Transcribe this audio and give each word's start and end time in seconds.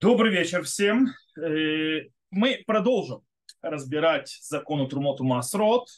Добрый 0.00 0.30
вечер 0.30 0.62
всем. 0.62 1.08
Э, 1.36 2.02
Мы 2.30 2.62
продолжим 2.66 3.22
разбирать 3.62 4.28
законы 4.42 4.86
Трумоту 4.88 5.24
Масрот, 5.24 5.88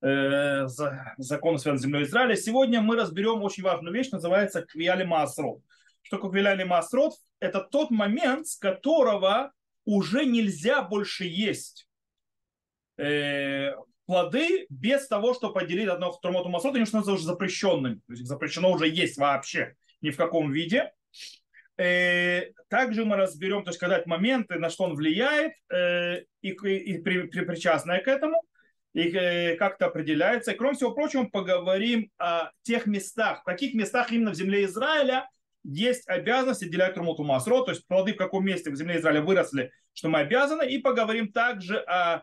э, 0.00 0.66
за- 0.66 1.14
законы, 1.18 1.58
связанные 1.58 1.80
с 1.80 1.82
землей 1.82 2.02
Израиля. 2.04 2.34
Сегодня 2.36 2.80
мы 2.80 2.96
разберем 2.96 3.42
очень 3.42 3.62
важную 3.62 3.92
вещь, 3.92 4.10
называется 4.10 4.62
Квиали 4.62 5.04
Масрот. 5.04 5.60
Что 6.02 6.16
такое 6.16 6.30
Квиали 6.30 6.64
Масрот? 6.64 7.12
Это 7.40 7.60
тот 7.60 7.90
момент, 7.90 8.46
с 8.46 8.56
которого 8.56 9.52
уже 9.84 10.24
нельзя 10.24 10.80
больше 10.82 11.24
есть 11.24 11.88
э, 12.96 13.72
плоды 14.06 14.66
без 14.70 15.08
того, 15.08 15.34
чтобы 15.34 15.54
поделить 15.54 15.88
одно 15.88 16.10
Трумоту 16.12 16.48
Масрот, 16.48 16.76
они 16.76 16.86
становятся 16.86 17.12
уже 17.12 17.24
запрещенными. 17.24 17.96
То 18.06 18.12
есть 18.12 18.24
запрещено 18.24 18.70
уже 18.70 18.88
есть 18.88 19.18
вообще 19.18 19.74
ни 20.00 20.08
в 20.10 20.16
каком 20.16 20.50
виде. 20.52 20.90
Э, 21.78 22.52
Также 22.68 23.04
мы 23.04 23.16
разберем, 23.16 23.62
то 23.64 23.70
есть 23.70 23.78
когда 23.78 24.02
моменты, 24.06 24.58
на 24.58 24.70
что 24.70 24.84
он 24.84 24.94
влияет, 24.94 25.52
э, 25.70 26.22
и, 26.40 26.50
и 26.50 26.98
при, 26.98 27.22
при- 27.26 27.44
причастное 27.44 28.00
к 28.00 28.08
этому, 28.08 28.40
и 28.94 29.08
э, 29.08 29.56
как 29.56 29.74
это 29.74 29.86
определяется. 29.86 30.52
И, 30.52 30.56
кроме 30.56 30.74
всего 30.74 30.92
прочего, 30.92 31.24
поговорим 31.24 32.10
о 32.16 32.50
тех 32.62 32.86
местах, 32.86 33.40
в 33.40 33.44
каких 33.44 33.74
местах 33.74 34.10
именно 34.10 34.30
в 34.30 34.36
земле 34.36 34.64
Израиля 34.64 35.28
есть 35.64 36.08
обязанность 36.08 36.62
отделять 36.62 36.94
Трумуту 36.94 37.24
Масро, 37.24 37.62
то 37.62 37.72
есть 37.72 37.86
плоды 37.86 38.14
в 38.14 38.16
каком 38.16 38.44
месте 38.44 38.70
в 38.70 38.76
земле 38.76 38.98
Израиля 38.98 39.20
выросли, 39.20 39.70
что 39.92 40.08
мы 40.08 40.20
обязаны, 40.20 40.66
и 40.66 40.78
поговорим 40.78 41.32
также 41.32 41.78
о 41.80 42.22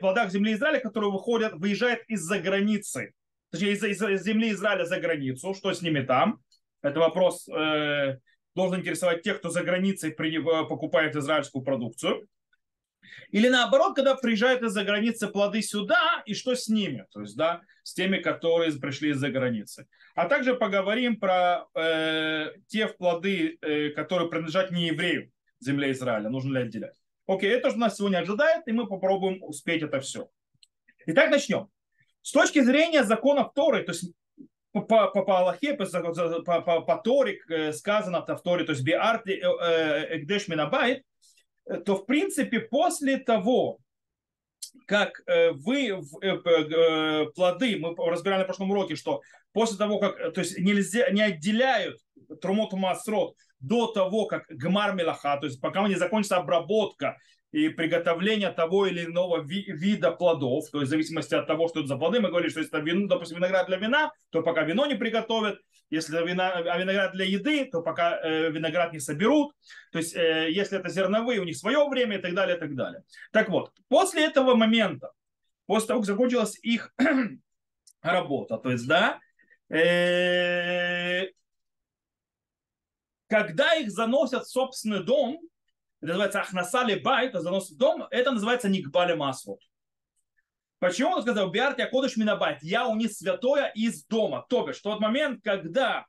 плодах 0.00 0.30
земли 0.30 0.52
Израиля, 0.52 0.80
которые 0.80 1.10
выходят, 1.10 1.54
выезжают 1.54 2.02
из-за 2.08 2.38
границы, 2.40 3.12
точнее, 3.50 3.72
из, 3.72 3.82
из 3.84 4.22
земли 4.22 4.50
Израиля 4.50 4.84
за 4.84 5.00
границу, 5.00 5.54
что 5.54 5.72
с 5.72 5.80
ними 5.80 6.00
там. 6.00 6.40
Это 6.82 7.00
вопрос 7.00 7.48
э, 7.48 8.18
должен 8.54 8.80
интересовать 8.80 9.22
тех, 9.22 9.38
кто 9.38 9.50
за 9.50 9.62
границей 9.62 10.12
при- 10.12 10.38
э, 10.38 10.68
покупает 10.68 11.16
израильскую 11.16 11.62
продукцию. 11.62 12.26
Или 13.30 13.48
наоборот, 13.48 13.94
когда 13.94 14.14
приезжают 14.14 14.62
из-за 14.62 14.84
границы 14.84 15.28
плоды 15.28 15.62
сюда, 15.62 16.22
и 16.26 16.34
что 16.34 16.54
с 16.54 16.68
ними? 16.68 17.06
То 17.10 17.20
есть, 17.22 17.36
да, 17.36 17.62
с 17.82 17.94
теми, 17.94 18.18
которые 18.18 18.72
пришли 18.72 19.10
из-за 19.10 19.30
границы. 19.30 19.86
А 20.14 20.28
также 20.28 20.54
поговорим 20.54 21.18
про 21.18 21.66
э, 21.74 22.52
те 22.66 22.88
плоды, 22.88 23.58
э, 23.60 23.90
которые 23.90 24.28
принадлежат 24.28 24.70
не 24.70 24.88
еврею 24.88 25.30
земле 25.60 25.92
Израиля. 25.92 26.28
Нужно 26.28 26.58
ли 26.58 26.64
отделять? 26.64 26.94
Окей, 27.26 27.50
это 27.50 27.70
же 27.70 27.76
нас 27.76 27.96
сегодня 27.96 28.18
ожидает, 28.18 28.66
и 28.66 28.72
мы 28.72 28.86
попробуем 28.86 29.42
успеть 29.42 29.82
это 29.82 30.00
все. 30.00 30.28
Итак, 31.06 31.30
начнем. 31.30 31.68
С 32.22 32.32
точки 32.32 32.60
зрения 32.60 33.04
законов 33.04 33.52
Торы, 33.54 33.82
то 33.84 33.92
есть 33.92 34.12
по, 34.72 34.82
по, 34.82 35.08
по, 35.08 35.38
Аллахе, 35.38 35.74
по, 35.74 35.86
по, 35.86 36.60
по, 36.60 36.80
по 36.82 36.96
Торе 36.96 37.40
э, 37.48 37.72
сказано 37.72 38.24
в 38.24 38.42
Торе, 38.42 38.64
то 38.64 38.72
есть 38.72 38.84
Биарти 38.84 39.32
Экдеш 39.32 40.48
Минабайт, 40.48 41.02
э, 41.66 41.78
то 41.78 41.96
в 41.96 42.06
принципе 42.06 42.60
после 42.60 43.18
того, 43.18 43.78
как 44.86 45.22
э, 45.26 45.52
вы 45.52 45.88
э, 45.88 46.02
э, 46.22 47.26
плоды, 47.34 47.78
мы 47.78 47.94
разбирали 48.10 48.40
на 48.40 48.44
прошлом 48.44 48.70
уроке, 48.70 48.96
что 48.96 49.22
после 49.52 49.76
того, 49.76 49.98
как, 49.98 50.18
э, 50.18 50.30
то 50.30 50.40
есть 50.40 50.58
нельзя, 50.58 51.10
не 51.10 51.22
отделяют 51.22 51.98
Трумоту 52.40 52.76
Масрот 52.76 53.34
до 53.60 53.88
того, 53.88 54.26
как 54.26 54.44
Гмар 54.48 54.94
Мелаха, 54.94 55.36
то 55.38 55.46
есть 55.46 55.60
пока 55.60 55.86
не 55.88 55.94
закончится 55.94 56.36
обработка 56.36 57.16
и 57.52 57.68
приготовление 57.70 58.50
того 58.50 58.86
или 58.86 59.04
иного 59.04 59.42
ви- 59.42 59.64
вида 59.68 60.10
плодов, 60.10 60.68
то 60.70 60.80
есть 60.80 60.88
в 60.88 60.90
зависимости 60.90 61.34
от 61.34 61.46
того, 61.46 61.68
что 61.68 61.80
это 61.80 61.88
за 61.88 61.96
плоды, 61.96 62.20
мы 62.20 62.28
говорили, 62.28 62.50
что 62.50 62.60
если 62.60 62.76
это 62.76 62.84
вино, 62.84 63.08
допустим, 63.08 63.38
виноград 63.38 63.66
для 63.66 63.78
вина, 63.78 64.12
то 64.30 64.42
пока 64.42 64.62
вино 64.64 64.86
не 64.86 64.94
приготовят, 64.94 65.58
если 65.90 66.18
это 66.18 66.26
вина, 66.26 66.52
а 66.52 66.78
виноград 66.78 67.12
для 67.12 67.24
еды, 67.24 67.64
то 67.64 67.80
пока 67.80 68.20
э, 68.20 68.50
виноград 68.50 68.92
не 68.92 69.00
соберут, 69.00 69.54
то 69.92 69.98
есть 69.98 70.14
э, 70.14 70.50
если 70.50 70.78
это 70.78 70.90
зерновые, 70.90 71.40
у 71.40 71.44
них 71.44 71.56
свое 71.56 71.88
время 71.88 72.18
и 72.18 72.20
так 72.20 72.34
далее, 72.34 72.56
и 72.56 72.60
так 72.60 72.74
далее. 72.74 73.02
Так 73.32 73.48
вот, 73.48 73.72
после 73.88 74.26
этого 74.26 74.54
момента, 74.54 75.12
после 75.66 75.88
того, 75.88 76.00
как 76.00 76.06
закончилась 76.06 76.58
их 76.62 76.94
работа, 78.02 78.58
то 78.58 78.70
есть, 78.70 78.86
да, 78.86 79.18
э, 79.70 81.28
когда 83.28 83.74
их 83.74 83.90
заносят 83.90 84.44
в 84.44 84.50
собственный 84.50 85.02
дом, 85.02 85.40
это 86.00 86.08
называется 86.08 86.40
ахнасали 86.40 86.98
байт, 86.98 87.30
это 87.30 87.40
занос 87.40 87.70
в 87.70 87.76
дом, 87.76 88.06
это 88.10 88.30
называется 88.30 88.68
никбали 88.68 89.14
масвот. 89.14 89.60
Почему 90.78 91.10
он 91.10 91.22
сказал, 91.22 91.50
биарти 91.50 91.82
акодыш 91.82 92.16
минабайт, 92.16 92.58
я 92.62 92.86
унес 92.86 93.18
святое 93.18 93.72
из 93.74 94.04
дома. 94.06 94.46
То 94.48 94.64
бишь, 94.64 94.78
тот 94.80 95.00
момент, 95.00 95.40
когда 95.42 96.06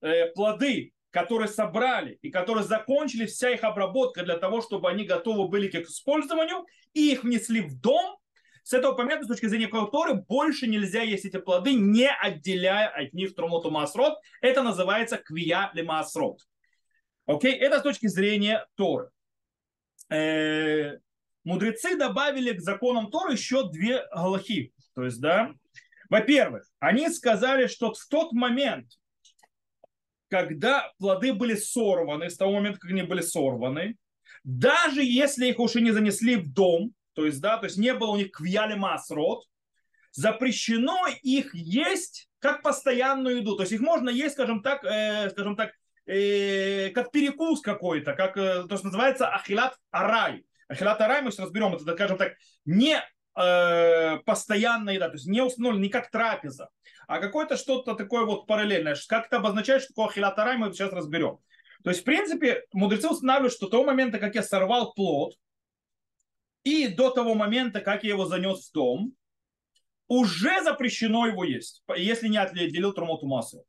э, 0.00 0.28
плоды, 0.32 0.92
которые 1.10 1.48
собрали 1.48 2.18
и 2.22 2.30
которые 2.30 2.64
закончили 2.64 3.26
вся 3.26 3.50
их 3.50 3.64
обработка 3.64 4.22
для 4.22 4.38
того, 4.38 4.62
чтобы 4.62 4.88
они 4.88 5.04
готовы 5.04 5.48
были 5.48 5.68
к 5.68 5.74
использованию, 5.74 6.64
и 6.94 7.12
их 7.12 7.22
внесли 7.22 7.60
в 7.60 7.78
дом, 7.78 8.16
с 8.62 8.72
этого 8.72 8.96
момента, 8.96 9.24
с 9.24 9.28
точки 9.28 9.46
зрения 9.46 9.68
Торы, 9.68 10.14
больше 10.14 10.66
нельзя 10.66 11.02
есть 11.02 11.24
эти 11.24 11.36
плоды, 11.36 11.74
не 11.74 12.10
отделяя 12.10 12.88
от 12.88 13.12
них 13.12 13.34
трумоту 13.36 13.70
масрот. 13.70 14.18
Это 14.40 14.62
называется 14.62 15.18
квия 15.18 15.70
ли 15.72 15.82
масрот. 15.82 16.40
Окей, 17.26 17.54
это 17.54 17.80
с 17.80 17.82
точки 17.82 18.06
зрения 18.06 18.66
Торы. 18.76 19.10
Э, 20.10 20.98
Мудрецы 21.44 21.96
добавили 21.96 22.52
к 22.52 22.60
законам 22.60 23.10
Торы 23.10 23.32
еще 23.32 23.68
две 23.70 24.04
галахи. 24.12 24.72
То 24.94 25.04
есть, 25.04 25.20
да, 25.20 25.52
во-первых, 26.08 26.64
они 26.78 27.08
сказали, 27.10 27.66
что 27.66 27.92
в 27.92 28.06
тот 28.08 28.32
момент, 28.32 28.86
когда 30.28 30.92
плоды 30.98 31.32
были 31.32 31.54
сорваны, 31.54 32.30
с 32.30 32.36
того 32.36 32.52
момента, 32.52 32.80
как 32.80 32.90
они 32.90 33.02
были 33.02 33.20
сорваны, 33.20 33.96
даже 34.44 35.02
если 35.02 35.46
их 35.46 35.58
уже 35.58 35.80
не 35.80 35.90
занесли 35.90 36.36
в 36.36 36.52
дом, 36.52 36.92
то 37.14 37.26
есть, 37.26 37.40
да, 37.40 37.58
то 37.58 37.66
есть 37.66 37.76
не 37.76 37.94
было 37.94 38.10
у 38.10 38.16
них 38.16 38.30
квьяли 38.30 38.74
масрот, 38.74 39.44
запрещено 40.12 41.06
их 41.22 41.54
есть 41.54 42.28
как 42.38 42.62
постоянную 42.62 43.38
еду. 43.38 43.56
То 43.56 43.62
есть 43.62 43.72
их 43.72 43.80
можно 43.80 44.08
есть, 44.08 44.34
скажем 44.34 44.62
так, 44.62 44.84
э, 44.84 45.30
скажем 45.30 45.56
так, 45.56 45.72
э, 46.06 46.90
как 46.90 47.10
перекус 47.10 47.60
какой-то, 47.60 48.14
как 48.14 48.36
э, 48.36 48.64
то, 48.68 48.76
что 48.76 48.86
называется 48.86 49.28
ахилат 49.28 49.76
арай. 49.90 50.44
Ахилат 50.68 51.00
арай 51.00 51.22
мы 51.22 51.30
сейчас 51.30 51.46
разберем, 51.46 51.74
это, 51.74 51.84
скажем 51.92 52.16
так, 52.16 52.34
не 52.64 53.00
э, 53.36 54.18
постоянная 54.24 54.94
еда, 54.94 55.08
то 55.08 55.14
есть 55.14 55.26
не 55.26 55.42
установлено 55.42 55.84
не 55.84 55.90
как 55.90 56.10
трапеза, 56.10 56.70
а 57.06 57.18
какое-то 57.18 57.56
что-то 57.56 57.94
такое 57.94 58.24
вот 58.24 58.46
параллельное. 58.46 58.96
Как 59.08 59.26
это 59.26 59.36
обозначает, 59.36 59.82
что 59.82 59.92
такое 59.92 60.08
ахилат 60.08 60.38
арай, 60.38 60.56
мы 60.56 60.72
сейчас 60.72 60.92
разберем. 60.92 61.38
То 61.84 61.90
есть, 61.90 62.02
в 62.02 62.04
принципе, 62.04 62.64
мудрецы 62.72 63.08
устанавливают, 63.08 63.52
что 63.52 63.68
того 63.68 63.84
момента, 63.84 64.18
как 64.18 64.34
я 64.34 64.42
сорвал 64.42 64.92
плод, 64.94 65.34
и 66.64 66.88
до 66.88 67.10
того 67.10 67.34
момента, 67.34 67.80
как 67.80 68.02
я 68.02 68.10
его 68.10 68.26
занес 68.26 68.68
в 68.68 68.72
дом, 68.72 69.14
уже 70.08 70.62
запрещено 70.62 71.26
его 71.26 71.44
есть, 71.44 71.84
если 71.96 72.28
не 72.28 72.38
отделил 72.38 72.92
трумоту 72.92 73.26
массу. 73.26 73.64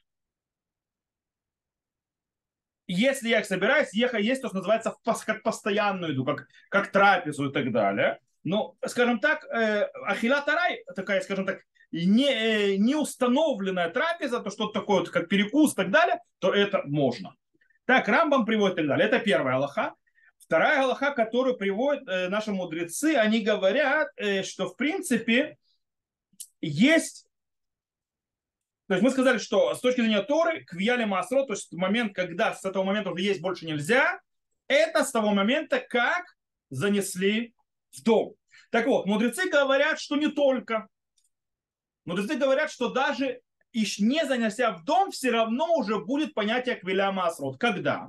Если 2.88 3.30
я 3.30 3.42
их 3.42 3.46
собираюсь 3.46 3.94
ехать 3.94 4.24
есть, 4.24 4.42
то, 4.42 4.48
что 4.48 4.58
называется 4.58 4.96
как 5.26 5.44
постоянную 5.44 6.14
еду, 6.14 6.24
как, 6.26 6.48
как 6.70 6.92
трапезу 6.92 7.50
и 7.50 7.54
так 7.54 7.72
далее. 7.72 8.20
Но, 8.44 8.76
скажем 8.86 9.20
так, 9.20 9.44
э, 9.46 9.84
ахилла 10.06 10.42
тарай, 10.42 10.84
такая, 10.96 11.20
скажем 11.20 11.46
так, 11.46 11.60
не, 11.92 12.30
э, 12.30 12.76
не 12.78 12.96
установленная 12.96 13.90
трапеза, 13.90 14.40
то 14.40 14.50
что-то 14.50 14.80
такое, 14.80 15.00
вот, 15.00 15.10
как 15.10 15.28
перекус 15.28 15.74
и 15.74 15.76
так 15.76 15.92
далее, 15.92 16.20
то 16.40 16.54
это 16.54 16.84
можно. 16.86 17.36
Так, 17.86 18.08
Рамбам 18.08 18.46
приводит 18.46 18.76
и 18.76 18.78
так 18.78 18.88
далее. 18.88 19.08
Это 19.08 19.20
первая 19.20 19.56
Аллаха. 19.56 19.96
Вторая 20.40 20.84
Аллаха, 20.84 21.12
которую 21.12 21.58
приводят 21.58 22.08
э, 22.08 22.30
наши 22.30 22.52
мудрецы, 22.52 23.16
они 23.16 23.42
говорят, 23.42 24.10
э, 24.16 24.44
что 24.44 24.68
в 24.70 24.78
принципе 24.78 25.58
есть 26.62 27.27
то 28.88 28.94
есть 28.94 29.04
мы 29.04 29.10
сказали, 29.10 29.38
что 29.38 29.76
с 29.76 29.82
точки 29.82 30.00
зрения 30.00 30.22
Торы, 30.22 30.64
квияли 30.64 31.04
масро, 31.04 31.44
то 31.44 31.54
есть 31.54 31.74
момент, 31.74 32.16
когда 32.16 32.54
с 32.54 32.64
этого 32.64 32.84
момента 32.84 33.12
уже 33.12 33.22
есть 33.24 33.42
больше 33.42 33.66
нельзя, 33.66 34.22
это 34.68 35.04
с 35.04 35.12
того 35.12 35.34
момента, 35.34 35.80
как 35.80 36.26
занесли 36.70 37.54
в 37.92 38.02
дом. 38.04 38.36
Так 38.72 38.88
вот, 38.88 39.06
мудрецы 39.06 39.50
говорят, 39.50 40.00
что 40.00 40.16
не 40.16 40.28
только. 40.28 40.88
Мудрецы 42.06 42.36
говорят, 42.36 42.72
что 42.72 42.90
даже 42.90 43.42
ищ 43.74 44.00
не 44.00 44.26
занеся 44.26 44.72
в 44.72 44.86
дом, 44.86 45.12
все 45.12 45.32
равно 45.32 45.76
уже 45.76 46.00
будет 46.00 46.34
понятие 46.34 46.76
квиля 46.76 47.12
масрот. 47.12 47.60
Когда? 47.60 48.08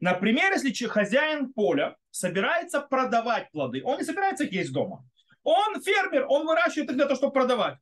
Например, 0.00 0.52
если 0.52 0.86
хозяин 0.86 1.52
поля 1.52 1.96
собирается 2.10 2.80
продавать 2.80 3.50
плоды, 3.50 3.82
он 3.84 3.98
не 3.98 4.04
собирается 4.04 4.44
их 4.44 4.52
есть 4.52 4.72
дома. 4.72 5.04
Он 5.42 5.80
фермер, 5.80 6.26
он 6.28 6.46
выращивает 6.46 6.90
их 6.90 6.96
для 6.96 7.06
того, 7.06 7.16
чтобы 7.16 7.32
продавать. 7.32 7.78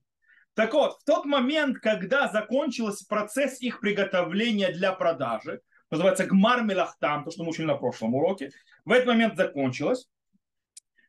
Так 0.55 0.73
вот, 0.73 1.01
в 1.01 1.05
тот 1.05 1.25
момент, 1.25 1.79
когда 1.81 2.29
закончился 2.29 3.05
процесс 3.09 3.61
их 3.61 3.81
приготовления 3.81 4.71
для 4.71 4.93
продажи, 4.93 5.61
называется 5.91 6.27
гмар 6.27 6.63
мелахтам, 6.63 7.25
то, 7.25 7.31
что 7.31 7.43
мы 7.43 7.51
учили 7.51 7.67
на 7.67 7.77
прошлом 7.77 8.15
уроке, 8.15 8.51
в 8.85 8.93
этот 8.93 9.07
момент 9.09 9.37
закончилось, 9.37 10.09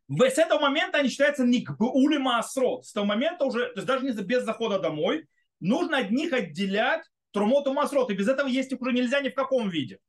с 0.09 0.37
этого 0.37 0.59
момента 0.59 0.99
они 0.99 1.09
считаются 1.09 1.45
никбули 1.45 2.17
маасрот. 2.17 2.85
С 2.85 2.93
того 2.93 3.05
момента 3.05 3.45
уже, 3.45 3.67
то 3.69 3.79
есть 3.79 3.87
даже 3.87 4.05
без 4.23 4.43
захода 4.43 4.79
домой, 4.79 5.27
нужно 5.59 5.97
от 5.97 6.11
них 6.11 6.33
отделять 6.33 7.03
трумоту 7.31 7.73
масрот. 7.73 8.11
И 8.11 8.15
без 8.15 8.27
этого 8.27 8.47
есть 8.47 8.71
их 8.71 8.81
уже 8.81 8.93
нельзя 8.93 9.21
ни 9.21 9.29
в 9.29 9.35
каком 9.35 9.69
виде. 9.69 9.99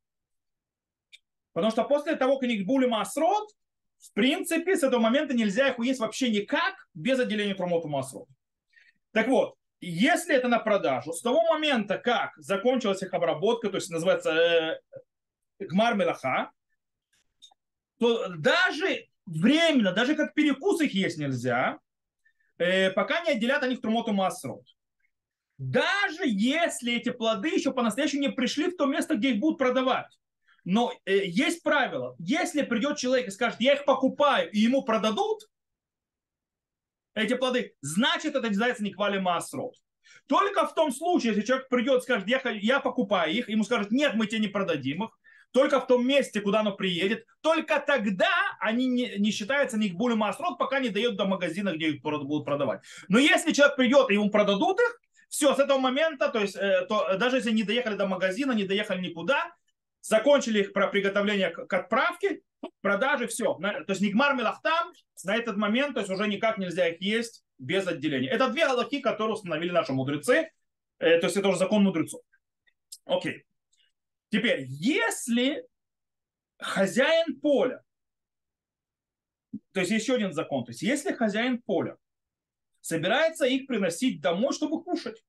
Потому 1.53 1.71
что 1.71 1.85
после 1.85 2.17
того, 2.17 2.39
как 2.39 2.49
них 2.49 2.67
були 2.67 2.87
масрот, 2.87 3.49
в 3.99 4.13
принципе, 4.13 4.77
с 4.77 4.83
этого 4.83 5.01
момента 5.01 5.33
нельзя 5.33 5.69
их 5.69 5.79
есть 5.79 6.01
вообще 6.01 6.31
никак 6.31 6.75
без 6.93 7.19
отделения 7.19 7.55
трумоту 7.55 7.89
масрот. 7.89 8.29
Так 9.17 9.29
вот, 9.29 9.55
если 9.81 10.35
это 10.35 10.47
на 10.47 10.59
продажу, 10.59 11.15
с 11.15 11.23
того 11.23 11.43
момента, 11.45 11.97
как 11.97 12.33
закончилась 12.37 13.03
их 13.03 13.15
обработка, 13.15 13.71
то 13.71 13.77
есть 13.77 13.89
называется 13.89 14.31
э, 14.31 14.79
гмар 15.59 15.95
мелаха, 15.95 16.51
то 17.99 18.29
даже 18.29 19.07
временно, 19.25 19.93
даже 19.93 20.17
как 20.17 20.35
перекус 20.35 20.83
их 20.83 20.93
есть 20.93 21.17
нельзя, 21.17 21.79
э, 22.59 22.91
пока 22.91 23.23
не 23.23 23.31
отделят 23.31 23.63
они 23.63 23.77
в 23.77 23.81
трумоту 23.81 24.13
масрот. 24.13 24.67
Даже 25.57 26.25
если 26.25 26.93
эти 26.93 27.09
плоды 27.09 27.49
еще 27.49 27.73
по-настоящему 27.73 28.21
не 28.21 28.29
пришли 28.29 28.71
в 28.71 28.77
то 28.77 28.85
место, 28.85 29.17
где 29.17 29.31
их 29.31 29.41
будут 29.41 29.57
продавать. 29.57 30.15
Но 30.65 30.93
э, 31.07 31.25
есть 31.25 31.63
правило. 31.63 32.17
Если 32.19 32.61
придет 32.61 32.99
человек 32.99 33.29
и 33.29 33.31
скажет, 33.31 33.63
я 33.63 33.77
их 33.77 33.87
покупаю, 33.87 34.51
и 34.51 34.59
ему 34.59 34.83
продадут 34.83 35.49
эти 37.17 37.35
плоды, 37.35 37.75
значит, 37.81 38.35
это 38.35 38.47
называется 38.47 38.85
не 38.85 38.93
квали 38.93 39.19
масрот. 39.19 39.75
Только 40.29 40.67
в 40.67 40.75
том 40.75 40.93
случае, 40.93 41.33
если 41.33 41.47
человек 41.47 41.69
придет 41.69 42.01
и 42.01 42.03
скажет, 42.03 42.29
я, 42.29 42.41
я 42.51 42.81
покупаю 42.81 43.33
их, 43.33 43.49
ему 43.49 43.65
скажут, 43.65 43.91
нет, 43.91 44.15
мы 44.15 44.27
тебе 44.27 44.41
не 44.41 44.49
продадим 44.49 45.05
их, 45.05 45.11
только 45.53 45.81
в 45.81 45.87
том 45.87 46.07
месте, 46.07 46.41
куда 46.41 46.61
оно 46.61 46.73
приедет, 46.73 47.25
только 47.41 47.81
тогда 47.81 48.29
они 48.61 48.87
не, 48.87 49.15
не 49.19 49.31
считаются 49.31 49.79
них 49.79 49.95
более 49.95 50.17
масрот, 50.17 50.59
пока 50.59 50.81
не 50.81 50.91
дают 50.91 51.17
до 51.17 51.25
магазина, 51.25 51.75
где 51.75 51.89
их 51.89 52.03
будут 52.03 52.45
продавать. 52.45 52.83
Но 53.09 53.19
если 53.19 53.53
человек 53.53 53.77
придет 53.77 54.11
и 54.11 54.15
ему 54.15 54.31
продадут 54.31 54.79
их, 54.81 55.01
все, 55.29 55.55
с 55.55 55.59
этого 55.59 55.79
момента, 55.79 56.29
то 56.29 56.41
есть, 56.41 56.57
э, 56.57 56.87
то, 56.89 57.17
даже 57.17 57.37
если 57.37 57.51
не 57.51 57.63
доехали 57.63 57.97
до 57.97 58.07
магазина, 58.07 58.53
не 58.53 58.65
доехали 58.65 59.01
никуда, 59.01 59.55
закончили 60.03 60.61
их 60.61 60.73
про 60.73 60.89
приготовление 60.89 61.51
к 61.51 61.73
отправке, 61.73 62.43
продажи, 62.81 63.27
все. 63.27 63.55
То 63.55 63.85
есть 63.89 64.01
Нигмар 64.03 64.35
Мелахтам 64.35 64.93
на 65.25 65.37
этот 65.37 65.57
момент, 65.57 65.95
то 65.95 66.01
есть 66.01 66.11
уже 66.11 66.29
никак 66.29 66.59
нельзя 66.59 66.89
их 66.89 67.01
есть 67.01 67.45
без 67.59 67.87
отделения. 67.87 68.29
Это 68.29 68.49
две 68.49 68.67
галахи, 68.67 69.01
которые 69.01 69.35
установили 69.35 69.71
наши 69.71 69.93
мудрецы. 69.93 70.51
Э, 70.99 71.19
то 71.19 71.27
есть 71.27 71.37
это 71.37 71.49
уже 71.49 71.59
закон 71.59 71.83
мудрецов. 71.83 72.23
Окей. 73.05 73.45
Теперь, 74.31 74.65
если 74.69 75.67
хозяин 76.59 77.41
поля, 77.41 77.83
то 79.73 79.81
есть 79.81 79.93
еще 79.93 80.15
один 80.15 80.33
закон, 80.33 80.65
то 80.65 80.71
есть 80.71 80.83
если 80.83 81.13
хозяин 81.13 81.63
поля 81.63 81.97
собирается 82.81 83.47
их 83.47 83.67
приносить 83.67 84.21
домой, 84.21 84.53
чтобы 84.53 84.83
кушать, 84.83 85.23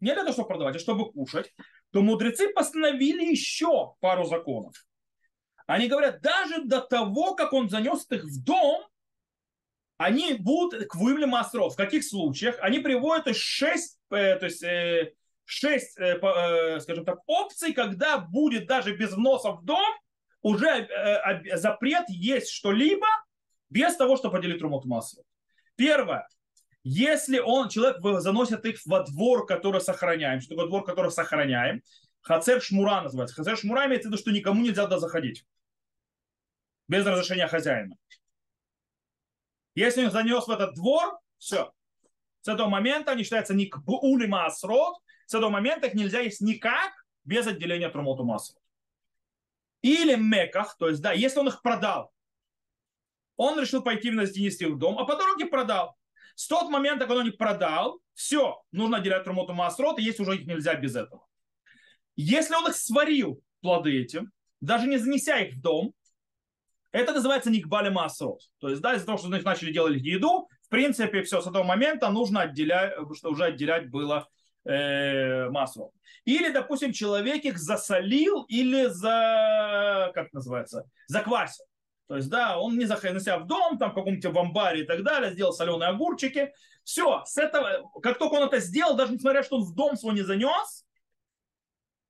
не 0.00 0.12
для 0.12 0.22
того, 0.22 0.32
чтобы 0.32 0.48
продавать, 0.48 0.76
а 0.76 0.78
чтобы 0.78 1.10
кушать, 1.12 1.52
то 1.92 2.02
мудрецы 2.02 2.48
постановили 2.52 3.24
еще 3.30 3.94
пару 4.00 4.24
законов. 4.24 4.74
Они 5.66 5.88
говорят, 5.88 6.20
даже 6.20 6.64
до 6.64 6.80
того, 6.80 7.34
как 7.34 7.52
он 7.52 7.68
занес 7.68 8.06
их 8.10 8.24
в 8.24 8.42
дом, 8.42 8.89
они 10.00 10.32
будут 10.32 10.86
к 10.86 10.94
вымле 10.94 11.26
масров. 11.26 11.74
В 11.74 11.76
каких 11.76 12.04
случаях? 12.04 12.56
Они 12.62 12.78
приводят 12.78 13.24
то 13.24 13.30
есть, 13.30 13.42
шесть, 13.42 13.98
э, 14.10 14.36
то 14.36 14.46
есть, 14.46 14.62
э, 14.62 15.12
шесть 15.44 15.98
э, 15.98 16.18
э, 16.18 16.80
скажем 16.80 17.04
так, 17.04 17.18
опций, 17.26 17.74
когда 17.74 18.16
будет 18.16 18.66
даже 18.66 18.96
без 18.96 19.12
вноса 19.12 19.50
в 19.50 19.62
дом 19.62 19.92
уже 20.40 20.88
запрет 21.52 22.06
есть 22.08 22.48
что-либо 22.48 23.06
без 23.68 23.94
того, 23.96 24.16
чтобы 24.16 24.38
поделить 24.38 24.62
румот 24.62 24.86
масло. 24.86 25.22
Первое. 25.76 26.26
Если 26.82 27.38
он, 27.38 27.68
человек 27.68 27.98
заносит 28.22 28.64
их 28.64 28.80
во 28.86 29.00
двор, 29.00 29.44
который 29.44 29.82
сохраняем, 29.82 30.40
что 30.40 30.54
такое 30.54 30.66
двор, 30.66 30.82
который 30.82 31.10
сохраняем, 31.10 31.82
Хацер 32.22 32.62
Шмура 32.62 33.02
называется. 33.02 33.36
Хацер 33.36 33.58
Шмура 33.58 33.84
имеется 33.84 34.08
в 34.08 34.12
виду, 34.12 34.18
что 34.18 34.30
никому 34.30 34.62
нельзя 34.62 34.84
туда 34.84 34.98
заходить. 34.98 35.44
Без 36.88 37.04
разрешения 37.04 37.48
хозяина. 37.48 37.96
Если 39.80 40.04
он 40.04 40.10
занес 40.10 40.46
в 40.46 40.50
этот 40.50 40.74
двор, 40.74 41.18
все. 41.38 41.72
С 42.42 42.48
этого 42.48 42.68
момента 42.68 43.12
они 43.12 43.22
считаются 43.22 43.54
не 43.54 43.64
к 43.64 43.78
були 43.78 44.26
масрот, 44.26 44.98
с 45.24 45.34
этого 45.34 45.48
момента 45.48 45.86
их 45.86 45.94
нельзя 45.94 46.20
есть 46.20 46.42
никак 46.42 46.92
без 47.24 47.46
отделения 47.46 47.88
трумоту 47.88 48.24
масрот. 48.24 48.62
Или 49.80 50.16
меках, 50.16 50.76
то 50.76 50.88
есть, 50.88 51.00
да, 51.00 51.12
если 51.12 51.38
он 51.38 51.48
их 51.48 51.62
продал, 51.62 52.12
он 53.36 53.58
решил 53.58 53.82
пойти 53.82 54.10
в 54.10 54.78
дом, 54.78 54.98
а 54.98 55.06
по 55.06 55.16
дороге 55.16 55.46
продал. 55.46 55.96
С 56.34 56.46
тот 56.46 56.68
момента, 56.68 57.06
когда 57.06 57.20
он 57.20 57.28
их 57.28 57.38
продал, 57.38 58.00
все, 58.12 58.62
нужно 58.72 58.98
отделять 58.98 59.24
трумоту 59.24 59.54
масрот, 59.54 59.98
и 59.98 60.02
есть 60.02 60.20
уже 60.20 60.36
их 60.36 60.46
нельзя 60.46 60.74
без 60.74 60.94
этого. 60.94 61.26
Если 62.16 62.54
он 62.54 62.68
их 62.68 62.76
сварил, 62.76 63.42
плоды 63.62 63.98
этим, 63.98 64.30
даже 64.60 64.86
не 64.86 64.98
занеся 64.98 65.38
их 65.38 65.54
в 65.54 65.60
дом, 65.62 65.94
это 66.92 67.12
называется 67.12 67.50
никбали 67.50 67.88
масрот. 67.88 68.42
То 68.58 68.68
есть, 68.68 68.82
да, 68.82 68.94
из-за 68.94 69.06
того, 69.06 69.18
что 69.18 69.34
их 69.34 69.44
начали 69.44 69.72
делать 69.72 70.00
еду, 70.00 70.48
в 70.62 70.68
принципе, 70.68 71.22
все, 71.22 71.40
с 71.40 71.46
этого 71.46 71.62
момента 71.62 72.10
нужно 72.10 72.42
отделять, 72.42 72.94
что 73.16 73.30
уже 73.30 73.44
отделять 73.44 73.90
было 73.90 74.28
э, 74.64 75.48
масрот. 75.50 75.92
Или, 76.24 76.50
допустим, 76.50 76.92
человек 76.92 77.44
их 77.44 77.58
засолил 77.58 78.44
или 78.44 78.86
за, 78.86 80.10
как 80.14 80.32
называется, 80.32 80.84
заквасил. 81.06 81.64
То 82.08 82.16
есть, 82.16 82.28
да, 82.28 82.58
он 82.58 82.76
не 82.76 82.86
заходил 82.86 83.20
себя 83.20 83.38
в 83.38 83.46
дом, 83.46 83.78
там 83.78 83.92
в 83.92 83.94
каком-то 83.94 84.30
в 84.30 84.38
амбаре 84.38 84.82
и 84.82 84.84
так 84.84 85.04
далее, 85.04 85.32
сделал 85.32 85.52
соленые 85.52 85.90
огурчики. 85.90 86.52
Все, 86.82 87.22
с 87.24 87.36
этого, 87.36 87.88
как 88.02 88.18
только 88.18 88.34
он 88.34 88.48
это 88.48 88.58
сделал, 88.58 88.96
даже 88.96 89.12
несмотря, 89.12 89.44
что 89.44 89.58
он 89.58 89.62
в 89.62 89.74
дом 89.74 89.96
свой 89.96 90.14
не 90.14 90.22
занес, 90.22 90.84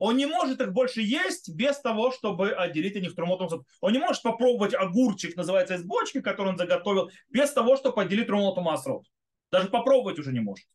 он 0.00 0.16
не 0.16 0.26
может 0.26 0.60
их 0.60 0.72
больше 0.72 1.02
есть 1.02 1.54
без 1.54 1.78
того, 1.78 2.10
чтобы 2.10 2.50
отделить 2.50 2.96
от 2.96 3.02
них 3.02 3.14
трумотом. 3.14 3.64
Он 3.80 3.92
не 3.92 4.00
может 4.00 4.22
попробовать 4.22 4.74
огурчик, 4.74 5.36
называется, 5.36 5.74
из 5.74 5.84
бочки, 5.84 6.20
который 6.20 6.48
он 6.48 6.58
заготовил, 6.58 7.10
без 7.28 7.52
того, 7.52 7.76
чтобы 7.76 8.02
отделить 8.02 8.26
трумотом 8.26 8.68
асрот. 8.68 9.06
Даже 9.52 9.68
попробовать 9.68 10.18
уже 10.18 10.32
не 10.32 10.40
может. 10.40 10.66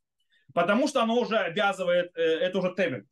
Потому 0.54 0.88
что 0.88 1.04
оно 1.04 1.20
уже 1.20 1.38
обязывает, 1.38 2.16
э, 2.16 2.22
это 2.22 2.60
уже 2.60 2.74
темель. 2.74 3.06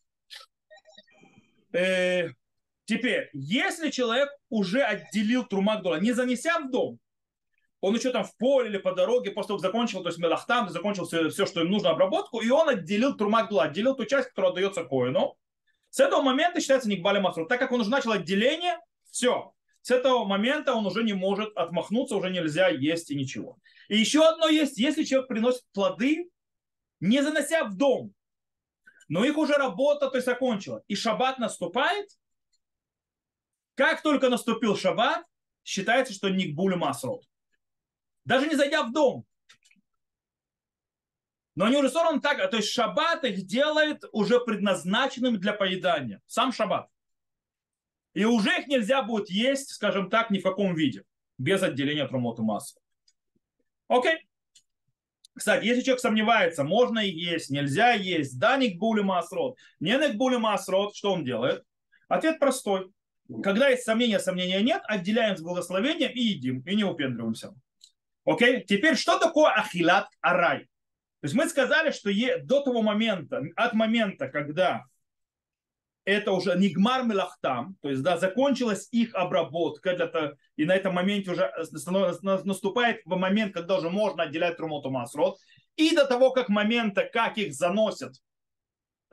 Э, 1.74 2.30
Теперь, 2.86 3.30
если 3.34 3.90
человек 3.90 4.30
уже 4.50 4.84
отделил 4.84 5.46
трумагдула, 5.46 6.00
не 6.02 6.12
занеся 6.12 6.60
в 6.60 6.70
дом, 6.70 7.00
он 7.80 7.96
еще 7.96 8.12
там 8.12 8.26
в 8.26 8.36
поле 8.38 8.70
или 8.70 8.78
по 8.78 8.94
дороге, 8.94 9.32
после 9.32 9.48
того, 9.50 9.60
как 9.60 9.72
закончил, 9.72 10.04
то 10.04 10.10
есть 10.10 10.20
мелахтам, 10.20 10.70
закончил 10.70 11.06
все, 11.06 11.30
все, 11.30 11.46
что 11.46 11.62
им 11.62 11.72
нужно, 11.72 11.92
обработку, 11.92 12.42
и 12.42 12.50
он 12.50 12.70
отделил 12.70 13.16
трумагдула, 13.16 13.64
отделил 13.64 13.96
ту 13.96 14.06
часть, 14.06 14.30
которая 14.30 14.52
отдается 14.52 14.84
коину, 14.84 15.38
с 15.94 16.00
этого 16.00 16.24
момента 16.24 16.60
считается 16.60 16.90
никбали 16.90 17.20
масру. 17.20 17.46
Так 17.46 17.60
как 17.60 17.72
он 17.72 17.82
уже 17.82 17.92
начал 17.92 18.14
отделение, 18.14 18.80
все. 19.12 19.54
С 19.82 19.92
этого 19.92 20.26
момента 20.26 20.74
он 20.74 20.88
уже 20.88 21.04
не 21.04 21.14
может 21.14 21.56
отмахнуться, 21.56 22.16
уже 22.16 22.32
нельзя 22.32 22.70
есть 22.70 23.12
и 23.12 23.16
ничего. 23.16 23.60
И 23.90 23.98
еще 23.98 24.28
одно 24.28 24.48
есть, 24.48 24.80
если 24.80 25.04
человек 25.04 25.28
приносит 25.28 25.62
плоды, 25.72 26.32
не 27.00 27.22
занося 27.22 27.66
в 27.66 27.76
дом, 27.76 28.12
но 29.08 29.24
их 29.24 29.38
уже 29.38 29.54
работа 29.54 30.10
то 30.10 30.18
есть 30.18 30.28
окончила, 30.28 30.82
и 30.88 30.96
шаббат 30.96 31.38
наступает– 31.38 32.10
как 33.76 34.04
только 34.04 34.30
наступил 34.30 34.78
шаббат, 34.78 35.26
считается, 35.64 36.14
что 36.14 36.30
никбуль 36.30 36.76
масрот. 36.76 37.24
Даже 38.26 38.48
не 38.48 38.56
зайдя 38.56 38.84
в 38.84 38.92
дом. 38.92 39.26
Но 41.56 41.66
они 41.66 41.78
уже 41.78 41.90
сорваны 41.90 42.20
так, 42.20 42.50
то 42.50 42.58
есть 42.58 42.70
шаббат 42.70 43.24
их 43.26 43.46
делает 43.46 44.04
уже 44.12 44.40
предназначенным 44.40 45.40
для 45.40 45.54
поедания. 45.54 46.22
Сам 46.26 46.52
шаббат. 46.52 46.88
И 48.14 48.26
уже 48.26 48.60
их 48.60 48.68
нельзя 48.68 49.02
будет 49.04 49.30
есть, 49.30 49.72
скажем 49.72 50.10
так, 50.10 50.30
ни 50.30 50.40
в 50.40 50.44
каком 50.44 50.76
виде. 50.76 51.04
Без 51.38 51.62
отделения 51.62 52.04
от 52.04 52.12
румоту 52.12 52.44
массы. 52.44 52.80
Окей. 53.88 54.28
Кстати, 55.36 55.66
если 55.66 55.82
человек 55.82 56.00
сомневается, 56.00 56.64
можно 56.64 57.00
есть, 57.00 57.50
нельзя 57.50 57.94
есть, 57.94 58.40
да, 58.40 58.56
никбули 58.56 59.02
масрот, 59.02 59.58
не 59.80 59.98
никбули 59.98 60.38
масрот, 60.38 60.96
что 60.96 61.12
он 61.14 61.24
делает? 61.24 61.64
Ответ 62.08 62.38
простой. 62.38 62.92
Когда 63.42 63.70
есть 63.70 63.84
сомнения, 63.84 64.20
сомнения 64.20 64.62
нет, 64.62 64.84
отделяем 64.86 65.36
с 65.36 65.42
благословением 65.42 66.12
и 66.12 66.20
едим, 66.20 66.60
и 66.62 66.76
не 66.76 66.84
упендриваемся. 66.84 67.56
Окей? 68.26 68.64
Теперь, 68.64 68.96
что 68.96 69.18
такое 69.18 69.52
ахилат 69.52 70.08
арай? 70.22 70.68
То 71.24 71.28
есть 71.28 71.36
мы 71.36 71.48
сказали, 71.48 71.92
что 71.92 72.12
до 72.44 72.62
того 72.62 72.82
момента, 72.82 73.42
от 73.56 73.74
момента, 73.74 74.28
когда 74.28 74.84
это 76.06 76.34
уже 76.34 76.58
нигмар 76.58 77.04
мелахтам, 77.04 77.78
то 77.82 77.90
есть 77.90 78.04
да, 78.04 78.18
закончилась 78.18 78.90
их 78.92 79.16
обработка, 79.16 79.96
для 79.96 80.08
того, 80.08 80.34
и 80.58 80.66
на 80.66 80.76
этом 80.76 80.94
моменте 80.94 81.32
уже 81.32 81.50
наступает 82.44 83.06
момент, 83.06 83.54
когда 83.54 83.78
уже 83.78 83.90
можно 83.90 84.24
отделять 84.24 84.58
трумоту 84.58 84.92
масрот, 84.92 85.38
и 85.78 85.96
до 85.96 86.06
того, 86.06 86.32
как 86.32 86.50
момента, 86.50 87.10
как 87.12 87.38
их 87.38 87.54
заносят 87.54 88.16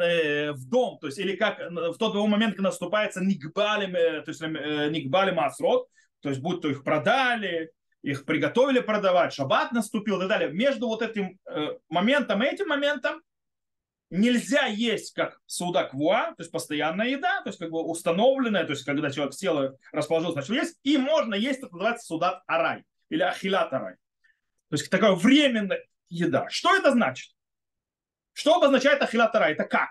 Э, 0.01 0.53
в 0.53 0.67
дом, 0.67 0.99
то 0.99 1.09
есть 1.09 1.19
или 1.19 1.37
как 1.37 1.59
в 1.59 1.99
тот 1.99 2.15
момент, 2.15 2.55
когда 2.55 2.71
наступается 2.71 3.23
никбалим, 3.23 3.95
э, 3.95 4.23
то 4.23 4.31
есть 4.31 4.41
э, 4.41 4.89
никбалим 4.91 5.39
асрот, 5.39 5.89
то 6.21 6.31
есть 6.31 6.41
будь 6.41 6.63
то 6.63 6.71
их 6.71 6.85
продали, 6.85 7.71
их 8.03 8.25
приготовили 8.25 8.81
продавать, 8.81 9.33
шаббат 9.33 9.73
наступил 9.73 10.17
и 10.17 10.21
так 10.21 10.29
далее. 10.29 10.51
Между 10.51 10.87
вот 10.87 11.03
этим 11.03 11.39
моментом 11.89 12.43
и 12.43 12.47
этим 12.47 12.69
моментом 12.69 13.23
нельзя 14.11 14.67
есть 14.67 15.15
как 15.15 15.41
суда 15.47 15.85
квуа, 15.85 16.29
то 16.29 16.41
есть 16.41 16.51
постоянная 16.51 17.09
еда, 17.09 17.43
то 17.43 17.51
есть 17.51 17.59
как 17.59 17.71
бы 17.71 17.83
установленная, 17.83 18.65
то 18.65 18.73
есть 18.73 18.85
когда 18.85 19.11
человек 19.11 19.35
сел 19.35 19.63
и 19.63 19.71
расположился, 19.93 20.39
начал 20.39 20.55
есть, 20.55 20.79
и 20.83 20.97
можно 20.99 21.35
есть, 21.35 21.61
это 21.61 21.73
называется 21.73 22.07
судат 22.07 22.43
арай 22.47 22.85
или 23.09 23.23
ахилат 23.23 23.73
арай. 23.73 23.95
То 24.69 24.77
есть 24.77 24.91
такая 24.91 25.13
временная 25.13 25.85
еда. 26.09 26.49
Что 26.49 26.75
это 26.75 26.91
значит? 26.93 27.35
Что 28.33 28.57
обозначает 28.57 29.03
ахилат 29.03 29.35
арай? 29.35 29.53
Это 29.53 29.65
как? 29.65 29.91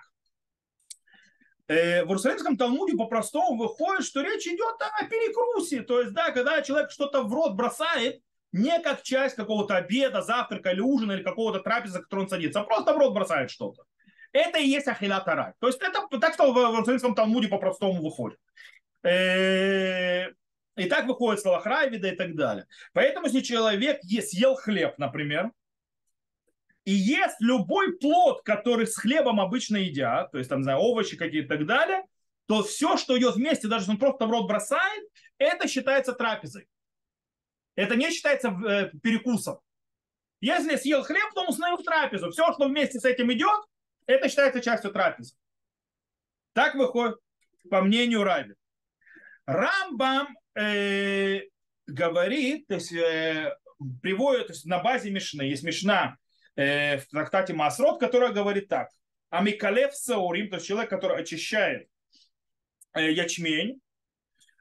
Э, 1.70 2.04
в 2.04 2.08
Иерусалимском 2.08 2.58
Талмуде 2.58 2.98
по-простому 2.98 3.56
выходит, 3.56 4.04
что 4.04 4.22
речь 4.22 4.48
идет 4.48 4.76
о 4.82 5.06
перекрусе. 5.06 5.82
То 5.84 6.02
есть, 6.02 6.14
да, 6.14 6.32
когда 6.32 6.64
человек 6.64 6.90
что-то 6.90 7.22
в 7.22 7.32
рот 7.32 7.54
бросает, 7.54 8.22
не 8.52 8.80
как 8.80 9.04
часть 9.04 9.36
какого-то 9.36 9.76
обеда, 9.76 10.24
завтрака 10.24 10.72
или 10.72 10.82
ужина, 10.82 11.12
или 11.12 11.22
какого-то 11.22 11.60
трапеза, 11.60 12.02
который 12.02 12.22
он 12.22 12.30
садится, 12.30 12.62
а 12.62 12.64
просто 12.64 12.94
в 12.94 12.98
рот 12.98 13.14
бросает 13.14 13.52
что-то. 13.52 13.84
Это 14.32 14.58
и 14.58 14.68
есть 14.68 14.88
ахилат 14.88 15.28
арай. 15.28 15.54
То 15.60 15.68
есть 15.68 15.80
это 15.80 16.08
так, 16.20 16.34
что 16.34 16.52
в 16.52 16.58
Иерусалимском 16.58 17.14
Талмуде 17.14 17.48
по-простому 17.48 18.02
выходит. 18.02 18.40
Э, 19.04 20.30
и 20.76 20.86
так 20.90 21.06
выходит 21.06 21.40
слово 21.40 21.62
Райвида 21.64 22.08
и 22.08 22.16
так 22.16 22.36
далее. 22.36 22.66
Поэтому, 22.94 23.28
если 23.28 23.42
человек 23.42 24.02
съел 24.02 24.56
хлеб, 24.56 24.98
например, 24.98 25.52
и 26.89 26.91
ест 26.91 27.36
любой 27.39 28.00
плод, 28.00 28.41
который 28.41 28.88
с 28.88 28.98
хлебом 28.98 29.39
обычно 29.39 29.77
едят, 29.77 30.31
то 30.31 30.39
есть 30.39 30.50
там, 30.50 30.62
не 30.62 30.63
знаю, 30.63 30.79
овощи 30.79 31.17
какие-то 31.17 31.53
и 31.53 31.58
так 31.58 31.67
далее, 31.67 32.03
то 32.48 32.63
все, 32.63 32.98
что 32.98 33.15
идет 33.15 33.36
вместе, 33.36 33.67
даже 33.67 33.84
если 33.84 33.91
он 33.91 34.00
просто 34.00 34.25
в 34.25 34.31
рот 34.31 34.48
бросает, 34.48 35.03
это 35.38 35.67
считается 35.67 36.13
трапезой. 36.13 36.67
Это 37.75 37.96
не 37.96 38.10
считается 38.10 38.48
э, 38.50 38.89
перекусом. 39.03 39.60
Если 40.41 40.77
съел 40.77 41.03
хлеб, 41.03 41.31
то 41.36 41.41
он 41.41 41.50
установил 41.50 41.77
трапезу. 41.77 42.31
Все, 42.31 42.51
что 42.53 42.67
вместе 42.67 43.00
с 43.00 43.05
этим 43.05 43.31
идет, 43.31 43.62
это 44.08 44.27
считается 44.27 44.60
частью 44.60 44.91
трапезы. 44.91 45.36
Так 46.53 46.74
выходит 46.74 47.17
по 47.69 47.84
мнению 47.84 48.24
Раби. 48.24 48.55
Рамбам 49.46 50.36
э, 50.55 51.41
говорит, 51.86 52.65
то 52.65 52.74
есть 52.74 52.91
э, 52.93 53.55
приводит 54.01 54.48
то 54.48 54.53
есть 54.53 54.65
на 54.65 54.79
базе 54.79 55.12
Мишны, 55.12 55.43
есть 55.43 55.62
Мишна 55.62 56.17
э, 56.60 56.98
в 56.98 57.08
трактате 57.08 57.54
Масрот, 57.54 58.00
которая 58.00 58.32
говорит 58.32 58.68
так. 58.68 58.89
Амикалев 59.30 59.96
Саурим, 59.96 60.50
то 60.50 60.56
есть 60.58 60.68
человек, 60.68 60.89
который 60.89 61.22
очищает 61.22 61.88
э, 62.94 63.12
ячмень, 63.12 63.80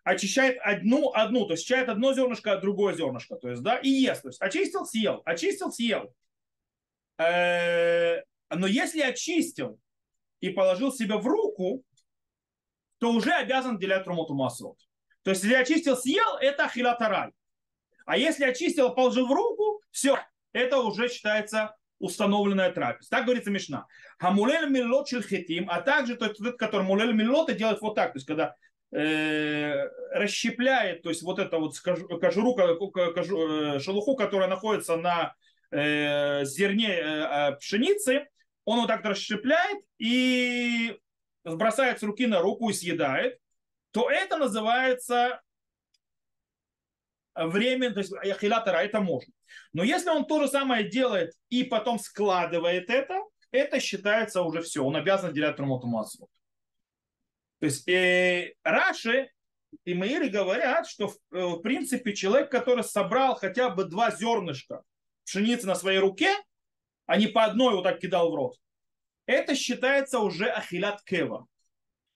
очищает 0.05 0.59
одну, 0.63 1.13
одну, 1.13 1.47
то 1.47 1.53
есть 1.53 1.65
очищает 1.65 1.89
одно 1.89 2.15
зернышко 2.15 2.53
от 2.53 2.61
другое 2.61 2.95
зернышко, 2.95 3.37
то 3.37 3.49
есть, 3.49 3.63
да, 3.63 3.79
и 3.79 3.89
ест, 3.89 4.23
то 4.23 4.29
есть 4.29 4.41
очистил, 4.41 4.87
съел, 4.87 5.23
очистил, 5.25 5.73
съел. 5.73 6.15
Э, 7.19 8.23
но 8.51 8.67
если 8.67 9.01
очистил 9.01 9.81
и 10.41 10.51
положил 10.51 10.93
себе 10.93 11.17
в 11.17 11.27
руку, 11.27 11.83
то 12.99 13.13
уже 13.13 13.33
обязан 13.33 13.79
делять 13.79 14.05
трумоту 14.05 14.35
масрот. 14.35 14.79
То 15.23 15.31
есть, 15.31 15.43
если 15.43 15.57
очистил, 15.57 15.97
съел, 15.97 16.37
это 16.41 16.67
ахилатарай. 16.67 17.33
А 18.07 18.17
если 18.17 18.45
очистил, 18.45 18.95
положил 18.95 19.27
в 19.27 19.33
руку, 19.33 19.83
все, 19.91 20.19
это 20.53 20.79
уже 20.79 21.09
считается 21.09 21.77
установленная 21.99 22.71
трапеза. 22.73 23.11
Так 23.11 23.25
говорится 23.25 23.51
Мишна. 23.51 23.87
Хамулель 24.19 24.69
милот 24.71 25.09
шельхетим, 25.09 25.69
а 25.71 25.81
также 25.81 26.17
тот, 26.17 26.39
который 26.59 26.83
мулель 26.83 27.13
милот 27.13 27.55
делает 27.57 27.81
вот 27.81 27.95
так, 27.95 28.13
то 28.13 28.17
есть 28.19 28.27
когда 28.27 28.55
э, 28.93 29.89
расщепляет, 30.13 31.03
то 31.03 31.09
есть 31.09 31.23
вот 31.23 31.39
это 31.39 31.59
вот 31.59 31.79
кожуру, 31.79 32.55
кожу, 32.55 33.49
э, 33.49 33.81
шелуху, 33.81 34.17
которая 34.17 34.49
находится 34.49 34.97
на 34.97 35.35
э, 35.71 36.45
зерне 36.45 36.91
э, 36.91 37.57
пшеницы, 37.57 38.29
он 38.65 38.81
вот 38.81 38.89
так 38.89 39.05
расщепляет 39.05 39.79
и 39.99 40.99
сбросает 41.45 42.01
с 42.01 42.03
руки 42.03 42.27
на 42.27 42.41
руку 42.41 42.69
и 42.71 42.75
съедает, 42.75 43.39
то 43.93 44.11
это 44.11 44.37
называется 44.37 45.41
время, 47.47 47.93
то 47.93 48.01
есть 48.01 48.13
ахилатара, 48.13 48.79
это 48.79 49.01
можно. 49.01 49.33
Но 49.73 49.83
если 49.83 50.11
он 50.11 50.27
то 50.27 50.43
же 50.43 50.49
самое 50.49 50.89
делает 50.89 51.33
и 51.49 51.65
потом 51.65 51.99
складывает 51.99 52.91
это, 52.91 53.21
это 53.51 53.81
считается 53.81 54.43
уже 54.43 54.63
все, 54.63 54.85
он 54.85 54.97
обязан 54.97 55.33
делять 55.33 55.57
трумоту 55.57 55.87
массу. 55.87 56.29
То 57.61 57.67
есть 57.67 57.89
э, 57.89 58.55
Раши 58.63 59.31
и 59.85 59.95
Маиры 59.95 60.29
говорят, 60.29 60.89
что 60.89 61.09
в, 61.09 61.17
э, 61.33 61.45
в 61.45 61.61
принципе 61.61 62.15
человек, 62.15 62.51
который 62.51 62.85
собрал 62.85 63.35
хотя 63.35 63.71
бы 63.71 63.85
два 63.85 64.11
зернышка 64.11 64.83
пшеницы 65.25 65.67
на 65.67 65.75
своей 65.75 65.99
руке, 65.99 66.35
а 67.07 67.17
не 67.17 67.27
по 67.27 67.45
одной 67.45 67.75
вот 67.75 67.83
так 67.83 67.99
кидал 67.99 68.31
в 68.31 68.35
рот, 68.35 68.57
это 69.27 69.55
считается 69.55 70.21
уже 70.21 70.49
ахилят 70.49 71.03
кева. 71.05 71.47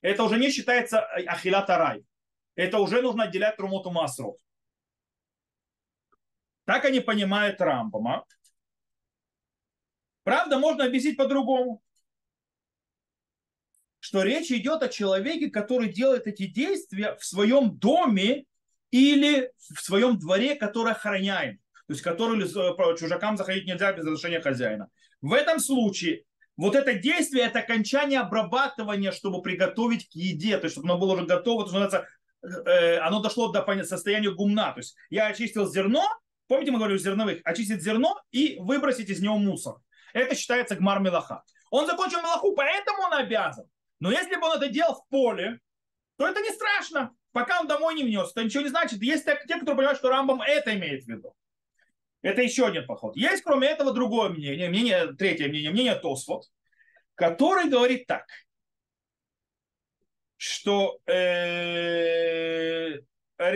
Это 0.00 0.24
уже 0.24 0.38
не 0.38 0.50
считается 0.50 1.00
ахилят 1.00 1.68
арай. 1.70 2.04
Это 2.54 2.78
уже 2.78 3.02
нужно 3.02 3.24
отделять 3.24 3.56
трумоту 3.56 3.90
масрот. 3.90 4.38
Так 6.64 6.84
они 6.84 7.00
понимают 7.00 7.60
Рамбама. 7.60 8.24
Правда, 10.22 10.58
можно 10.58 10.84
объяснить 10.84 11.16
по-другому. 11.16 11.82
Что 13.98 14.22
речь 14.22 14.50
идет 14.50 14.82
о 14.82 14.88
человеке, 14.88 15.50
который 15.50 15.92
делает 15.92 16.26
эти 16.26 16.46
действия 16.46 17.16
в 17.16 17.24
своем 17.24 17.76
доме 17.78 18.44
или 18.90 19.50
в 19.58 19.80
своем 19.80 20.18
дворе, 20.18 20.54
который 20.54 20.92
охраняем. 20.92 21.58
То 21.86 21.92
есть 21.92 22.02
который 22.02 22.40
чужакам 22.98 23.36
заходить 23.36 23.66
нельзя 23.66 23.92
без 23.92 24.04
разрешения 24.04 24.40
хозяина. 24.40 24.88
В 25.20 25.32
этом 25.32 25.58
случае 25.58 26.24
вот 26.56 26.74
это 26.74 26.94
действие, 26.94 27.46
это 27.46 27.60
окончание 27.60 28.20
обрабатывания, 28.20 29.12
чтобы 29.12 29.42
приготовить 29.42 30.08
к 30.08 30.14
еде, 30.14 30.58
то 30.58 30.64
есть 30.64 30.74
чтобы 30.74 30.88
оно 30.88 30.98
было 30.98 31.14
уже 31.14 31.26
готово, 31.26 31.68
то 31.68 31.82
есть 31.82 31.94
э, 32.66 32.98
оно 32.98 33.20
дошло 33.20 33.50
до 33.50 33.84
состояния 33.84 34.30
гумна. 34.30 34.72
То 34.72 34.80
есть 34.80 34.94
я 35.10 35.28
очистил 35.28 35.70
зерно, 35.70 36.06
помните, 36.52 36.70
мы 36.70 36.78
говорили 36.78 36.98
зерновых, 36.98 37.40
очистить 37.44 37.80
зерно 37.80 38.20
и 38.30 38.58
выбросить 38.60 39.08
из 39.08 39.22
него 39.22 39.38
мусор. 39.38 39.76
Это 40.12 40.34
считается 40.34 40.76
гмар 40.76 41.00
мелаха. 41.00 41.42
Он 41.70 41.86
закончил 41.86 42.18
мелаху, 42.18 42.54
поэтому 42.54 43.04
он 43.04 43.14
обязан. 43.14 43.64
Но 44.00 44.10
если 44.10 44.36
бы 44.36 44.46
он 44.46 44.58
это 44.58 44.68
делал 44.68 44.96
в 44.96 45.08
поле, 45.08 45.60
то 46.18 46.28
это 46.28 46.42
не 46.42 46.50
страшно, 46.50 47.10
пока 47.32 47.58
он 47.60 47.68
домой 47.68 47.94
не 47.94 48.04
внес. 48.04 48.32
Это 48.32 48.44
ничего 48.44 48.64
не 48.64 48.68
значит. 48.68 49.00
Есть 49.00 49.24
те, 49.24 49.56
кто 49.56 49.74
понимают, 49.74 49.98
что 49.98 50.10
Рамбам 50.10 50.42
это 50.42 50.74
имеет 50.74 51.04
в 51.04 51.08
виду. 51.08 51.34
Это 52.20 52.42
еще 52.42 52.66
один 52.66 52.86
поход. 52.86 53.16
Есть, 53.16 53.42
кроме 53.44 53.68
этого, 53.68 53.94
другое 53.94 54.28
мнение, 54.28 54.68
мнение 54.68 55.14
третье 55.14 55.48
мнение, 55.48 55.70
мнение 55.70 55.94
Тосфот, 55.94 56.44
который 57.14 57.70
говорит 57.70 58.06
так, 58.06 58.26
что 60.36 61.00
э, 61.06 62.98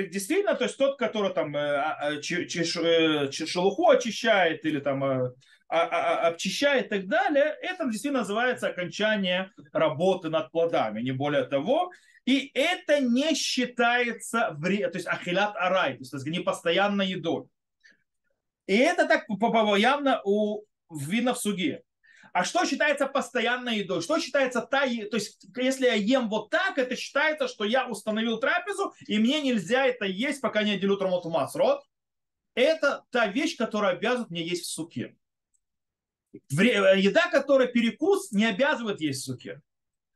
действительно, 0.09 0.55
то 0.55 0.65
есть 0.65 0.77
тот, 0.77 0.99
который 0.99 1.33
там 1.33 1.57
э, 1.57 1.61
а, 1.61 1.97
а, 2.01 2.13
э, 2.15 3.31
шелуху 3.33 3.89
очищает 3.89 4.65
или 4.65 4.81
там 4.81 5.05
э, 5.05 5.33
а, 5.69 6.29
обчищает 6.29 6.87
и 6.87 6.89
так 6.89 7.09
далее, 7.09 7.57
это 7.61 7.85
действительно 7.87 8.21
называется 8.21 8.69
окончание 8.69 9.51
работы 9.73 10.29
над 10.29 10.51
плодами, 10.51 11.03
не 11.03 11.13
более 11.13 11.45
того. 11.45 11.91
И 12.25 12.51
это 12.55 13.01
не 13.01 13.35
считается, 13.35 14.57
то 14.61 14.69
есть 14.71 15.07
ахилят 15.07 15.55
арай, 15.57 15.95
то 15.95 16.17
есть 16.17 16.27
не 16.27 16.41
постоянной 16.41 17.09
едой. 17.09 17.45
И 18.67 18.77
это 18.77 19.07
так 19.07 19.27
явно 19.77 20.21
у, 20.25 20.65
видно 20.91 21.35
в 21.35 21.39
суге. 21.39 21.83
А 22.37 22.45
что 22.45 22.67
считается 22.67 23.07
постоянной 23.07 23.79
едой? 23.79 24.03
Что 24.03 24.21
считается 24.21 24.61
та, 24.61 24.81
то 24.81 25.17
есть 25.17 25.47
если 25.57 25.87
я 25.87 25.95
ем 25.95 26.29
вот 26.29 26.51
так, 26.51 26.77
это 26.77 26.95
считается, 26.95 27.49
что 27.49 27.65
я 27.65 27.89
установил 27.89 28.39
трапезу, 28.39 28.93
и 29.07 29.19
мне 29.19 29.41
нельзя 29.41 29.87
это 29.87 30.05
есть, 30.05 30.43
пока 30.43 30.63
не 30.63 30.73
отделю 30.73 30.99
трамоту 30.99 31.31
масрот. 31.31 31.83
Это 32.55 33.05
та 33.09 33.29
вещь, 33.29 33.57
которая 33.57 33.93
обязывает 33.93 34.29
мне 34.29 34.47
есть 34.47 34.65
в 34.65 34.71
суке. 34.71 35.17
Еда, 36.51 37.31
которая 37.31 37.69
перекус, 37.69 38.31
не 38.33 38.45
обязывает 38.45 39.01
есть 39.01 39.23
в 39.23 39.25
суке. 39.25 39.63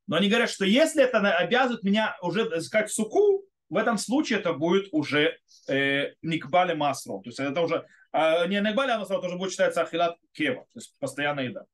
Но 0.06 0.16
они 0.16 0.28
говорят, 0.28 0.50
что 0.50 0.66
если 0.66 1.02
это 1.02 1.20
обязывает 1.38 1.84
меня 1.84 2.18
уже 2.20 2.42
искать 2.54 2.92
суку, 2.92 3.46
в 3.70 3.78
этом 3.78 3.96
случае 3.96 4.40
это 4.40 4.52
будет 4.52 4.88
уже 4.92 5.38
э, 5.68 6.12
никбали 6.20 6.74
масло. 6.74 7.22
То 7.22 7.30
есть 7.30 7.40
это 7.40 7.62
уже 7.62 7.86
э, 8.12 8.46
не 8.46 8.60
никбали 8.60 8.98
масло, 8.98 9.16
это 9.16 9.26
уже 9.26 9.38
будет 9.38 9.52
считаться 9.52 9.80
ахилат 9.80 10.18
кева, 10.32 10.66
то 10.70 10.78
есть 10.78 10.94
постоянная 10.98 11.44
еда. 11.44 11.64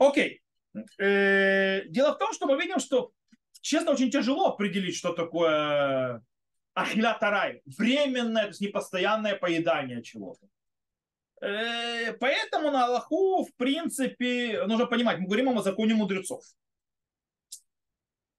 Окей. 0.00 0.40
Э, 0.98 1.84
дело 1.88 2.14
в 2.14 2.18
том, 2.18 2.32
что 2.32 2.46
мы 2.46 2.56
видим, 2.56 2.78
что, 2.78 3.12
честно, 3.60 3.92
очень 3.92 4.10
тяжело 4.10 4.46
определить, 4.46 4.96
что 4.96 5.12
такое 5.12 6.24
ахилат 6.74 7.22
арай. 7.22 7.60
Временное, 7.66 8.44
то 8.44 8.48
есть 8.48 8.62
непостоянное 8.62 9.36
поедание 9.36 10.02
чего-то. 10.02 10.46
Э, 11.42 12.14
поэтому 12.14 12.70
на 12.70 12.86
Аллаху, 12.86 13.44
в 13.44 13.54
принципе, 13.56 14.64
нужно 14.66 14.86
понимать, 14.86 15.18
мы 15.18 15.26
говорим 15.26 15.50
о 15.50 15.62
законе 15.62 15.94
мудрецов. 15.94 16.44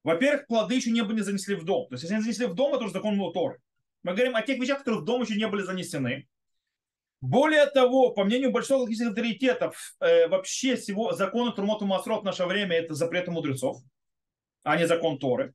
Во-первых, 0.02 0.48
плоды 0.48 0.74
еще 0.74 0.90
не 0.90 1.04
были 1.04 1.20
занесли 1.20 1.54
в 1.54 1.64
дом. 1.64 1.86
То 1.88 1.94
есть, 1.94 2.02
если 2.02 2.16
они 2.16 2.24
занесли 2.24 2.46
в 2.46 2.54
дом, 2.54 2.74
это 2.74 2.84
уже 2.84 2.92
закон 2.92 3.32
Торы. 3.32 3.60
Мы 4.02 4.14
говорим 4.14 4.34
о 4.34 4.42
тех 4.42 4.58
вещах, 4.58 4.78
которые 4.78 5.02
в 5.02 5.04
дом 5.04 5.22
еще 5.22 5.36
не 5.36 5.46
были 5.46 5.62
занесены. 5.62 6.26
Более 7.22 7.66
того, 7.66 8.10
по 8.10 8.24
мнению 8.24 8.50
большинства 8.50 8.78
логических 8.78 9.10
авторитетов, 9.10 9.94
э, 10.00 10.26
вообще 10.26 10.74
всего 10.74 11.12
закон 11.12 11.54
Трумоту 11.54 11.86
Масрот 11.86 12.22
в 12.22 12.24
наше 12.24 12.44
время 12.46 12.76
это 12.76 12.94
запреты 12.94 13.30
мудрецов, 13.30 13.76
а 14.64 14.76
не 14.76 14.88
закон 14.88 15.20
Торы. 15.20 15.54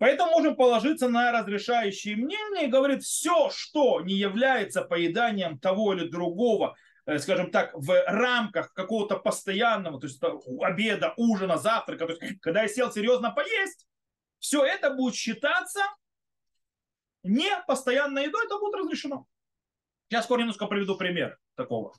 Поэтому 0.00 0.32
можем 0.32 0.56
положиться 0.56 1.08
на 1.08 1.30
разрешающие 1.30 2.16
мнения 2.16 2.64
и 2.64 2.70
говорит, 2.70 3.04
все, 3.04 3.50
что 3.50 4.00
не 4.00 4.14
является 4.14 4.82
поеданием 4.82 5.60
того 5.60 5.94
или 5.94 6.08
другого, 6.08 6.74
э, 7.06 7.20
скажем 7.20 7.52
так, 7.52 7.70
в 7.72 8.02
рамках 8.06 8.72
какого-то 8.72 9.16
постоянного, 9.16 10.00
то 10.00 10.08
есть 10.08 10.20
обеда, 10.60 11.14
ужина, 11.16 11.56
завтрака, 11.56 12.06
то 12.06 12.14
есть 12.14 12.40
когда 12.40 12.62
я 12.62 12.68
сел 12.68 12.90
серьезно 12.90 13.30
поесть, 13.30 13.86
все 14.40 14.64
это 14.64 14.90
будет 14.90 15.14
считаться 15.14 15.82
не 17.22 17.48
постоянной 17.68 18.24
едой, 18.24 18.44
это 18.44 18.58
будет 18.58 18.74
разрешено. 18.74 19.28
Я 20.10 20.22
скоро 20.22 20.40
немножко 20.40 20.66
приведу 20.66 20.96
пример 20.96 21.38
такого. 21.54 21.94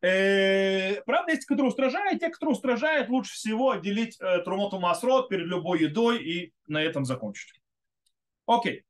Э, 0.00 1.02
правда, 1.02 1.32
есть, 1.32 1.44
которые 1.44 1.70
устражают, 1.70 2.20
те, 2.20 2.28
кто 2.28 2.48
устражает, 2.48 3.08
лучше 3.08 3.34
всего 3.34 3.72
отделить 3.72 4.16
э, 4.20 4.42
трумоту 4.42 4.78
масрот 4.78 5.28
перед 5.28 5.46
любой 5.46 5.80
едой 5.80 6.22
и 6.22 6.52
на 6.68 6.80
этом 6.80 7.04
закончить. 7.04 7.60
Окей. 8.46 8.84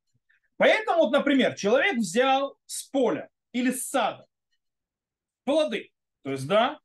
Поэтому, 0.58 1.04
вот, 1.04 1.12
например, 1.12 1.54
человек 1.54 1.96
взял 1.96 2.58
с 2.66 2.82
поля 2.84 3.30
или 3.52 3.70
с 3.70 3.88
сада 3.88 4.26
плоды, 5.44 5.90
то 6.22 6.32
есть, 6.32 6.46
да, 6.46 6.78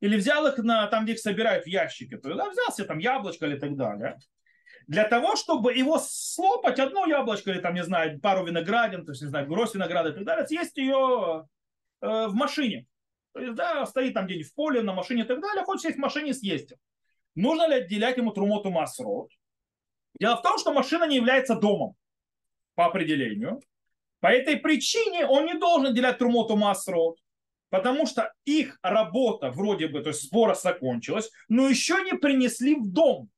или 0.00 0.16
взял 0.16 0.46
их 0.46 0.58
на, 0.58 0.86
там, 0.88 1.04
где 1.04 1.14
их 1.14 1.20
собирают 1.20 1.64
в 1.64 1.68
ящике, 1.68 2.18
то 2.18 2.28
есть, 2.28 2.38
да, 2.38 2.50
взял 2.50 2.70
себе 2.72 2.86
там 2.86 2.98
яблочко 2.98 3.46
или 3.46 3.58
так 3.58 3.76
далее, 3.76 4.18
для 4.90 5.04
того, 5.04 5.36
чтобы 5.36 5.72
его 5.72 6.00
слопать, 6.00 6.80
одно 6.80 7.06
яблочко 7.06 7.52
или 7.52 7.60
там, 7.60 7.74
не 7.74 7.84
знаю, 7.84 8.18
пару 8.18 8.44
виноградин, 8.44 9.04
то 9.04 9.12
есть, 9.12 9.22
не 9.22 9.28
знаю, 9.28 9.46
гроздь 9.46 9.76
винограда 9.76 10.08
и 10.08 10.12
так 10.12 10.24
далее, 10.24 10.48
съесть 10.48 10.76
ее 10.76 11.46
э, 12.00 12.26
в 12.26 12.34
машине. 12.34 12.86
То 13.32 13.38
есть, 13.38 13.54
да, 13.54 13.86
стоит 13.86 14.14
там 14.14 14.26
где-нибудь 14.26 14.48
в 14.50 14.54
поле, 14.56 14.82
на 14.82 14.92
машине 14.92 15.22
и 15.22 15.26
так 15.26 15.40
далее, 15.40 15.62
хочет 15.62 15.82
сесть 15.82 15.96
в 15.96 16.00
машине, 16.00 16.34
съесть. 16.34 16.72
Нужно 17.36 17.68
ли 17.68 17.74
отделять 17.74 18.16
ему 18.16 18.32
трумоту 18.32 18.72
масрот? 18.72 19.30
Дело 20.18 20.38
в 20.38 20.42
том, 20.42 20.58
что 20.58 20.72
машина 20.72 21.04
не 21.04 21.14
является 21.14 21.54
домом 21.54 21.94
по 22.74 22.86
определению. 22.86 23.60
По 24.18 24.26
этой 24.26 24.56
причине 24.56 25.24
он 25.24 25.46
не 25.46 25.54
должен 25.54 25.92
отделять 25.92 26.18
трумоту 26.18 26.56
масрот, 26.56 27.16
потому 27.68 28.06
что 28.06 28.32
их 28.44 28.76
работа 28.82 29.52
вроде 29.52 29.86
бы, 29.86 30.02
то 30.02 30.08
есть 30.08 30.24
сбора 30.24 30.54
закончилась, 30.54 31.30
но 31.48 31.68
еще 31.68 32.02
не 32.02 32.14
принесли 32.14 32.74
в 32.74 32.92
дом. 32.92 33.30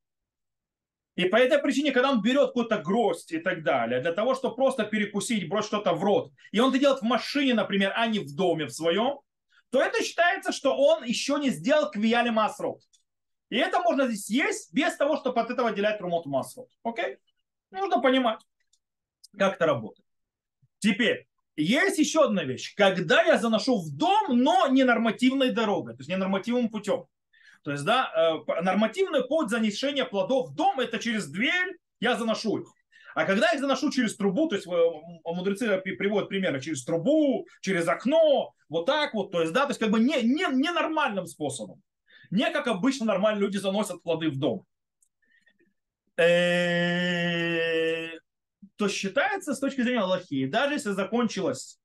И 1.15 1.25
по 1.25 1.35
этой 1.35 1.59
причине, 1.59 1.91
когда 1.91 2.11
он 2.11 2.21
берет 2.21 2.47
какую-то 2.47 2.79
гроздь 2.79 3.31
и 3.31 3.37
так 3.37 3.63
далее, 3.63 4.01
для 4.01 4.13
того, 4.13 4.33
чтобы 4.33 4.55
просто 4.55 4.83
перекусить, 4.83 5.47
бросить 5.47 5.67
что-то 5.67 5.93
в 5.93 6.03
рот, 6.03 6.31
и 6.51 6.59
он 6.59 6.69
это 6.69 6.79
делает 6.79 7.01
в 7.01 7.05
машине, 7.05 7.53
например, 7.53 7.93
а 7.95 8.07
не 8.07 8.19
в 8.19 8.35
доме 8.35 8.65
в 8.65 8.73
своем, 8.73 9.19
то 9.69 9.81
это 9.81 10.03
считается, 10.03 10.51
что 10.51 10.75
он 10.75 11.03
еще 11.03 11.37
не 11.39 11.49
сделал 11.49 11.91
квияли 11.91 12.29
масрот. 12.29 12.81
И 13.49 13.57
это 13.57 13.79
можно 13.79 14.07
здесь 14.07 14.29
есть 14.29 14.73
без 14.73 14.95
того, 14.95 15.17
чтобы 15.17 15.39
от 15.39 15.51
этого 15.51 15.69
отделять 15.69 16.01
румот 16.01 16.25
масрот. 16.25 16.69
Окей? 16.83 17.17
Нужно 17.69 18.01
понимать, 18.01 18.39
как 19.37 19.55
это 19.55 19.67
работает. 19.67 20.07
Теперь, 20.79 21.27
есть 21.55 21.99
еще 21.99 22.25
одна 22.25 22.43
вещь. 22.43 22.73
Когда 22.75 23.21
я 23.21 23.37
заношу 23.37 23.79
в 23.79 23.95
дом, 23.95 24.37
но 24.41 24.67
не 24.67 24.83
нормативной 24.83 25.51
дорогой, 25.51 25.93
то 25.93 25.99
есть 25.99 26.09
не 26.09 26.17
нормативным 26.17 26.69
путем. 26.69 27.05
То 27.63 27.71
есть, 27.71 27.83
да, 27.85 28.11
э, 28.15 28.61
нормативный 28.61 29.23
путь 29.25 29.49
занесения 29.49 30.05
плодов 30.05 30.49
в 30.49 30.55
дом– 30.55 30.79
это 30.81 30.99
через 30.99 31.27
дверь 31.27 31.77
я 31.99 32.15
заношу 32.15 32.59
их. 32.59 32.67
А 33.15 33.25
когда 33.25 33.47
я 33.47 33.53
их 33.53 33.61
заношу 33.61 33.91
через 33.91 34.15
трубу, 34.15 34.47
то 34.49 34.55
есть 34.55 34.67
мудрецы 34.67 35.77
приводят 35.77 36.29
примеры 36.29 36.59
через 36.61 36.83
трубу, 36.83 37.47
через 37.61 37.87
окно, 37.87 38.53
вот 38.69 38.85
так 38.85 39.13
вот, 39.13 39.31
то 39.31 39.41
есть, 39.41 39.53
да, 39.53 39.61
то 39.61 39.69
есть 39.69 39.79
как 39.79 39.91
бы 39.91 39.99
не, 39.99 40.21
не, 40.23 40.45
не 40.51 40.71
нормальным 40.71 41.27
способом. 41.27 41.81
Не 42.31 42.49
как 42.51 42.67
обычно 42.67 43.05
нормальные 43.05 43.41
люди 43.41 43.57
заносят 43.57 44.01
плоды 44.01 44.29
в 44.29 44.37
дом. 44.39 44.65
Э, 46.17 48.09
то 48.75 48.89
считается 48.89 49.53
с 49.53 49.59
точки 49.59 49.81
зрения 49.81 50.01
Аллахи, 50.01 50.47
даже 50.47 50.73
если 50.73 50.91
закончилось, 50.91 51.79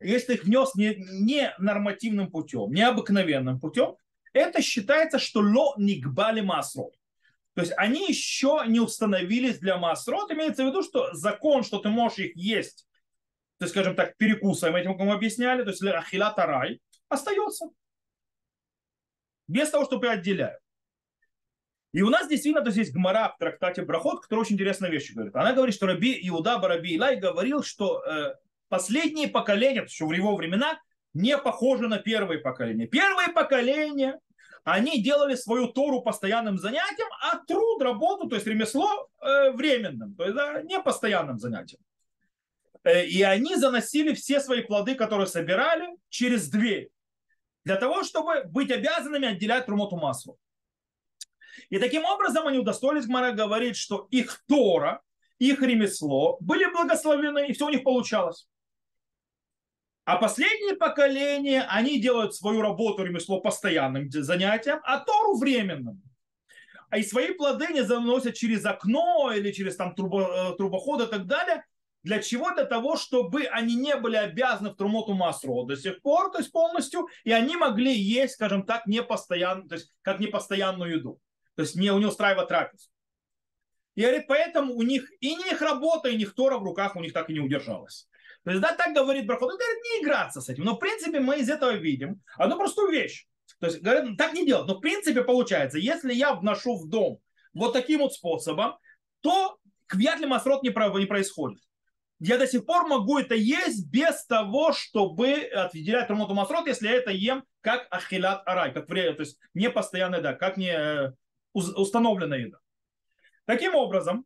если 0.00 0.26
ты 0.26 0.34
их 0.34 0.44
внес 0.44 0.74
не, 0.74 0.96
не 0.96 1.54
нормативным 1.58 2.30
путем, 2.30 2.72
не 2.72 2.82
обыкновенным 2.82 3.60
путем, 3.60 3.96
это 4.32 4.62
считается, 4.62 5.18
что 5.18 5.40
ло 5.40 5.74
никбали 5.76 6.40
масрот. 6.40 6.94
То 7.54 7.60
есть 7.60 7.72
они 7.76 8.06
еще 8.08 8.62
не 8.66 8.80
установились 8.80 9.58
для 9.58 9.76
масрот. 9.76 10.30
Имеется 10.30 10.64
в 10.64 10.68
виду, 10.68 10.82
что 10.82 11.12
закон, 11.12 11.64
что 11.64 11.78
ты 11.78 11.90
можешь 11.90 12.18
их 12.18 12.36
есть, 12.36 12.86
то 13.58 13.64
есть, 13.64 13.74
скажем 13.74 13.94
так, 13.94 14.16
перекусом, 14.16 14.74
этим, 14.74 14.96
как 14.96 15.06
мы 15.06 15.12
объясняли, 15.12 15.62
то 15.62 15.70
есть 15.70 15.82
ахила 15.84 16.32
тарай, 16.32 16.80
остается. 17.08 17.66
Без 19.46 19.70
того, 19.70 19.84
чтобы 19.84 20.08
отделяют. 20.08 20.58
И 21.92 22.00
у 22.00 22.08
нас 22.08 22.26
действительно, 22.26 22.62
то 22.62 22.70
есть 22.70 22.78
есть 22.78 22.92
гмара 22.92 23.28
в 23.28 23.38
трактате 23.38 23.82
Брахот, 23.82 24.22
который 24.22 24.40
очень 24.40 24.54
интересная 24.54 24.90
вещь 24.90 25.12
говорит. 25.12 25.36
Она 25.36 25.52
говорит, 25.52 25.74
что 25.74 25.86
Раби 25.86 26.18
Иуда 26.28 26.58
Бараби 26.58 26.94
Илай 26.94 27.16
говорил, 27.16 27.62
что 27.62 28.02
э, 28.02 28.34
последние 28.68 29.28
поколения, 29.28 29.82
еще 29.82 30.06
в 30.06 30.12
его 30.12 30.34
времена, 30.34 30.80
не 31.14 31.36
похожи 31.38 31.88
на 31.88 31.98
первые 31.98 32.40
поколения. 32.40 32.86
Первые 32.86 33.28
поколения 33.28 34.18
они 34.64 35.02
делали 35.02 35.34
свою 35.34 35.68
Тору 35.68 36.02
постоянным 36.02 36.58
занятием, 36.58 37.08
а 37.20 37.38
труд, 37.44 37.82
работу, 37.82 38.28
то 38.28 38.36
есть 38.36 38.46
ремесло 38.46 39.08
э, 39.20 39.50
временным, 39.52 40.14
то 40.14 40.24
есть 40.24 40.36
да, 40.36 40.62
не 40.62 40.80
постоянным 40.80 41.38
занятием. 41.38 41.80
Э, 42.84 43.04
и 43.04 43.22
они 43.22 43.56
заносили 43.56 44.14
все 44.14 44.40
свои 44.40 44.62
плоды, 44.62 44.94
которые 44.94 45.26
собирали, 45.26 45.88
через 46.08 46.48
дверь, 46.48 46.90
для 47.64 47.76
того, 47.76 48.04
чтобы 48.04 48.44
быть 48.44 48.70
обязанными 48.70 49.28
отделять 49.28 49.66
трумоту 49.66 49.96
маслу. 49.96 50.38
И 51.68 51.78
таким 51.78 52.04
образом 52.04 52.46
они 52.46 52.58
удостоились, 52.58 53.06
Гмара 53.06 53.32
говорит, 53.32 53.76
что 53.76 54.06
их 54.10 54.42
Тора, 54.46 55.02
их 55.38 55.60
ремесло 55.60 56.36
были 56.40 56.66
благословены, 56.66 57.48
и 57.48 57.52
все 57.52 57.66
у 57.66 57.70
них 57.70 57.82
получалось. 57.82 58.48
А 60.04 60.16
последние 60.16 60.74
поколения, 60.74 61.62
они 61.68 62.00
делают 62.00 62.34
свою 62.34 62.60
работу, 62.60 63.04
ремесло 63.04 63.40
постоянным 63.40 64.10
занятием, 64.10 64.80
а 64.82 64.98
Тору 64.98 65.38
временным. 65.38 66.02
А 66.90 66.98
и 66.98 67.02
свои 67.02 67.32
плоды 67.32 67.68
не 67.68 67.82
заносят 67.82 68.34
через 68.34 68.64
окно 68.66 69.32
или 69.32 69.52
через 69.52 69.76
там 69.76 69.94
трубо, 69.94 70.52
э, 70.52 70.56
трубоход 70.56 71.02
и 71.02 71.06
так 71.06 71.26
далее. 71.26 71.64
Для 72.02 72.20
чего? 72.20 72.52
Для 72.52 72.64
того, 72.64 72.96
чтобы 72.96 73.44
они 73.44 73.76
не 73.76 73.94
были 73.96 74.16
обязаны 74.16 74.70
в 74.70 74.76
Трумоту 74.76 75.14
Масро 75.14 75.64
до 75.64 75.76
сих 75.76 76.02
пор, 76.02 76.32
то 76.32 76.38
есть 76.38 76.50
полностью, 76.50 77.06
и 77.22 77.30
они 77.30 77.56
могли 77.56 77.94
есть, 77.94 78.34
скажем 78.34 78.64
так, 78.64 78.86
не 78.86 79.02
постоянно, 79.02 79.68
то 79.68 79.76
есть 79.76 79.88
как 80.02 80.18
непостоянную 80.18 80.96
еду. 80.96 81.20
То 81.54 81.62
есть 81.62 81.76
не, 81.76 81.88
не 81.88 82.06
устраивать 82.06 82.48
трапезу. 82.48 82.88
И 83.94 84.02
говорит, 84.02 84.24
поэтому 84.26 84.74
у 84.74 84.82
них 84.82 85.08
и 85.20 85.36
не 85.36 85.50
их 85.50 85.62
работа, 85.62 86.08
и 86.08 86.16
не 86.16 86.24
их 86.24 86.34
Тора 86.34 86.58
в 86.58 86.64
руках 86.64 86.96
у 86.96 87.00
них 87.00 87.12
так 87.12 87.30
и 87.30 87.34
не 87.34 87.40
удержалась. 87.40 88.08
То 88.44 88.50
есть, 88.50 88.62
да, 88.62 88.74
так 88.74 88.94
говорит 88.94 89.26
Брахот. 89.26 89.50
Он 89.50 89.56
говорит, 89.56 89.82
не 89.84 90.02
играться 90.02 90.40
с 90.40 90.48
этим. 90.48 90.64
Но, 90.64 90.74
в 90.74 90.78
принципе, 90.78 91.20
мы 91.20 91.38
из 91.38 91.48
этого 91.48 91.72
видим 91.72 92.20
одну 92.36 92.56
простую 92.56 92.90
вещь. 92.90 93.26
То 93.60 93.66
есть, 93.66 93.80
говорят, 93.80 94.16
так 94.18 94.32
не 94.32 94.44
делать. 94.44 94.66
Но, 94.66 94.74
в 94.74 94.80
принципе, 94.80 95.22
получается, 95.22 95.78
если 95.78 96.12
я 96.12 96.34
вношу 96.34 96.76
в 96.76 96.88
дом 96.88 97.20
вот 97.54 97.72
таким 97.72 98.00
вот 98.00 98.14
способом, 98.14 98.76
то 99.20 99.58
квят 99.86 100.20
масрот 100.20 100.62
не, 100.62 100.70
не 100.70 101.06
происходит. 101.06 101.60
Я 102.18 102.38
до 102.38 102.46
сих 102.46 102.66
пор 102.66 102.86
могу 102.86 103.18
это 103.18 103.34
есть 103.34 103.90
без 103.90 104.24
того, 104.26 104.72
чтобы 104.72 105.32
отделять 105.32 106.06
трумоту 106.06 106.34
масрот, 106.34 106.68
если 106.68 106.86
я 106.86 106.94
это 106.94 107.10
ем 107.10 107.44
как 107.60 107.86
ахилат 107.90 108.42
арай, 108.46 108.72
как 108.72 108.88
время, 108.88 109.14
то 109.14 109.22
есть 109.22 109.38
не 109.54 109.70
постоянная 109.70 110.20
еда, 110.20 110.34
как 110.34 110.56
не 110.56 110.72
э, 110.72 111.12
установленная 111.52 112.38
еда. 112.38 112.58
Таким 113.44 113.74
образом, 113.74 114.24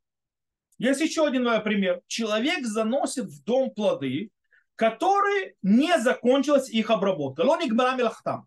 есть 0.78 1.00
еще 1.00 1.26
один 1.26 1.44
пример. 1.62 2.00
Человек 2.06 2.64
заносит 2.64 3.26
в 3.26 3.44
дом 3.44 3.70
плоды, 3.70 4.30
которые 4.74 5.54
не 5.62 5.98
закончилась 5.98 6.68
их 6.68 6.90
обработка. 6.90 7.40
Лахтам. 8.02 8.46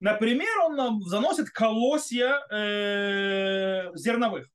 Например, 0.00 0.60
он 0.66 1.02
заносит 1.02 1.48
колосья 1.48 2.44
э, 2.50 3.90
зерновых. 3.94 4.48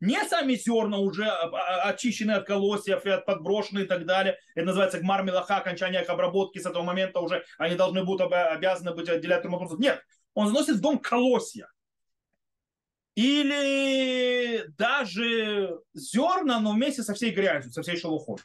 Не 0.00 0.22
сами 0.24 0.54
зерна 0.54 0.98
уже 0.98 1.26
очищены 1.26 2.32
от 2.32 2.46
колосьев 2.46 3.04
и 3.04 3.10
от 3.10 3.26
подброшены 3.26 3.80
и 3.80 3.84
так 3.84 4.06
далее. 4.06 4.38
Это 4.54 4.66
называется 4.66 5.00
гмар 5.00 5.22
мелаха, 5.22 5.56
окончание 5.56 6.02
их 6.02 6.08
обработки. 6.08 6.58
С 6.58 6.66
этого 6.66 6.82
момента 6.82 7.20
уже 7.20 7.44
они 7.58 7.74
должны 7.76 8.04
будут 8.04 8.32
обязаны 8.32 8.94
быть 8.94 9.08
отделять 9.08 9.44
Нет, 9.78 10.02
он 10.32 10.48
заносит 10.48 10.76
в 10.76 10.80
дом 10.80 10.98
колосья 10.98 11.68
или 13.14 14.66
даже 14.76 15.80
зерна, 15.94 16.60
но 16.60 16.72
вместе 16.72 17.02
со 17.02 17.14
всей 17.14 17.32
грязью, 17.32 17.72
со 17.72 17.82
всей 17.82 17.96
шелухой. 17.96 18.38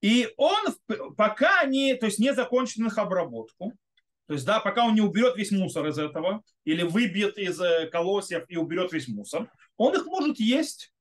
И 0.00 0.28
он, 0.36 0.76
пока 1.16 1.64
не, 1.64 1.94
то 1.94 2.06
есть 2.06 2.18
не 2.18 2.32
закончен 2.34 2.86
их 2.86 2.98
обработку, 2.98 3.72
то 4.26 4.34
есть, 4.34 4.44
да, 4.44 4.60
пока 4.60 4.84
он 4.84 4.94
не 4.94 5.00
уберет 5.00 5.36
весь 5.36 5.52
мусор 5.52 5.86
из 5.86 5.98
этого, 5.98 6.42
или 6.64 6.82
выбьет 6.82 7.38
из 7.38 7.60
э, 7.60 7.86
колосьев 7.86 8.44
и 8.48 8.56
уберет 8.56 8.92
весь 8.92 9.08
мусор, 9.08 9.50
он 9.76 9.94
их 9.94 10.06
может 10.06 10.38
есть 10.40 10.92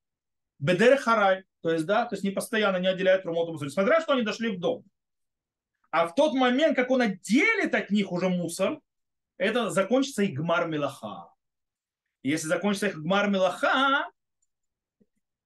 Бедер 0.59 0.97
Харай, 0.97 1.43
то 1.61 1.71
есть, 1.71 1.85
да, 1.85 2.05
то 2.05 2.15
есть 2.15 2.23
не 2.23 2.29
постоянно 2.29 2.77
не 2.77 2.87
отделяет 2.87 3.23
Трумоту 3.23 3.51
мусор, 3.51 3.67
несмотря 3.67 3.99
что 3.99 4.13
они 4.13 4.21
дошли 4.21 4.55
в 4.55 4.59
дом. 4.59 4.85
А 5.89 6.07
в 6.07 6.15
тот 6.15 6.33
момент, 6.33 6.75
как 6.75 6.91
он 6.91 7.01
отделит 7.01 7.73
от 7.73 7.89
них 7.89 8.11
уже 8.11 8.29
мусор, 8.29 8.79
это 9.37 9.69
закончится 9.69 10.23
их 10.23 10.37
гмар 10.37 10.67
милаха. 10.67 11.34
Если 12.25 12.47
закончится 12.47 12.87
их 12.87 12.99
гмар 12.99 13.29
милаха, 13.29 14.09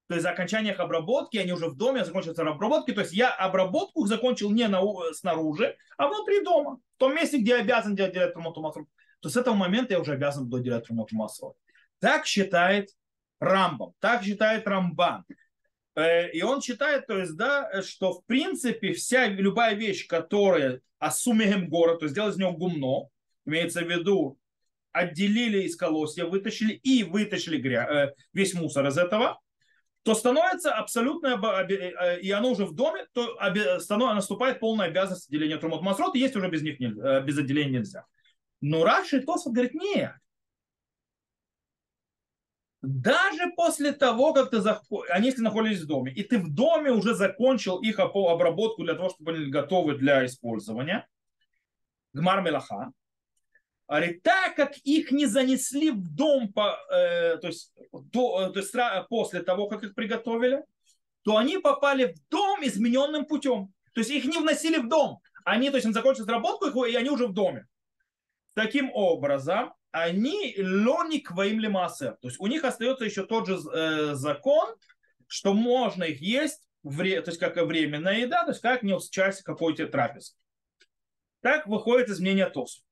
то 0.08 0.14
есть 0.14 0.22
за 0.22 0.30
окончание 0.30 0.72
их 0.72 0.80
обработки, 0.80 1.36
они 1.36 1.52
уже 1.52 1.68
в 1.68 1.76
доме, 1.76 2.04
закончатся 2.04 2.42
обработки. 2.42 2.92
То 2.92 3.02
есть 3.02 3.12
я 3.12 3.30
обработку 3.32 4.06
закончил 4.06 4.50
не 4.50 4.66
на, 4.66 4.80
снаружи, 5.12 5.76
а 5.98 6.08
внутри 6.08 6.42
дома. 6.42 6.78
В 6.96 6.98
том 6.98 7.14
месте, 7.14 7.38
где 7.38 7.52
я 7.52 7.60
обязан 7.60 7.94
делать, 7.94 8.14
делать 8.14 8.32
трумоту 8.32 8.62
масру. 8.62 8.88
То 9.20 9.28
с 9.28 9.36
этого 9.36 9.54
момента 9.54 9.92
я 9.92 10.00
уже 10.00 10.14
обязан 10.14 10.48
делать 10.48 10.86
трумоту 10.86 11.14
масру. 11.14 11.54
Так 11.98 12.26
считает 12.26 12.88
Рамбам, 13.40 13.92
так 14.00 14.22
считает 14.22 14.66
Рамбан. 14.66 15.24
Э, 15.96 16.30
и 16.30 16.42
он 16.42 16.62
считает, 16.62 17.06
то 17.06 17.18
есть, 17.18 17.36
да, 17.36 17.82
что 17.82 18.14
в 18.14 18.24
принципе 18.24 18.94
вся, 18.94 19.26
любая 19.26 19.74
вещь, 19.74 20.06
которая 20.06 20.80
асумегем 20.98 21.68
гора, 21.68 21.96
то 21.96 22.06
есть 22.06 22.14
сделать 22.14 22.34
из 22.34 22.38
него 22.38 22.52
гумно, 22.52 23.10
имеется 23.44 23.82
в 23.82 23.88
виду, 23.88 24.38
отделили 24.92 25.62
из 25.62 25.76
колосья, 25.76 26.24
вытащили 26.24 26.72
и 26.74 27.04
вытащили 27.04 27.58
гря... 27.58 27.88
Э, 27.88 28.14
весь 28.32 28.54
мусор 28.54 28.86
из 28.86 28.98
этого, 28.98 29.40
то 30.02 30.14
становится 30.14 30.72
абсолютно, 30.72 31.38
э, 31.68 32.20
и 32.20 32.30
оно 32.30 32.50
уже 32.50 32.64
в 32.64 32.74
доме, 32.74 33.06
то 33.12 33.36
наступает 34.14 34.60
полная 34.60 34.86
обязанность 34.86 35.28
отделения 35.28 35.58
трумот 35.58 35.82
масрот, 35.82 36.14
и 36.16 36.18
есть 36.20 36.36
уже 36.36 36.48
без 36.48 36.62
них 36.62 36.80
нельзя, 36.80 37.20
без 37.20 37.38
отделения 37.38 37.78
нельзя. 37.78 38.06
Но 38.60 38.84
Раши 38.84 39.20
Тосфот 39.20 39.52
говорит, 39.52 39.74
нет. 39.74 40.12
Даже 42.82 43.52
после 43.56 43.92
того, 43.92 44.32
как 44.32 44.50
ты 44.50 44.60
зах... 44.60 44.82
они 45.10 45.26
если 45.26 45.42
находились 45.42 45.82
в 45.82 45.86
доме, 45.86 46.12
и 46.12 46.22
ты 46.22 46.38
в 46.38 46.54
доме 46.54 46.90
уже 46.90 47.14
закончил 47.14 47.80
их 47.80 47.98
обработку 47.98 48.84
для 48.84 48.94
того, 48.94 49.10
чтобы 49.10 49.32
они 49.32 49.40
были 49.40 49.50
готовы 49.50 49.96
для 49.96 50.24
использования, 50.24 51.06
Гмар 52.14 52.40
Мелаха, 52.40 52.92
Говорит, 53.90 54.22
так 54.22 54.54
как 54.54 54.78
их 54.84 55.10
не 55.10 55.26
занесли 55.26 55.90
в 55.90 56.14
дом, 56.14 56.52
по, 56.52 56.78
э, 56.92 57.38
то, 57.38 57.48
есть, 57.48 57.72
до, 57.90 58.42
э, 58.42 58.52
то 58.52 58.60
есть 58.60 58.72
после 59.08 59.42
того, 59.42 59.66
как 59.66 59.82
их 59.82 59.96
приготовили, 59.96 60.62
то 61.22 61.36
они 61.36 61.58
попали 61.58 62.12
в 62.12 62.28
дом 62.28 62.60
измененным 62.62 63.26
путем. 63.26 63.74
То 63.92 64.02
есть 64.02 64.10
их 64.10 64.26
не 64.26 64.38
вносили 64.38 64.78
в 64.78 64.88
дом. 64.88 65.18
Они, 65.44 65.70
то 65.70 65.76
есть, 65.76 65.86
им 65.86 65.92
закончили 65.92 66.22
разработку, 66.22 66.84
и 66.84 66.94
они 66.94 67.10
уже 67.10 67.26
в 67.26 67.32
доме. 67.32 67.66
Таким 68.54 68.92
образом, 68.92 69.74
они 69.90 70.54
лоник 70.56 71.32
воим 71.32 71.58
лимасе. 71.58 72.12
То 72.20 72.28
есть 72.28 72.38
у 72.38 72.46
них 72.46 72.62
остается 72.62 73.04
еще 73.04 73.26
тот 73.26 73.48
же 73.48 73.56
э, 73.56 74.14
закон, 74.14 74.72
что 75.26 75.52
можно 75.52 76.04
их 76.04 76.20
есть, 76.20 76.62
вре, 76.84 77.20
то 77.22 77.32
есть 77.32 77.40
как 77.40 77.56
временная 77.56 78.20
еда, 78.20 78.44
то 78.44 78.50
есть 78.50 78.60
как 78.60 78.84
не 78.84 78.96
часть 79.10 79.42
какой-то 79.42 79.88
трапезы. 79.88 80.34
Так 81.40 81.66
выходит 81.66 82.08
из 82.08 82.20
мнения 82.20 82.48
Тосу. 82.48 82.82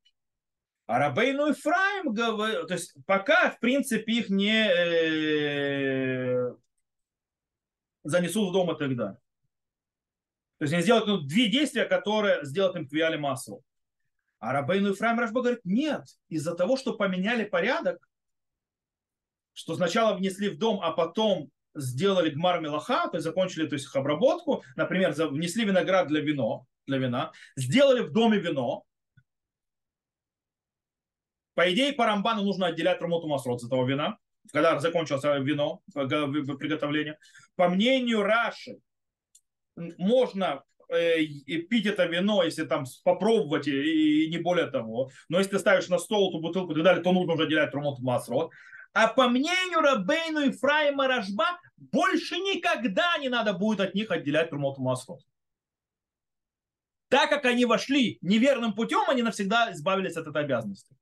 А 0.88 0.98
Рабейну 0.98 1.52
Ифраим 1.52 2.14
говорит, 2.14 2.66
то 2.66 2.72
есть 2.72 2.94
пока, 3.04 3.50
в 3.50 3.60
принципе, 3.60 4.10
их 4.10 4.30
не 4.30 4.66
э, 4.66 6.54
занесут 8.04 8.48
в 8.48 8.52
дом 8.54 8.74
и 8.74 8.78
так 8.78 8.96
далее. 8.96 9.18
То 10.56 10.62
есть 10.64 10.72
они 10.72 10.82
сделают 10.82 11.06
ну, 11.06 11.18
две 11.18 11.48
действия, 11.48 11.84
которые 11.84 12.42
сделают 12.42 12.74
им 12.76 12.88
квиали 12.88 13.18
массу. 13.18 13.62
А 14.38 14.54
Рабейну 14.54 14.94
Ифраим 14.94 15.18
Рашба 15.18 15.42
говорит, 15.42 15.60
нет, 15.64 16.04
из-за 16.30 16.54
того, 16.54 16.78
что 16.78 16.94
поменяли 16.94 17.44
порядок, 17.44 18.08
что 19.52 19.74
сначала 19.74 20.16
внесли 20.16 20.48
в 20.48 20.56
дом, 20.56 20.80
а 20.82 20.92
потом 20.92 21.50
сделали 21.74 22.30
гмар 22.30 22.62
мелаха, 22.62 23.08
то 23.08 23.18
есть 23.18 23.24
закончили 23.24 23.66
то 23.66 23.74
есть, 23.74 23.84
их 23.84 23.94
обработку, 23.94 24.64
например, 24.74 25.12
внесли 25.12 25.66
виноград 25.66 26.08
для, 26.08 26.22
вино, 26.22 26.64
для 26.86 26.96
вина, 26.96 27.32
сделали 27.56 28.00
в 28.00 28.10
доме 28.10 28.38
вино, 28.38 28.86
по 31.58 31.72
идее, 31.72 31.92
по 31.92 32.06
Рамбану 32.06 32.44
нужно 32.44 32.68
отделять 32.68 33.00
Рамоту 33.00 33.26
Масрот 33.26 33.60
с 33.60 33.66
этого 33.66 33.84
вина, 33.84 34.18
когда 34.52 34.78
закончилось 34.78 35.24
вино, 35.24 35.82
приготовление. 35.92 37.18
По 37.56 37.68
мнению 37.68 38.22
Раши, 38.22 38.76
можно 39.74 40.62
э, 40.88 41.16
пить 41.68 41.86
это 41.86 42.04
вино, 42.04 42.44
если 42.44 42.64
там 42.64 42.84
попробовать 43.02 43.66
и, 43.66 44.28
не 44.30 44.38
более 44.38 44.68
того. 44.68 45.10
Но 45.28 45.38
если 45.38 45.50
ты 45.50 45.58
ставишь 45.58 45.88
на 45.88 45.98
стол 45.98 46.30
эту 46.30 46.40
бутылку 46.40 46.70
и 46.70 46.74
так 46.76 46.84
далее, 46.84 47.02
то 47.02 47.10
нужно 47.10 47.32
уже 47.32 47.42
отделять 47.42 47.74
Рамоту 47.74 48.04
Масрот. 48.04 48.52
А 48.92 49.08
по 49.08 49.26
мнению 49.26 49.80
Рабейну 49.80 50.42
и 50.42 50.52
Фраима 50.52 51.08
Рашба, 51.08 51.58
больше 51.76 52.36
никогда 52.36 53.18
не 53.18 53.28
надо 53.28 53.52
будет 53.52 53.80
от 53.80 53.96
них 53.96 54.12
отделять 54.12 54.52
Рамоту 54.52 54.80
Масрот. 54.80 55.22
Так 57.08 57.28
как 57.30 57.46
они 57.46 57.64
вошли 57.64 58.18
неверным 58.20 58.74
путем, 58.74 59.10
они 59.10 59.22
навсегда 59.22 59.72
избавились 59.72 60.16
от 60.16 60.28
этой 60.28 60.44
обязанности. 60.44 60.94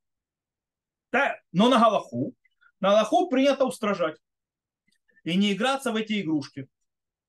Да? 1.16 1.40
Но 1.50 1.70
на 1.70 1.78
Галаху, 1.78 2.34
на 2.78 2.90
Галаху 2.90 3.30
принято 3.30 3.64
устражать 3.64 4.18
и 5.24 5.34
не 5.34 5.54
играться 5.54 5.90
в 5.90 5.96
эти 5.96 6.20
игрушки. 6.20 6.68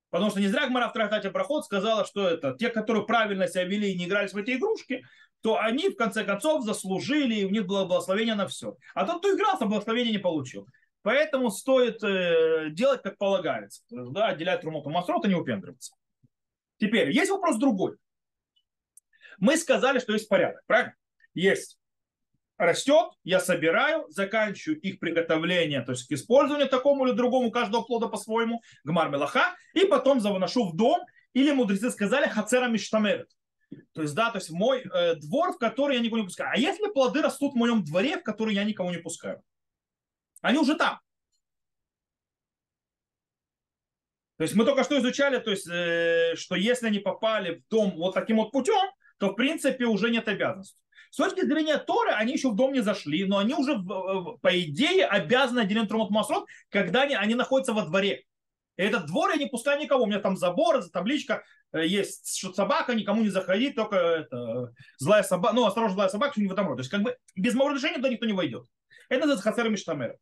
Потому 0.10 0.30
что 0.30 0.42
не 0.42 0.48
зря 0.48 0.68
Гмара 0.68 0.90
в 0.90 0.94
трактате 0.94 1.32
Проход 1.32 1.64
сказала, 1.64 2.04
что 2.04 2.28
это 2.28 2.54
те, 2.60 2.70
которые 2.70 3.06
правильно 3.06 3.48
себя 3.48 3.64
вели 3.64 3.94
и 3.94 3.98
не 3.98 4.04
игрались 4.04 4.34
в 4.34 4.38
эти 4.38 4.58
игрушки, 4.58 5.06
то 5.40 5.58
они 5.58 5.88
в 5.88 5.96
конце 5.96 6.26
концов 6.26 6.66
заслужили, 6.66 7.36
и 7.36 7.46
у 7.46 7.50
них 7.50 7.66
было 7.66 7.86
благословение 7.86 8.36
на 8.36 8.46
все. 8.48 8.76
А 8.94 9.06
тот, 9.06 9.20
кто 9.20 9.34
игрался, 9.34 9.66
благословение 9.66 10.12
не 10.12 10.20
получил. 10.20 10.68
Поэтому 11.02 11.50
стоит 11.50 12.04
э, 12.04 12.72
делать, 12.72 13.02
как 13.04 13.18
полагается. 13.18 13.84
Да, 13.90 14.28
отделять 14.28 14.66
Румоту 14.66 14.90
Масрот 14.90 15.24
и 15.24 15.30
не 15.30 15.36
упендриваться. 15.36 15.94
Теперь, 16.78 17.12
есть 17.12 17.32
вопрос 17.32 17.56
другой. 17.56 17.96
Мы 19.38 19.56
сказали, 19.56 20.00
что 20.00 20.12
есть 20.12 20.28
порядок, 20.28 20.62
правильно? 20.66 20.94
Есть 21.34 21.80
растет, 22.58 23.12
я 23.24 23.40
собираю, 23.40 24.06
заканчиваю 24.10 24.80
их 24.80 25.00
приготовление, 25.00 25.82
то 25.82 25.92
есть 25.92 26.08
к 26.08 26.12
использованию 26.12 26.70
такому 26.70 27.06
или 27.06 27.14
другому, 27.14 27.52
каждого 27.52 27.84
плода 27.84 28.08
по-своему, 28.08 28.62
гмар 28.84 29.10
мелаха, 29.10 29.56
и 29.74 29.86
потом 29.86 30.20
заношу 30.20 30.70
в 30.70 30.76
дом, 30.76 31.02
или 31.34 31.52
мудрецы 31.52 31.92
сказали 31.92 32.28
хацера 32.28 32.68
миштамерет. 32.68 33.30
То 33.94 34.02
есть, 34.02 34.16
да, 34.16 34.32
то 34.32 34.38
есть 34.38 34.50
мой 34.50 34.82
э, 34.82 35.16
двор, 35.16 35.54
в 35.54 35.58
который 35.58 35.98
я 35.98 36.02
никого 36.02 36.20
не 36.20 36.26
пускаю. 36.26 36.52
А 36.54 36.58
если 36.58 36.92
плоды 36.92 37.22
растут 37.22 37.54
в 37.54 37.58
моем 37.58 37.84
дворе, 37.84 38.18
в 38.18 38.24
который 38.24 38.56
я 38.56 38.64
никого 38.64 38.92
не 38.92 38.98
пускаю? 38.98 39.42
Они 40.42 40.58
уже 40.58 40.76
там. 40.76 41.00
То 44.38 44.44
есть 44.44 44.56
мы 44.56 44.66
только 44.66 44.84
что 44.84 44.98
изучали, 45.00 45.40
то 45.40 45.52
есть, 45.52 45.68
э, 45.68 46.36
что 46.36 46.56
если 46.56 46.88
они 46.88 47.00
попали 47.00 47.56
в 47.56 47.68
дом 47.70 47.92
вот 47.98 48.14
таким 48.14 48.38
вот 48.38 48.52
путем, 48.52 48.90
то 49.18 49.30
в 49.30 49.36
принципе 49.36 49.86
уже 49.86 50.12
нет 50.12 50.28
обязанности. 50.28 50.80
С 51.10 51.18
точки 51.18 51.46
зрения 51.46 51.78
Торы, 51.78 52.12
они 52.12 52.34
еще 52.34 52.50
в 52.50 52.56
дом 52.56 52.74
не 52.74 52.82
зашли, 52.82 53.26
но 53.26 53.38
они 53.38 53.54
уже, 53.54 53.78
по 53.80 54.62
идее, 54.62 55.06
обязаны 55.06 55.62
отделить 55.62 55.88
Трумот 55.88 56.10
Масрот, 56.10 56.48
когда 56.70 57.04
они, 57.04 57.16
они 57.16 57.36
находятся 57.36 57.74
во 57.74 57.86
дворе. 57.86 58.24
И 58.78 58.84
этот 58.84 59.08
двор 59.08 59.32
я 59.32 59.38
не 59.38 59.48
пускаю 59.48 59.82
никого. 59.82 60.04
У 60.04 60.08
меня 60.08 60.20
там 60.20 60.38
забор, 60.38 60.84
табличка, 60.90 61.44
э, 61.74 61.86
есть 61.86 62.38
что 62.38 62.54
собака, 62.54 62.94
никому 62.94 63.24
не 63.24 63.30
заходить, 63.30 63.76
только 63.76 63.96
это, 63.96 64.74
злая 65.00 65.24
собака, 65.24 65.56
ну, 65.56 65.66
осторожно, 65.66 65.96
злая 65.96 66.10
собака, 66.10 66.34
что 66.34 66.42
не 66.42 66.48
в 66.48 66.54
этом 66.54 66.68
роде. 66.68 66.78
То 66.78 66.82
есть, 66.82 66.92
как 66.92 67.02
бы 67.02 67.18
без 67.36 67.56
моего 67.56 67.70
разрешения 67.70 67.98
туда 67.98 68.10
никто 68.10 68.26
не 68.26 68.34
войдет. 68.34 68.66
Это 69.10 69.26
называется 69.26 69.50
хасер 69.50 69.70
миштамер. 69.70 70.18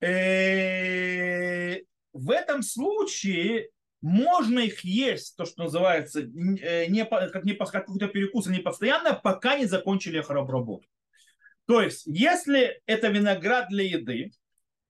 Э, 0.00 1.76
в 2.12 2.30
этом 2.30 2.62
случае 2.62 3.70
можно 4.02 4.58
их 4.58 4.84
есть, 4.84 5.36
то, 5.36 5.44
что 5.44 5.62
называется, 5.62 6.20
э, 6.20 6.86
не, 6.88 7.04
как, 7.04 7.44
не, 7.44 7.54
какой-то 7.54 8.08
перекус, 8.08 8.46
не 8.46 8.58
постоянно, 8.58 9.14
пока 9.14 9.56
не 9.56 9.66
закончили 9.66 10.18
их 10.18 10.28
обработку. 10.30 10.90
То 11.66 11.80
есть, 11.80 12.02
если 12.06 12.82
это 12.86 13.08
виноград 13.08 13.68
для 13.68 13.84
еды, 13.84 14.32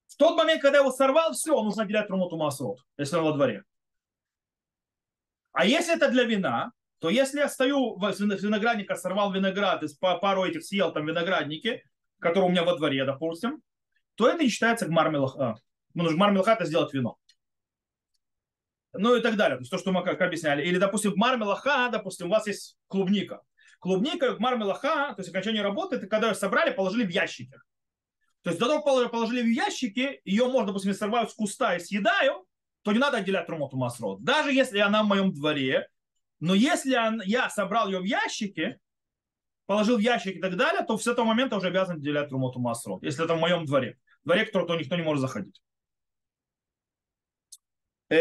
в 0.07 0.17
тот 0.17 0.37
момент, 0.37 0.63
когда 0.63 0.79
его 0.79 0.91
сорвал, 0.91 1.35
все, 1.35 1.63
нужно 1.63 1.83
отделять 1.83 2.09
румоту 2.09 2.39
масрот, 2.39 2.79
если 2.97 3.17
он 3.17 3.25
во 3.25 3.33
дворе. 3.33 3.65
А 5.53 5.67
если 5.67 5.95
это 5.95 6.09
для 6.09 6.25
вина, 6.25 6.73
то 6.99 7.11
если 7.11 7.41
я 7.41 7.49
стою 7.51 8.01
с 8.01 8.19
виноградника, 8.19 8.97
сорвал 8.97 9.31
виноград, 9.33 9.83
и 9.83 9.89
пару 10.01 10.45
этих 10.45 10.65
съел 10.65 10.93
там 10.93 11.07
виноградники, 11.07 11.83
которые 12.19 12.49
у 12.49 12.51
меня 12.51 12.65
во 12.65 12.77
дворе, 12.77 13.05
допустим, 13.05 13.63
то 14.15 14.29
это 14.29 14.43
не 14.43 14.49
считается 14.49 14.87
гмар 14.87 15.11
Ну, 15.13 16.15
гмар 16.15 16.33
это 16.35 16.65
сделать 16.65 16.95
вино 16.95 17.19
ну 18.93 19.17
и 19.17 19.21
так 19.21 19.37
далее. 19.37 19.57
То 19.57 19.63
есть 19.63 19.71
то, 19.71 19.79
что 19.79 19.93
мы 19.93 20.03
как 20.05 20.21
объясняли. 20.21 20.65
Или, 20.67 20.79
допустим, 20.79 21.13
в 21.13 21.17
мармелаха, 21.17 21.89
допустим, 21.91 22.27
у 22.27 22.31
вас 22.31 22.47
есть 22.47 22.77
клубника. 22.89 23.43
Клубника 23.79 24.35
в 24.35 24.39
мармелаха, 24.39 25.15
то 25.15 25.17
есть 25.19 25.31
окончание 25.31 25.63
работы, 25.63 25.97
это 25.97 26.07
когда 26.07 26.29
ее 26.29 26.35
собрали, 26.35 26.71
положили 26.71 27.05
в 27.05 27.11
ящики. 27.11 27.57
То 28.43 28.51
есть 28.51 28.61
до 28.61 28.67
того, 28.67 29.03
как 29.03 29.11
положили 29.11 29.43
в 29.43 29.51
ящики, 29.51 30.21
ее 30.25 30.47
можно, 30.47 30.69
допустим, 30.69 30.95
сорвают 30.95 31.31
с 31.31 31.35
куста 31.35 31.77
и 31.77 31.81
съедаю, 31.81 32.45
то 32.83 32.93
не 32.93 32.99
надо 32.99 33.19
отделять 33.19 33.47
трумоту 33.47 33.77
масрот. 33.77 34.23
Даже 34.23 34.53
если 34.53 34.79
она 34.79 35.03
в 35.03 35.07
моем 35.07 35.33
дворе, 35.33 35.89
но 36.41 36.55
если 36.55 36.99
я 37.25 37.51
собрал 37.51 37.89
ее 37.89 38.01
в 38.01 38.05
ящике, 38.05 38.79
положил 39.67 39.97
в 39.97 40.01
ящик 40.01 40.37
и 40.37 40.41
так 40.41 40.57
далее, 40.57 40.85
то 40.85 40.99
с 40.99 41.07
этого 41.07 41.25
момента 41.25 41.57
уже 41.57 41.69
обязан 41.69 41.97
отделять 41.97 42.29
трумоту 42.29 42.59
масрот, 42.59 43.03
если 43.05 43.25
это 43.25 43.35
в 43.35 43.41
моем 43.41 43.65
дворе. 43.65 43.97
В 44.23 44.27
дворе, 44.27 44.45
в 44.45 44.53
который 44.53 44.81
никто 44.81 44.97
не 44.97 45.03
может 45.03 45.21
заходить. 45.21 45.63
Э, 48.13 48.19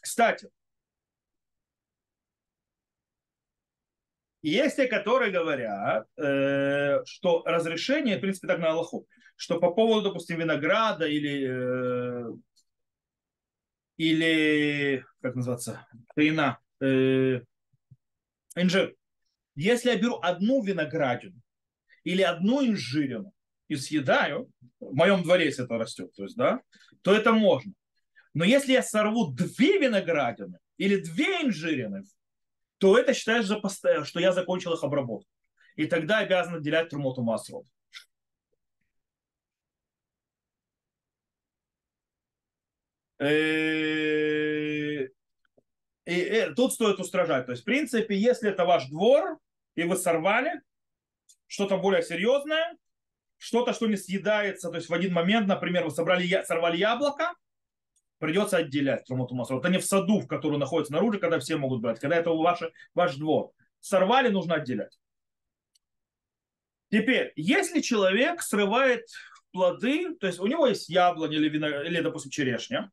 кстати, 0.00 0.48
есть 4.42 4.76
те, 4.76 4.86
которые 4.86 5.32
говорят, 5.32 6.06
э, 6.16 7.04
что 7.04 7.42
разрешение, 7.44 8.18
в 8.18 8.20
принципе, 8.20 8.46
так 8.46 8.60
на 8.60 8.70
Аллаху, 8.70 9.08
что 9.34 9.58
по 9.58 9.72
поводу, 9.72 10.02
допустим, 10.10 10.38
винограда 10.38 11.06
или, 11.06 12.38
или 13.96 15.04
как 15.20 15.34
называется, 15.34 15.88
вина, 16.14 16.60
инжир. 18.54 18.94
Если 19.56 19.90
я 19.90 19.96
беру 19.98 20.20
одну 20.22 20.62
виноградину 20.62 21.42
или 22.04 22.22
одну 22.22 22.64
инжирину 22.64 23.32
и 23.68 23.76
съедаю, 23.76 24.50
в 24.80 24.94
моем 24.94 25.22
дворе, 25.22 25.46
если 25.46 25.64
это 25.64 25.78
растет, 25.78 26.12
то 26.14 26.22
есть, 26.24 26.36
да, 26.36 26.60
то 27.02 27.14
это 27.14 27.32
можно. 27.32 27.72
Но 28.34 28.44
если 28.44 28.72
я 28.72 28.82
сорву 28.82 29.32
две 29.32 29.78
виноградины 29.78 30.58
или 30.76 30.96
две 30.96 31.42
инжирины, 31.42 32.02
то 32.78 32.98
это 32.98 33.14
считается, 33.14 33.58
что 34.04 34.20
я 34.20 34.32
закончил 34.32 34.74
их 34.74 34.84
обработку. 34.84 35.30
И 35.76 35.86
тогда 35.86 36.18
обязан 36.18 36.56
отделять 36.56 36.90
трумоту 36.90 37.22
масрот. 37.22 37.66
И, 43.18 45.08
и 46.04 46.52
тут 46.54 46.74
стоит 46.74 47.00
устражать. 47.00 47.46
То 47.46 47.52
есть, 47.52 47.62
в 47.62 47.64
принципе, 47.64 48.14
если 48.14 48.50
это 48.50 48.66
ваш 48.66 48.88
двор, 48.88 49.38
и 49.74 49.84
вы 49.84 49.96
сорвали 49.96 50.60
что-то 51.46 51.78
более 51.78 52.02
серьезное, 52.02 52.76
что-то, 53.38 53.72
что 53.72 53.86
не 53.86 53.96
съедается, 53.96 54.70
то 54.70 54.76
есть 54.76 54.88
в 54.88 54.94
один 54.94 55.12
момент, 55.12 55.46
например, 55.46 55.84
вы 55.84 55.90
собрали, 55.90 56.42
сорвали 56.44 56.76
яблоко, 56.76 57.34
придется 58.18 58.58
отделять 58.58 59.04
трумуту 59.04 59.34
масрот. 59.34 59.64
Это 59.64 59.72
не 59.72 59.78
в 59.78 59.84
саду, 59.84 60.20
в 60.20 60.26
который 60.26 60.58
находится 60.58 60.92
наружу, 60.92 61.18
когда 61.18 61.38
все 61.38 61.56
могут 61.56 61.80
брать, 61.80 62.00
когда 62.00 62.16
это 62.16 62.30
ваш, 62.30 62.60
ваш 62.94 63.16
двор. 63.16 63.52
Сорвали, 63.80 64.28
нужно 64.28 64.56
отделять. 64.56 64.98
Теперь, 66.90 67.32
если 67.36 67.80
человек 67.80 68.42
срывает 68.42 69.06
плоды, 69.52 70.14
то 70.16 70.26
есть 70.26 70.38
у 70.38 70.46
него 70.46 70.66
есть 70.66 70.88
яблоня 70.88 71.36
или, 71.36 71.48
вино, 71.48 71.82
или 71.82 72.00
допустим, 72.00 72.30
черешня, 72.30 72.90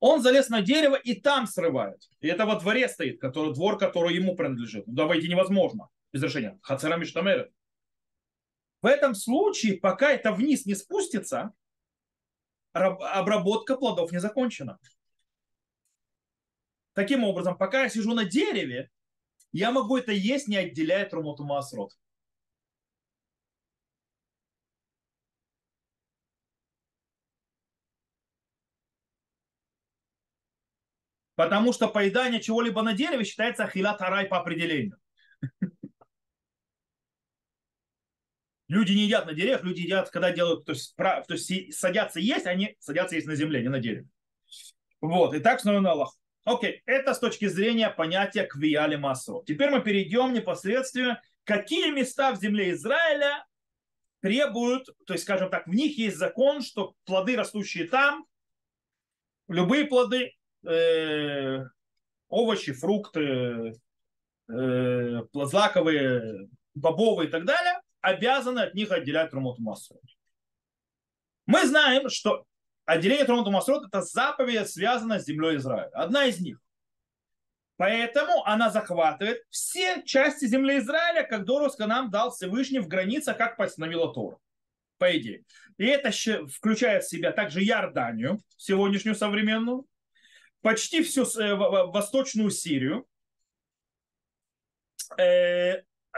он 0.00 0.20
залез 0.20 0.48
на 0.48 0.62
дерево 0.62 0.96
и 0.96 1.14
там 1.14 1.46
срывает. 1.46 2.02
И 2.20 2.28
это 2.28 2.44
во 2.44 2.58
дворе 2.58 2.88
стоит, 2.88 3.20
который, 3.20 3.54
двор, 3.54 3.78
который 3.78 4.14
ему 4.14 4.34
принадлежит. 4.34 4.84
Туда 4.84 5.06
войти 5.06 5.28
невозможно 5.28 5.88
без 6.12 6.22
решения. 6.22 6.58
Хацера 6.62 6.96
Миштамерет. 6.96 7.52
В 8.82 8.86
этом 8.86 9.14
случае, 9.14 9.78
пока 9.78 10.10
это 10.10 10.32
вниз 10.32 10.66
не 10.66 10.74
спустится, 10.74 11.54
обработка 12.72 13.76
плодов 13.76 14.10
не 14.10 14.18
закончена. 14.18 14.80
Таким 16.92 17.22
образом, 17.24 17.56
пока 17.56 17.84
я 17.84 17.88
сижу 17.88 18.12
на 18.12 18.24
дереве, 18.24 18.90
я 19.52 19.70
могу 19.70 19.96
это 19.96 20.12
есть, 20.12 20.48
не 20.48 20.56
отделяя 20.56 21.08
трумоту 21.08 21.44
маасрот. 21.44 21.96
Потому 31.34 31.72
что 31.72 31.88
поедание 31.88 32.40
чего-либо 32.40 32.82
на 32.82 32.92
дереве 32.92 33.24
считается 33.24 33.64
ахилат 33.64 34.02
арай 34.02 34.26
по 34.26 34.38
определению. 34.38 35.01
Люди 38.72 38.92
не 38.92 39.02
едят 39.02 39.26
на 39.26 39.34
деревьях, 39.34 39.62
люди 39.64 39.82
едят, 39.82 40.08
когда 40.08 40.30
делают, 40.30 40.64
то 40.64 40.72
есть, 40.72 40.96
то 40.96 41.24
есть 41.28 41.74
садятся 41.74 42.20
есть, 42.20 42.46
они 42.46 42.74
садятся 42.80 43.16
есть 43.16 43.26
на 43.26 43.34
земле, 43.34 43.60
не 43.60 43.68
на 43.68 43.80
дереве. 43.80 44.08
Вот, 45.02 45.34
и 45.34 45.40
так 45.40 45.60
снова 45.60 45.90
Аллах. 45.90 46.16
Окей, 46.44 46.80
это 46.86 47.12
с 47.12 47.18
точки 47.18 47.48
зрения 47.48 47.90
понятия 47.90 48.46
квияли 48.46 48.96
массо. 48.96 49.42
Теперь 49.46 49.68
мы 49.68 49.82
перейдем 49.82 50.32
непосредственно, 50.32 51.20
какие 51.44 51.90
места 51.90 52.32
в 52.32 52.40
земле 52.40 52.70
Израиля 52.70 53.44
требуют, 54.22 54.88
то 55.04 55.12
есть, 55.12 55.24
скажем 55.24 55.50
так, 55.50 55.66
в 55.66 55.70
них 55.74 55.98
есть 55.98 56.16
закон, 56.16 56.62
что 56.62 56.94
плоды, 57.04 57.36
растущие 57.36 57.88
там, 57.88 58.24
любые 59.48 59.84
плоды, 59.84 60.32
э, 60.66 61.58
овощи, 62.30 62.72
фрукты, 62.72 63.74
э, 64.48 65.22
злаковые, 65.34 66.48
бобовые 66.74 67.28
и 67.28 67.30
так 67.30 67.44
далее, 67.44 67.82
обязаны 68.02 68.60
от 68.60 68.74
них 68.74 68.90
отделять 68.90 69.30
Трумот 69.30 69.58
Масрот. 69.58 70.02
Мы 71.46 71.66
знаем, 71.66 72.10
что 72.10 72.44
отделение 72.84 73.24
Трумот 73.24 73.48
Масрот 73.48 73.86
это 73.86 74.02
заповедь, 74.02 74.68
связанная 74.68 75.18
с 75.18 75.24
землей 75.24 75.56
Израиля. 75.56 75.90
Одна 75.94 76.26
из 76.26 76.40
них. 76.40 76.58
Поэтому 77.76 78.44
она 78.44 78.70
захватывает 78.70 79.42
все 79.50 80.02
части 80.04 80.44
земли 80.44 80.78
Израиля, 80.78 81.24
как 81.24 81.44
Доровска 81.44 81.86
нам 81.86 82.10
дал 82.10 82.30
Всевышний 82.30 82.78
в 82.78 82.86
границах, 82.86 83.36
как 83.38 83.56
постановила 83.56 84.12
Тора. 84.12 84.38
По 84.98 85.16
идее. 85.16 85.44
И 85.78 85.86
это 85.86 86.12
включает 86.48 87.02
в 87.02 87.08
себя 87.08 87.32
также 87.32 87.64
Иорданию, 87.64 88.40
сегодняшнюю 88.56 89.16
современную, 89.16 89.86
почти 90.60 91.02
всю 91.02 91.24
э, 91.24 91.54
восточную 91.54 92.50
Сирию, 92.50 93.04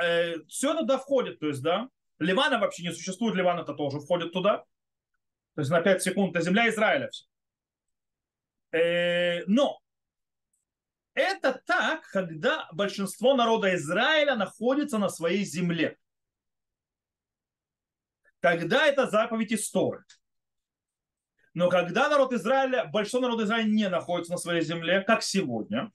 э, 0.00 0.44
все 0.48 0.74
туда 0.74 0.98
входит, 0.98 1.40
то 1.40 1.46
есть, 1.46 1.62
да, 1.62 1.88
Ливана 2.18 2.58
вообще 2.58 2.84
не 2.84 2.92
существует, 2.92 3.34
Ливан 3.34 3.58
это 3.58 3.74
тоже 3.74 4.00
входит 4.00 4.32
туда. 4.32 4.64
То 5.54 5.60
есть 5.60 5.70
на 5.70 5.80
5 5.80 6.02
секунд 6.02 6.34
это 6.34 6.44
земля 6.44 6.68
Израиля. 6.68 7.10
Все. 7.10 7.26
Э, 8.72 9.44
но 9.46 9.80
это 11.14 11.62
так, 11.64 12.08
когда 12.10 12.68
большинство 12.72 13.34
народа 13.34 13.74
Израиля 13.76 14.34
находится 14.34 14.98
на 14.98 15.08
своей 15.08 15.44
земле. 15.44 15.96
Тогда 18.40 18.86
это 18.86 19.06
заповедь 19.06 19.52
истории. 19.52 20.02
Но 21.54 21.68
когда 21.68 22.08
народ 22.08 22.32
Израиля, 22.32 22.84
большинство 22.86 23.20
народа 23.20 23.44
Израиля 23.44 23.68
не 23.70 23.88
находится 23.88 24.32
на 24.32 24.38
своей 24.38 24.62
земле, 24.62 25.02
как 25.02 25.22
сегодня, 25.22 25.92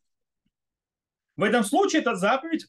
в 1.35 1.43
этом 1.43 1.65
случае 1.65 2.01
это 2.01 2.15
заповедь 2.15 2.67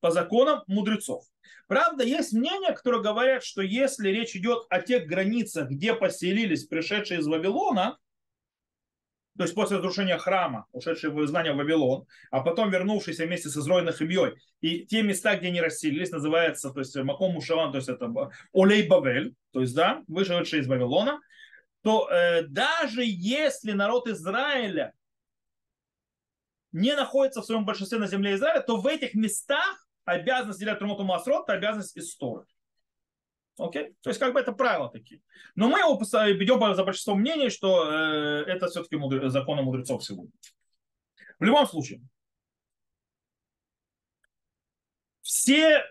по 0.00 0.10
законам 0.10 0.62
мудрецов. 0.66 1.24
Правда, 1.66 2.04
есть 2.04 2.32
мнения, 2.32 2.72
которые 2.72 3.02
говорят, 3.02 3.44
что 3.44 3.62
если 3.62 4.08
речь 4.08 4.34
идет 4.36 4.64
о 4.70 4.80
тех 4.80 5.06
границах, 5.06 5.68
где 5.68 5.94
поселились 5.94 6.64
пришедшие 6.64 7.20
из 7.20 7.26
Вавилона, 7.26 7.98
то 9.36 9.44
есть 9.44 9.54
после 9.54 9.76
разрушения 9.76 10.18
храма, 10.18 10.66
ушедшие 10.72 11.12
в 11.12 11.24
изгнание 11.24 11.52
в 11.52 11.56
Вавилон, 11.56 12.06
а 12.32 12.40
потом 12.40 12.70
вернувшиеся 12.70 13.24
вместе 13.24 13.48
с 13.48 13.56
Изроиной 13.56 13.92
Хибьей, 13.92 14.34
и 14.60 14.84
те 14.84 15.02
места, 15.02 15.36
где 15.36 15.48
они 15.48 15.60
расселились, 15.60 16.10
называется, 16.10 16.70
то 16.70 16.80
есть 16.80 16.96
Маком 16.96 17.32
Мушаван, 17.32 17.70
то 17.70 17.76
есть 17.76 17.88
это 17.88 18.12
Олей 18.52 18.88
Бавель, 18.88 19.36
то 19.52 19.60
есть, 19.60 19.76
да, 19.76 20.02
вышедшие 20.08 20.62
из 20.62 20.66
Вавилона, 20.66 21.20
то 21.82 22.10
э, 22.10 22.42
даже 22.48 23.02
если 23.04 23.72
народ 23.72 24.08
Израиля 24.08 24.92
не 26.72 26.96
находится 26.96 27.40
в 27.40 27.46
своем 27.46 27.64
большинстве 27.64 27.98
на 27.98 28.08
земле 28.08 28.34
Израиля, 28.34 28.60
то 28.60 28.76
в 28.76 28.86
этих 28.86 29.14
местах 29.14 29.87
обязанность 30.08 30.58
делять 30.58 30.78
Трумоту 30.78 31.04
Масрот, 31.04 31.44
это 31.44 31.54
обязанность 31.54 31.96
истории. 31.96 32.46
Окей? 33.58 33.94
То 34.02 34.10
есть 34.10 34.20
как 34.20 34.32
бы 34.32 34.40
это 34.40 34.52
правила 34.52 34.88
такие. 34.88 35.20
Но 35.54 35.68
мы 35.68 35.80
его 35.80 35.98
ведем 35.98 36.74
за 36.74 36.84
большинство 36.84 37.14
мнений, 37.14 37.50
что 37.50 37.90
э, 37.90 38.44
это 38.46 38.68
все-таки 38.68 38.96
мудр... 38.96 39.28
законы 39.28 39.62
мудрецов 39.62 40.04
сегодня. 40.04 40.32
В 41.38 41.44
любом 41.44 41.66
случае, 41.66 42.00
все 45.22 45.84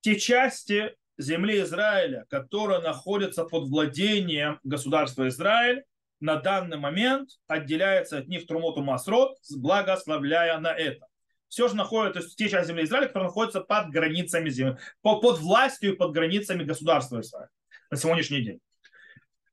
те 0.00 0.18
части 0.18 0.96
земли 1.18 1.60
Израиля, 1.62 2.26
которые 2.28 2.80
находятся 2.80 3.44
под 3.44 3.68
владением 3.68 4.58
государства 4.62 5.28
Израиль, 5.28 5.84
на 6.20 6.36
данный 6.36 6.78
момент 6.78 7.30
отделяются 7.46 8.18
от 8.18 8.28
них 8.28 8.46
Трумоту 8.46 8.82
Масрот, 8.82 9.36
благословляя 9.54 10.58
на 10.58 10.72
это 10.72 11.06
все 11.54 11.68
же 11.68 11.76
находится, 11.76 12.20
то 12.20 12.26
есть 12.26 12.36
те 12.36 12.48
части 12.48 12.68
земли 12.68 12.82
Израиля, 12.82 13.06
которые 13.06 13.28
находятся 13.28 13.60
под 13.60 13.90
границами 13.90 14.50
земли, 14.50 14.76
под 15.02 15.38
властью 15.38 15.92
и 15.92 15.96
под 15.96 16.12
границами 16.12 16.64
государства 16.64 17.20
Израиля 17.20 17.48
на 17.92 17.96
сегодняшний 17.96 18.42
день. 18.42 18.60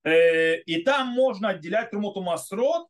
Э, 0.04 0.58
и 0.62 0.82
там 0.82 1.10
можно 1.10 1.50
отделять 1.50 1.92
Трумоту 1.92 2.24
Масрот 2.24 2.88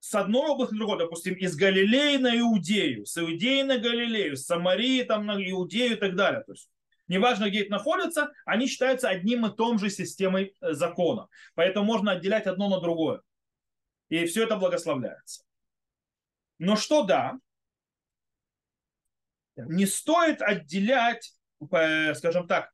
с 0.00 0.14
одной 0.14 0.50
области 0.50 0.74
другой, 0.74 0.98
допустим, 0.98 1.32
из 1.32 1.56
Галилеи 1.56 2.18
на 2.18 2.38
Иудею, 2.38 3.06
с 3.06 3.16
Иудеи 3.16 3.62
на 3.62 3.78
Галилею, 3.78 4.36
с 4.36 4.44
Самарии 4.44 5.02
там 5.02 5.24
на 5.24 5.42
Иудею 5.42 5.92
и 5.92 5.98
так 5.98 6.14
далее. 6.14 6.42
То 6.42 6.52
есть 6.52 6.68
неважно, 7.08 7.48
где 7.48 7.62
это 7.62 7.70
находится, 7.70 8.32
они 8.44 8.66
считаются 8.66 9.08
одним 9.08 9.46
и 9.46 9.56
том 9.56 9.78
же 9.78 9.88
системой 9.88 10.54
э, 10.60 10.74
закона. 10.74 11.28
Поэтому 11.54 11.86
можно 11.86 12.12
отделять 12.12 12.46
одно 12.46 12.68
на 12.68 12.82
другое. 12.82 13.22
И 14.10 14.26
все 14.26 14.44
это 14.44 14.56
благословляется. 14.56 15.42
Но 16.58 16.76
что 16.76 17.04
да, 17.04 17.38
не 19.68 19.86
стоит 19.86 20.42
отделять, 20.42 21.32
э, 21.72 22.14
скажем 22.14 22.46
так, 22.46 22.70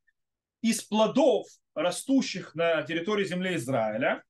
из 0.62 0.82
плодов, 0.82 1.46
растущих 1.74 2.54
на 2.54 2.82
территории 2.82 3.24
земли 3.24 3.56
Израиля, 3.56 4.22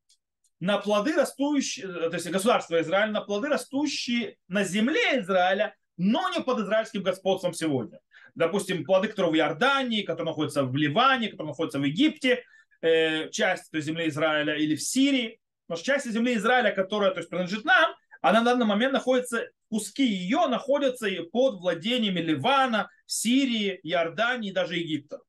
на 0.59 0.79
плоды 0.79 1.15
растущие, 1.15 1.87
то 1.87 2.15
есть 2.15 2.29
государство 2.31 2.81
Израиль, 2.81 3.13
на 3.13 3.21
плоды 3.21 3.49
растущие 3.49 4.37
на 4.49 4.65
земле 4.65 5.21
Израиля, 5.21 5.75
но 5.97 6.29
не 6.31 6.43
под 6.43 6.61
израильским 6.61 7.03
господством 7.03 7.55
сегодня. 7.55 8.01
Допустим, 8.35 8.85
плоды, 8.85 9.09
которые 9.09 9.33
в 9.33 9.37
Иордании, 9.37 10.03
которые 10.03 10.31
находятся 10.31 10.65
в 10.65 10.75
Ливане, 10.77 11.29
которые 11.29 11.49
находятся 11.49 11.79
в 11.79 11.85
Египте, 11.85 12.43
э, 12.83 13.31
часть 13.31 13.71
той 13.71 13.81
земли 13.81 14.09
Израиля 14.09 14.57
или 14.57 14.77
в 14.77 14.83
Сирии. 14.83 15.41
Потому 15.67 15.83
что 15.83 15.93
часть 15.93 16.11
земли 16.11 16.37
Израиля, 16.37 16.71
которая 16.73 17.13
то 17.13 17.19
есть, 17.19 17.31
принадлежит 17.31 17.65
нам, 17.65 17.95
она 18.29 18.41
на 18.41 18.51
данный 18.51 18.67
момент 18.67 18.93
находится, 18.93 19.49
куски 19.71 20.05
ее 20.05 20.49
находятся 20.49 21.09
под 21.31 21.61
владениями 21.61 22.19
Ливана, 22.19 22.91
Сирии, 23.07 23.79
Иордании 23.85 24.51
даже 24.51 24.75
Египта. 24.75 25.21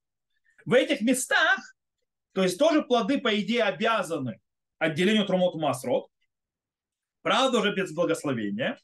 В 0.66 0.74
этих 0.74 1.02
местах, 1.02 1.60
то 2.34 2.42
есть 2.42 2.58
тоже 2.58 2.82
плоды, 2.82 3.20
по 3.20 3.40
идее, 3.40 3.66
обязаны 3.66 4.40
отделению 4.80 5.28
Трумот 5.28 5.54
Масрот, 5.54 6.08
правда, 7.22 7.60
уже 7.60 7.72
без 7.76 7.94
благословения. 7.94 8.80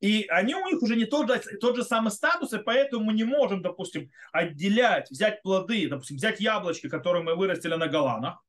И 0.00 0.24
они 0.30 0.54
у 0.54 0.66
них 0.66 0.80
уже 0.80 0.96
не 0.96 1.04
тот 1.04 1.28
же, 1.28 1.38
тот 1.58 1.76
же 1.76 1.84
самый 1.84 2.10
статус, 2.10 2.54
и 2.54 2.58
поэтому 2.58 3.04
мы 3.04 3.12
не 3.12 3.24
можем, 3.24 3.60
допустим, 3.60 4.10
отделять, 4.32 5.10
взять 5.10 5.42
плоды, 5.42 5.90
допустим, 5.90 6.16
взять 6.16 6.40
яблочки, 6.40 6.88
которые 6.88 7.22
мы 7.22 7.36
вырастили 7.36 7.74
на 7.74 7.86
Голанах, 7.86 8.42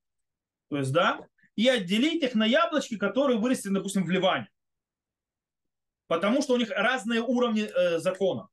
то 0.69 0.77
есть, 0.77 0.93
да, 0.93 1.27
и 1.57 1.67
отделить 1.67 2.23
их 2.23 2.35
на 2.35 2.45
яблочки, 2.45 2.97
которые 2.97 3.37
вырастили, 3.37 3.73
допустим, 3.73 4.05
в 4.05 4.09
Ливане. 4.09 4.47
Потому 6.13 6.43
что 6.43 6.53
у 6.53 6.57
них 6.57 6.69
разные 6.69 7.21
уровни 7.21 7.63
э, 7.63 7.97
закона. 7.97 8.47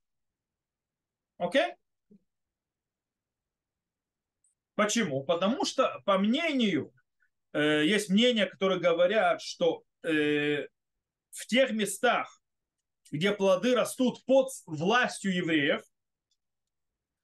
Окей? 1.36 1.74
Почему? 4.76 5.22
Потому 5.24 5.66
что, 5.66 6.00
по 6.06 6.16
мнению, 6.16 6.90
э, 7.52 7.84
есть 7.84 8.08
мнения, 8.08 8.46
которые 8.46 8.80
говорят, 8.80 9.42
что 9.42 9.84
э, 10.02 10.68
в 11.32 11.46
тех 11.48 11.72
местах, 11.72 12.40
где 13.10 13.30
плоды 13.30 13.74
растут 13.74 14.24
под 14.24 14.48
властью 14.64 15.34
евреев, 15.34 15.82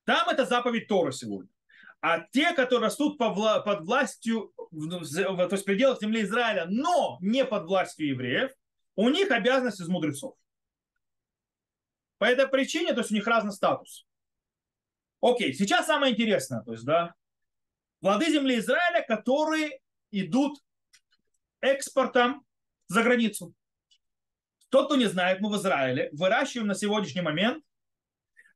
там 0.05 0.29
это 0.29 0.45
заповедь 0.45 0.87
Тора 0.87 1.13
сегодня. 1.13 1.51
А 2.03 2.21
те, 2.29 2.53
которые 2.53 2.89
растут 2.89 3.17
под 3.17 3.87
властью, 3.87 4.53
то 4.55 5.49
есть 5.51 5.63
в 5.63 5.65
пределах 5.65 5.99
земли 5.99 6.25
Израиля, 6.25 6.67
но 6.69 7.17
не 7.23 7.47
под 7.47 7.65
властью 7.65 8.09
евреев, 8.09 8.53
у 8.97 9.09
них 9.11 9.31
обязанность 9.31 9.81
из 9.81 9.89
мудрецов. 9.89 10.37
По 12.19 12.25
этой 12.25 12.49
причине, 12.49 12.95
то 12.95 13.01
есть 13.01 13.13
у 13.13 13.15
них 13.15 13.27
разный 13.27 13.53
статус. 13.53 14.07
Окей, 15.21 15.53
сейчас 15.53 15.87
самое 15.87 16.15
интересное, 16.15 16.63
то 16.63 16.73
есть, 16.73 16.85
да, 16.85 17.15
плоды 18.01 18.31
земли 18.31 18.59
Израиля, 18.59 19.05
которые 19.07 19.81
идут 20.11 20.59
экспортом 21.61 22.45
за 22.89 23.03
границу. 23.03 23.55
Тот, 24.71 24.87
кто 24.87 24.97
не 24.97 25.07
знает, 25.07 25.41
мы 25.41 25.51
в 25.51 25.57
Израиле 25.57 26.11
выращиваем 26.13 26.69
на 26.69 26.75
сегодняшний 26.75 27.23
момент, 27.23 27.65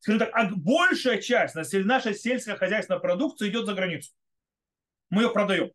скажем 0.00 0.18
так, 0.18 0.31
а 0.33 0.48
большая 0.55 1.20
часть 1.20 1.55
нашей 1.55 2.14
сельскохозяйственной 2.14 3.00
продукции 3.00 3.48
идет 3.48 3.66
за 3.66 3.74
границу. 3.74 4.12
Мы 5.11 5.22
ее 5.22 5.31
продаем. 5.31 5.72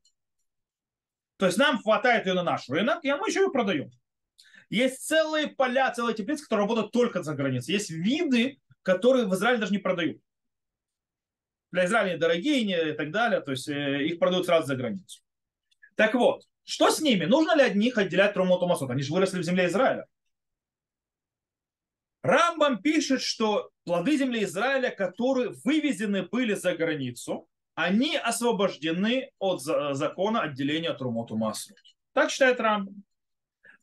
То 1.38 1.46
есть 1.46 1.58
нам 1.58 1.82
хватает 1.82 2.26
ее 2.26 2.34
на 2.34 2.44
наш 2.44 2.70
рынок, 2.70 3.04
и 3.04 3.12
мы 3.14 3.28
еще 3.30 3.42
ее 3.42 3.52
продаем. 3.52 3.92
Есть 4.70 5.06
целые 5.06 5.48
поля, 5.48 5.92
целые 5.92 6.16
теплицы, 6.16 6.44
которые 6.44 6.66
работают 6.66 6.92
только 6.92 7.24
за 7.24 7.36
границей. 7.36 7.74
Есть 7.74 7.90
виды, 7.90 8.60
которые 8.82 9.26
в 9.26 9.34
Израиле 9.36 9.60
даже 9.60 9.72
не 9.72 9.80
продают. 9.80 10.22
Для 11.72 11.86
Израиля 11.86 12.18
дорогие 12.18 12.92
и 12.92 12.94
так 12.94 13.12
далее, 13.12 13.42
то 13.42 13.52
есть 13.52 13.68
э, 13.68 14.06
их 14.06 14.20
продают 14.20 14.46
сразу 14.46 14.68
за 14.68 14.76
границу. 14.76 15.22
Так 15.96 16.14
вот, 16.14 16.44
что 16.64 16.90
с 16.90 17.00
ними? 17.02 17.26
Нужно 17.26 17.56
ли 17.56 17.64
от 17.64 17.76
них 17.76 17.98
отделять 17.98 18.34
Трумоту 18.34 18.66
Масот? 18.68 18.90
Они 18.90 19.02
же 19.02 19.14
выросли 19.14 19.40
в 19.40 19.44
земле 19.44 19.68
Израиля. 19.68 20.08
Рамбам 22.24 22.82
пишет, 22.82 23.22
что 23.22 23.70
плоды 23.84 24.18
земли 24.18 24.44
Израиля, 24.44 24.90
которые 24.90 25.54
вывезены 25.64 26.24
были 26.24 26.56
за 26.56 26.76
границу, 26.76 27.48
они 27.76 28.18
освобождены 28.18 29.32
от 29.38 29.62
закона 29.62 30.42
отделения 30.42 30.94
Трумоту 30.94 31.38
Масрут. 31.38 31.78
Так 32.14 32.32
считает 32.32 32.60
Рамбам. 32.60 33.04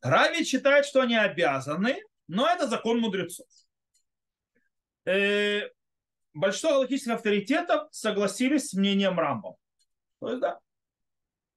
Рави 0.03 0.45
считает, 0.45 0.85
что 0.85 1.01
они 1.01 1.17
обязаны, 1.17 2.03
но 2.29 2.49
это 2.49 2.67
закон 2.67 3.01
мудрецов. 3.01 3.47
Э, 5.05 5.69
большинство 6.35 6.71
галактических 6.71 7.15
авторитетов 7.15 7.89
согласились 7.93 8.71
с 8.71 8.75
мнением 8.75 9.19
Рамбам. 9.19 9.55
То 10.21 10.29
есть, 10.29 10.41
да, 10.41 10.59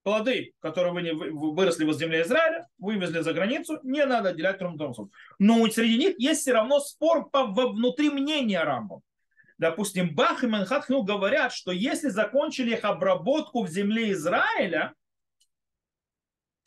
плоды, 0.05 0.53
которые 0.60 1.13
вы 1.13 1.53
выросли 1.53 1.84
в 1.84 1.93
земле 1.93 2.21
Израиля, 2.21 2.67
вывезли 2.77 3.21
за 3.21 3.34
границу, 3.34 3.79
не 3.84 4.05
надо 4.05 4.29
отделять 4.29 4.60
трумтомсов. 4.60 5.10
Но 5.39 5.67
среди 5.69 5.97
них 5.97 6.15
есть 6.19 6.41
все 6.41 6.53
равно 6.53 6.79
спор 6.79 7.29
по, 7.29 7.45
внутри 7.45 8.12
мнения 8.12 8.63
Рамбам. 8.63 9.01
Допустим, 9.58 10.13
Бах 10.13 10.43
и 10.43 10.47
Манхатхну 10.47 11.01
говорят, 11.01 11.53
что 11.53 11.71
если 11.71 12.10
закончили 12.10 12.73
их 12.73 12.84
обработку 12.84 13.63
в 13.63 13.69
земле 13.69 14.12
Израиля, 14.12 14.93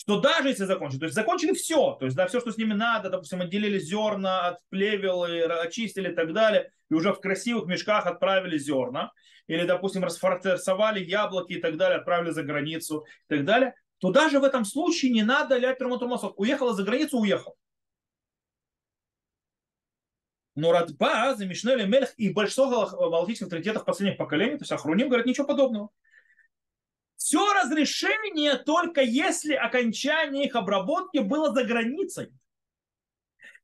что 0.08 0.20
даже 0.20 0.48
если 0.48 0.64
закончили, 0.64 1.00
то 1.00 1.04
есть 1.04 1.14
закончили 1.14 1.52
все, 1.52 1.92
то 2.00 2.06
есть 2.06 2.16
да, 2.16 2.26
все, 2.26 2.40
что 2.40 2.50
с 2.50 2.56
ними 2.56 2.72
надо, 2.72 3.10
допустим, 3.10 3.42
отделили 3.42 3.78
зерна 3.78 4.48
от 4.48 4.58
плевел, 4.70 5.24
очистили 5.24 6.10
и 6.10 6.14
так 6.14 6.32
далее, 6.32 6.72
и 6.88 6.94
уже 6.94 7.12
в 7.12 7.20
красивых 7.20 7.66
мешках 7.66 8.06
отправили 8.06 8.56
зерна, 8.56 9.12
или, 9.48 9.66
допустим, 9.66 10.02
расфарцевали 10.02 11.04
яблоки 11.04 11.52
и 11.52 11.60
так 11.60 11.76
далее, 11.76 11.98
отправили 11.98 12.30
за 12.30 12.42
границу 12.42 13.04
и 13.28 13.34
так 13.34 13.44
далее, 13.44 13.74
то 13.98 14.10
даже 14.10 14.40
в 14.40 14.44
этом 14.44 14.64
случае 14.64 15.12
не 15.12 15.24
надо 15.24 15.58
лять 15.58 15.76
трумотумасов. 15.76 16.32
Уехала 16.36 16.72
за 16.72 16.84
границу, 16.84 17.18
уехал. 17.18 17.58
Но 20.54 20.72
Радба, 20.72 21.34
Замишнели, 21.36 21.84
Мелех 21.84 22.14
и 22.16 22.32
большинство 22.32 22.86
галактических 22.86 23.48
авторитетов 23.48 23.84
последних 23.84 24.16
поколений, 24.16 24.56
то 24.56 24.62
есть 24.62 24.72
Ахруним, 24.72 25.08
говорят 25.08 25.26
ничего 25.26 25.46
подобного. 25.46 25.90
Все 27.18 27.52
разрешение 27.52 28.56
только 28.56 29.02
если 29.02 29.52
окончание 29.52 30.46
их 30.46 30.54
обработки 30.54 31.18
было 31.18 31.52
за 31.52 31.64
границей. 31.64 32.32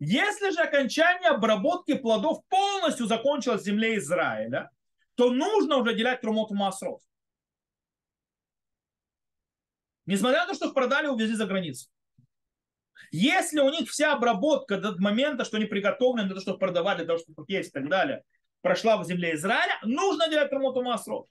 Если 0.00 0.50
же 0.50 0.60
окончание 0.60 1.30
обработки 1.30 1.94
плодов 1.94 2.44
полностью 2.48 3.06
закончилось 3.06 3.62
в 3.62 3.64
земле 3.64 3.96
Израиля, 3.98 4.70
то 5.14 5.30
нужно 5.30 5.76
уже 5.76 5.94
делять 5.94 6.20
трумоту 6.20 6.54
масрот. 6.54 7.00
Несмотря 10.04 10.40
на 10.40 10.46
то, 10.48 10.54
что 10.54 10.66
их 10.66 10.74
продали 10.74 11.06
увезли 11.06 11.36
за 11.36 11.46
границу. 11.46 11.88
Если 13.12 13.60
у 13.60 13.70
них 13.70 13.88
вся 13.88 14.14
обработка 14.14 14.78
до 14.78 15.00
момента, 15.00 15.44
что 15.44 15.58
они 15.58 15.66
приготовлены 15.66 16.24
для 16.24 16.34
того, 16.34 16.42
чтобы 16.42 16.58
продавать, 16.58 16.96
для 16.98 17.06
того, 17.06 17.20
чтобы 17.20 17.44
есть 17.46 17.68
и 17.68 17.72
так 17.72 17.88
далее, 17.88 18.24
прошла 18.62 18.96
в 18.96 19.06
земле 19.06 19.34
Израиля, 19.36 19.78
нужно 19.84 20.28
делать 20.28 20.50
трумоту 20.50 20.82
масрот. 20.82 21.28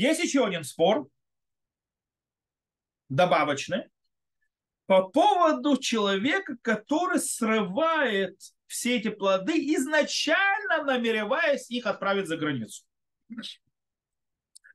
Есть 0.00 0.24
еще 0.24 0.46
один 0.46 0.64
спор, 0.64 1.10
добавочный, 3.10 3.90
по 4.86 5.02
поводу 5.02 5.76
человека, 5.76 6.56
который 6.62 7.20
срывает 7.20 8.40
все 8.66 8.96
эти 8.96 9.10
плоды, 9.10 9.58
изначально 9.74 10.84
намереваясь 10.84 11.70
их 11.70 11.84
отправить 11.84 12.28
за 12.28 12.38
границу. 12.38 12.82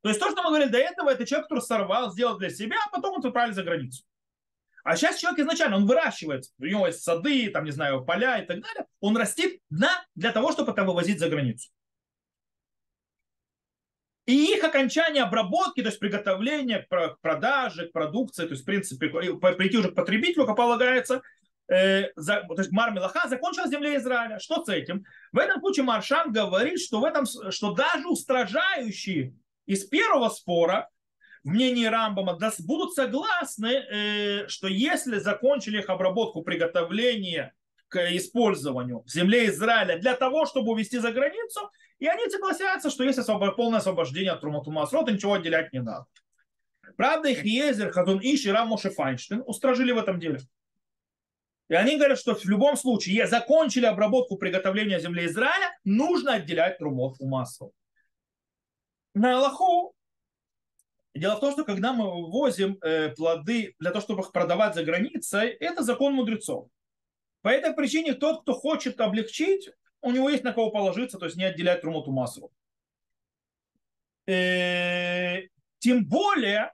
То 0.04 0.10
есть 0.10 0.20
то, 0.20 0.30
что 0.30 0.44
мы 0.44 0.50
говорили 0.50 0.70
до 0.70 0.78
этого, 0.78 1.10
это 1.10 1.26
человек, 1.26 1.48
который 1.48 1.64
сорвал, 1.64 2.12
сделал 2.12 2.38
для 2.38 2.52
себя, 2.52 2.76
а 2.86 2.92
потом 2.92 3.16
он 3.16 3.26
отправили 3.26 3.56
за 3.56 3.64
границу. 3.64 4.04
А 4.84 4.96
сейчас 4.96 5.18
человек 5.18 5.40
изначально, 5.40 5.78
он 5.78 5.88
выращивает, 5.88 6.44
у 6.60 6.66
него 6.66 6.86
есть 6.86 7.02
сады, 7.02 7.50
там, 7.50 7.66
не 7.66 7.72
знаю, 7.72 8.06
поля 8.06 8.44
и 8.44 8.46
так 8.46 8.62
далее, 8.62 8.86
он 9.00 9.18
растит 9.18 9.60
для, 9.72 9.90
для 10.14 10.32
того, 10.32 10.52
чтобы 10.52 10.72
это 10.72 10.84
вывозить 10.84 11.18
за 11.18 11.30
границу. 11.30 11.72
И 14.26 14.56
их 14.56 14.64
окончание 14.64 15.24
обработки, 15.24 15.82
то 15.82 15.90
есть 15.90 16.00
приготовление 16.00 16.80
к 16.90 17.18
продаже, 17.22 17.88
к 17.88 17.92
продукции, 17.92 18.46
то 18.46 18.52
есть 18.52 18.64
в 18.64 18.66
принципе 18.66 19.10
прийти 19.10 19.78
уже 19.78 19.92
к 19.92 19.96
потребителю, 19.96 20.48
как 20.48 20.56
полагается, 20.56 21.22
э, 21.68 22.10
за, 22.16 22.42
то 22.42 22.58
есть 22.58 22.72
Мар 22.72 22.92
Мелаха 22.92 23.28
закончилась 23.28 23.70
в 23.70 23.74
земле 23.74 23.98
Израиля. 23.98 24.40
Что 24.40 24.64
с 24.64 24.70
этим? 24.70 25.06
В 25.32 25.38
этом 25.38 25.60
случае 25.60 25.86
Маршан 25.86 26.32
говорит, 26.32 26.80
что, 26.80 27.02
в 27.02 27.06
этом, 27.06 27.26
что 27.26 27.74
даже 27.74 28.08
устражающие 28.08 29.36
из 29.68 29.86
первого 29.86 30.30
спора 30.30 30.90
в 31.44 31.50
мнении 31.50 31.86
Рамбама 31.86 32.40
будут 32.66 32.96
согласны, 32.96 33.68
э, 33.68 34.48
что 34.48 34.68
если 34.68 35.20
закончили 35.20 35.80
их 35.80 35.90
обработку, 35.90 36.42
приготовление 36.42 37.54
к 37.88 38.16
использованию 38.16 39.02
в 39.04 39.10
земле 39.10 39.48
Израиля 39.48 39.98
для 39.98 40.16
того, 40.16 40.46
чтобы 40.46 40.72
увезти 40.72 40.98
за 40.98 41.12
границу, 41.12 41.70
и 42.00 42.08
они 42.08 42.30
согласятся, 42.30 42.90
что 42.90 43.04
есть 43.04 43.20
освоб... 43.20 43.56
полное 43.56 43.80
освобождение 43.80 44.32
от 44.32 44.42
Труматумасрота, 44.42 45.12
ничего 45.12 45.34
отделять 45.34 45.74
не 45.74 45.82
надо. 45.82 46.06
Правда, 46.98 47.30
их 47.30 47.44
Езер, 47.44 47.92
Хазун 47.92 48.20
Иш 48.22 48.46
и 48.46 48.52
Рам 48.52 48.70
Моше 48.70 48.90
Файнштейн 48.90 49.44
устражили 49.46 49.92
в 49.92 49.98
этом 49.98 50.20
деле. 50.20 50.40
И 51.68 51.74
они 51.74 51.98
говорят, 51.98 52.20
что 52.20 52.36
в 52.36 52.46
любом 52.46 52.78
случае, 52.78 53.28
закончили 53.28 53.86
обработку 53.86 54.38
приготовления 54.38 55.00
земли 55.00 55.26
Израиля, 55.26 55.76
нужно 55.84 56.34
отделять 56.34 56.78
трумот 56.78 57.16
у 57.20 57.28
маслов. 57.28 57.72
На 59.14 59.38
Аллаху 59.38 59.96
Дело 61.16 61.38
в 61.38 61.40
том, 61.40 61.54
что 61.54 61.64
когда 61.64 61.94
мы 61.94 62.12
вывозим 62.12 62.78
э, 62.82 63.10
плоды 63.10 63.74
для 63.80 63.92
того, 63.92 64.02
чтобы 64.02 64.22
их 64.22 64.34
продавать 64.34 64.76
за 64.76 64.84
границей, 64.84 65.52
это 65.52 65.82
закон 65.82 66.14
мудрецов. 66.14 66.68
По 67.46 67.50
этой 67.50 67.76
причине 67.76 68.16
тот, 68.16 68.42
кто 68.42 68.54
хочет 68.54 69.00
облегчить, 69.00 69.70
у 70.02 70.12
него 70.12 70.32
есть 70.32 70.44
на 70.44 70.52
кого 70.52 70.72
положиться, 70.72 71.20
то 71.20 71.26
есть 71.26 71.38
не 71.38 71.44
отделять 71.44 71.82
трумоту 71.82 72.12
массу. 72.12 72.52
Э, 74.26 75.42
тем 75.78 76.06
более, 76.06 76.74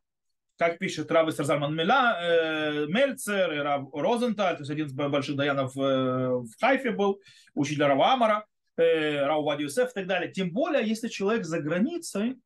как 0.56 0.80
пишет 0.80 1.12
Рав 1.12 1.30
Сарзальман 1.34 1.78
э, 1.78 2.86
Мельцер 2.88 3.52
и 3.52 3.58
Рав 3.58 3.90
Розенталь, 3.92 4.56
то 4.56 4.62
есть 4.62 4.72
один 4.72 4.86
из 4.86 4.94
больших 4.94 5.36
даянов 5.36 5.76
э, 5.76 5.80
в 5.82 6.52
Хайфе 6.58 6.92
был, 6.92 7.20
учитель 7.54 7.84
Рава 7.84 8.14
Амара, 8.14 8.46
э, 8.78 9.26
Рав 9.26 9.44
Вади 9.44 9.64
Юсеф 9.64 9.90
и 9.90 9.94
так 9.94 10.08
далее. 10.08 10.32
Тем 10.32 10.52
более, 10.52 10.88
если 10.88 11.10
человек 11.10 11.44
за 11.44 11.60
границей 11.60 12.38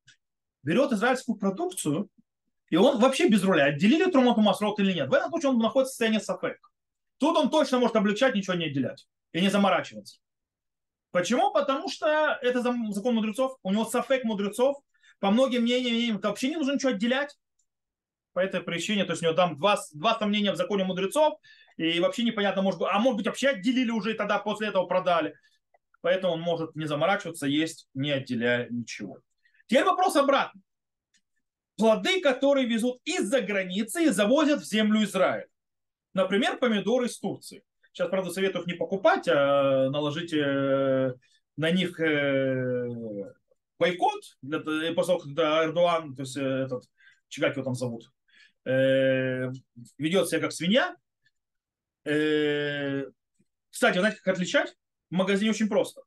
берет 0.64 0.92
израильскую 0.94 1.38
продукцию, 1.38 2.10
и 2.72 2.76
он 2.76 3.00
вообще 3.00 3.30
без 3.30 3.44
руля, 3.44 3.66
отделили 3.66 4.10
Трумоту 4.10 4.42
Масрот 4.42 4.80
или 4.80 4.94
нет, 4.94 5.10
в 5.10 5.14
этом 5.14 5.30
случае 5.30 5.52
он 5.52 5.60
находится 5.60 5.92
в 5.92 5.94
состоянии 5.94 6.18
сафек. 6.18 6.58
Тут 7.18 7.38
он 7.38 7.50
точно 7.50 7.80
может 7.80 7.96
облегчать, 7.96 8.36
ничего 8.36 8.56
не 8.56 8.66
отделять 8.66 9.08
и 9.32 9.42
не 9.42 9.50
заморачиваться. 9.50 10.20
Почему? 11.12 11.52
Потому 11.52 11.90
что 11.90 12.38
это 12.42 12.62
закон 12.62 13.16
мудрецов, 13.16 13.58
у 13.64 13.72
него 13.72 13.86
сафек 13.86 14.26
мудрецов, 14.26 14.76
по 15.20 15.32
многим 15.32 15.62
мнениям, 15.62 16.20
вообще 16.20 16.50
не 16.50 16.58
нужно 16.58 16.74
ничего 16.74 16.92
отделять. 16.92 17.38
По 18.34 18.40
этой 18.40 18.60
причине, 18.60 19.06
то 19.06 19.12
есть 19.12 19.24
у 19.24 19.26
него 19.26 19.34
там 19.34 19.56
два, 19.58 19.78
два 19.94 20.20
сомнения 20.20 20.52
в 20.52 20.58
законе 20.58 20.84
мудрецов, 20.84 21.40
и 21.78 22.02
вообще 22.02 22.24
непонятно, 22.24 22.62
может 22.62 22.82
а 22.82 23.00
может 23.00 23.18
быть 23.18 23.28
вообще 23.28 23.50
отделили 23.50 23.92
уже 23.92 24.12
и 24.12 24.18
тогда 24.18 24.40
после 24.40 24.68
этого 24.68 24.88
продали. 24.88 25.36
Поэтому 26.02 26.34
он 26.34 26.42
может 26.42 26.76
не 26.76 26.86
заморачиваться, 26.86 27.48
есть, 27.48 27.88
не 27.94 28.12
отделяя 28.12 28.68
ничего. 28.70 29.20
Теперь 29.68 29.86
вопрос 29.86 30.18
обратно. 30.18 30.62
Плоды, 31.78 32.22
которые 32.22 32.68
везут 32.68 33.00
из-за 33.06 33.42
границы 33.42 34.04
и 34.04 34.10
завозят 34.10 34.62
в 34.62 34.66
землю 34.66 35.04
Израиля. 35.04 35.48
Например, 36.16 36.58
помидоры 36.58 37.06
из 37.08 37.20
Турции. 37.20 37.62
Сейчас, 37.92 38.10
правда, 38.10 38.32
советую 38.32 38.64
их 38.64 38.68
не 38.68 38.74
покупать, 38.74 39.28
а 39.28 39.90
наложите 39.90 40.40
э, 40.40 41.14
на 41.58 41.72
них 41.72 42.00
э, 42.00 42.88
бойкот, 43.78 44.22
после 44.42 44.94
того, 44.96 45.20
когда 45.20 45.66
Эрдоган, 45.66 46.16
то 46.16 46.22
есть 46.24 46.38
э, 46.38 46.42
этот, 46.42 46.86
как 47.38 47.58
его 47.58 47.66
там 47.66 47.76
зовут, 47.76 48.12
ведет 48.64 50.30
себя 50.30 50.40
как 50.40 50.54
свинья. 50.54 50.96
Кстати, 53.70 53.98
знаете, 53.98 54.18
как 54.24 54.36
отличать? 54.36 54.76
В 55.10 55.16
магазине 55.16 55.52
очень 55.52 55.68
просто. 55.68 56.02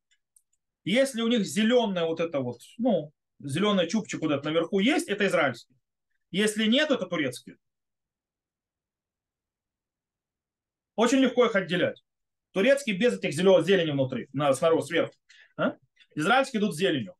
Если 0.85 1.21
у 1.21 1.29
них 1.29 1.45
зеленая 1.45 2.07
вот 2.07 2.21
это 2.21 2.41
вот, 2.41 2.61
ну, 2.79 3.13
зеленый 3.41 3.87
чубчик 3.87 4.21
куда-то 4.21 4.47
наверху 4.47 4.81
есть, 4.81 5.07
это 5.09 5.27
израильский. 5.27 5.77
Если 6.31 6.67
нет, 6.67 6.91
это 6.91 7.05
турецкий. 7.07 7.57
Очень 10.99 11.19
легко 11.19 11.47
их 11.47 11.55
отделять. 11.55 12.03
Турецкий 12.51 12.93
без 12.93 13.17
этих 13.17 13.33
зеленых 13.33 13.65
зелени 13.65 13.93
внутри, 13.93 14.27
на, 14.33 14.53
снаружи, 14.53 14.87
сверху. 14.87 15.13
А? 15.57 15.77
Израильские 16.17 16.59
идут 16.59 16.75
с 16.75 16.79
зеленью. 16.79 17.15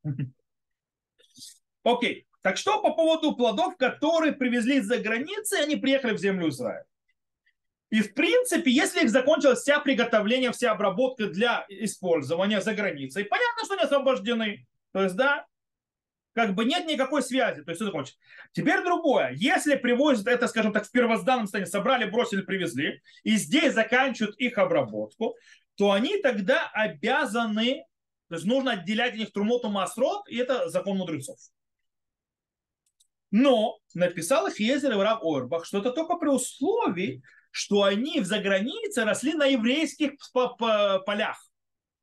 Окей. 1.85 2.27
Так 2.43 2.57
что 2.57 2.83
по 2.83 2.93
поводу 2.93 3.37
плодов, 3.37 3.77
которые 3.77 4.33
привезли 4.33 4.79
из-за 4.79 4.99
границы, 4.99 5.59
они 5.61 5.77
приехали 5.77 6.13
в 6.13 6.19
землю 6.19 6.49
Израиля. 6.49 6.87
И 7.91 8.03
в 8.03 8.15
принципе, 8.15 8.69
если 8.69 9.05
их 9.05 9.11
закончилось 9.11 9.61
вся 9.61 9.79
приготовление, 9.79 10.51
вся 10.51 10.73
обработка 10.73 11.29
для 11.29 11.65
использования 11.69 12.61
за 12.61 12.75
границей, 12.75 13.27
понятно, 13.27 13.65
что 13.65 13.75
они 13.75 13.85
освобождены. 13.85 14.67
То 14.91 15.05
есть, 15.05 15.15
да, 15.15 15.47
как 16.39 16.55
бы 16.55 16.65
нет 16.65 16.87
никакой 16.87 17.21
связи, 17.25 17.65
то 17.65 17.73
есть 17.73 17.83
это 17.83 17.91
кончится. 17.91 18.21
Теперь 18.53 18.85
другое. 18.85 19.33
Если 19.35 19.75
привозят 19.75 20.29
это, 20.29 20.47
скажем 20.47 20.73
так, 20.73 20.87
в 20.87 20.91
первозданном 20.93 21.47
состоянии, 21.47 21.69
собрали, 21.69 22.09
бросили, 22.09 22.43
привезли, 22.43 23.03
и 23.25 23.35
здесь 23.35 23.75
заканчивают 23.75 24.37
их 24.37 24.57
обработку, 24.57 25.35
то 25.75 25.91
они 25.91 26.23
тогда 26.23 26.71
обязаны, 26.73 27.85
то 28.29 28.37
есть 28.37 28.47
нужно 28.47 28.75
отделять 28.75 29.15
от 29.15 29.19
них 29.19 29.33
трумоту 29.33 29.69
масрот, 29.69 30.29
и 30.29 30.37
это 30.37 30.69
закон 30.69 30.99
мудрецов. 30.99 31.39
Но 33.33 33.81
написал 33.95 34.47
их 34.47 34.61
Езер 34.61 34.93
и 34.93 34.95
Рав 34.95 35.25
Орбах, 35.25 35.65
что 35.65 35.79
это 35.79 35.91
только 35.91 36.19
при 36.19 36.29
условии, 36.29 37.21
что 37.51 37.83
они 37.83 38.21
в 38.21 38.27
загранице 38.27 39.03
росли 39.03 39.35
на 39.35 39.47
еврейских 39.47 40.13
полях, 40.33 41.45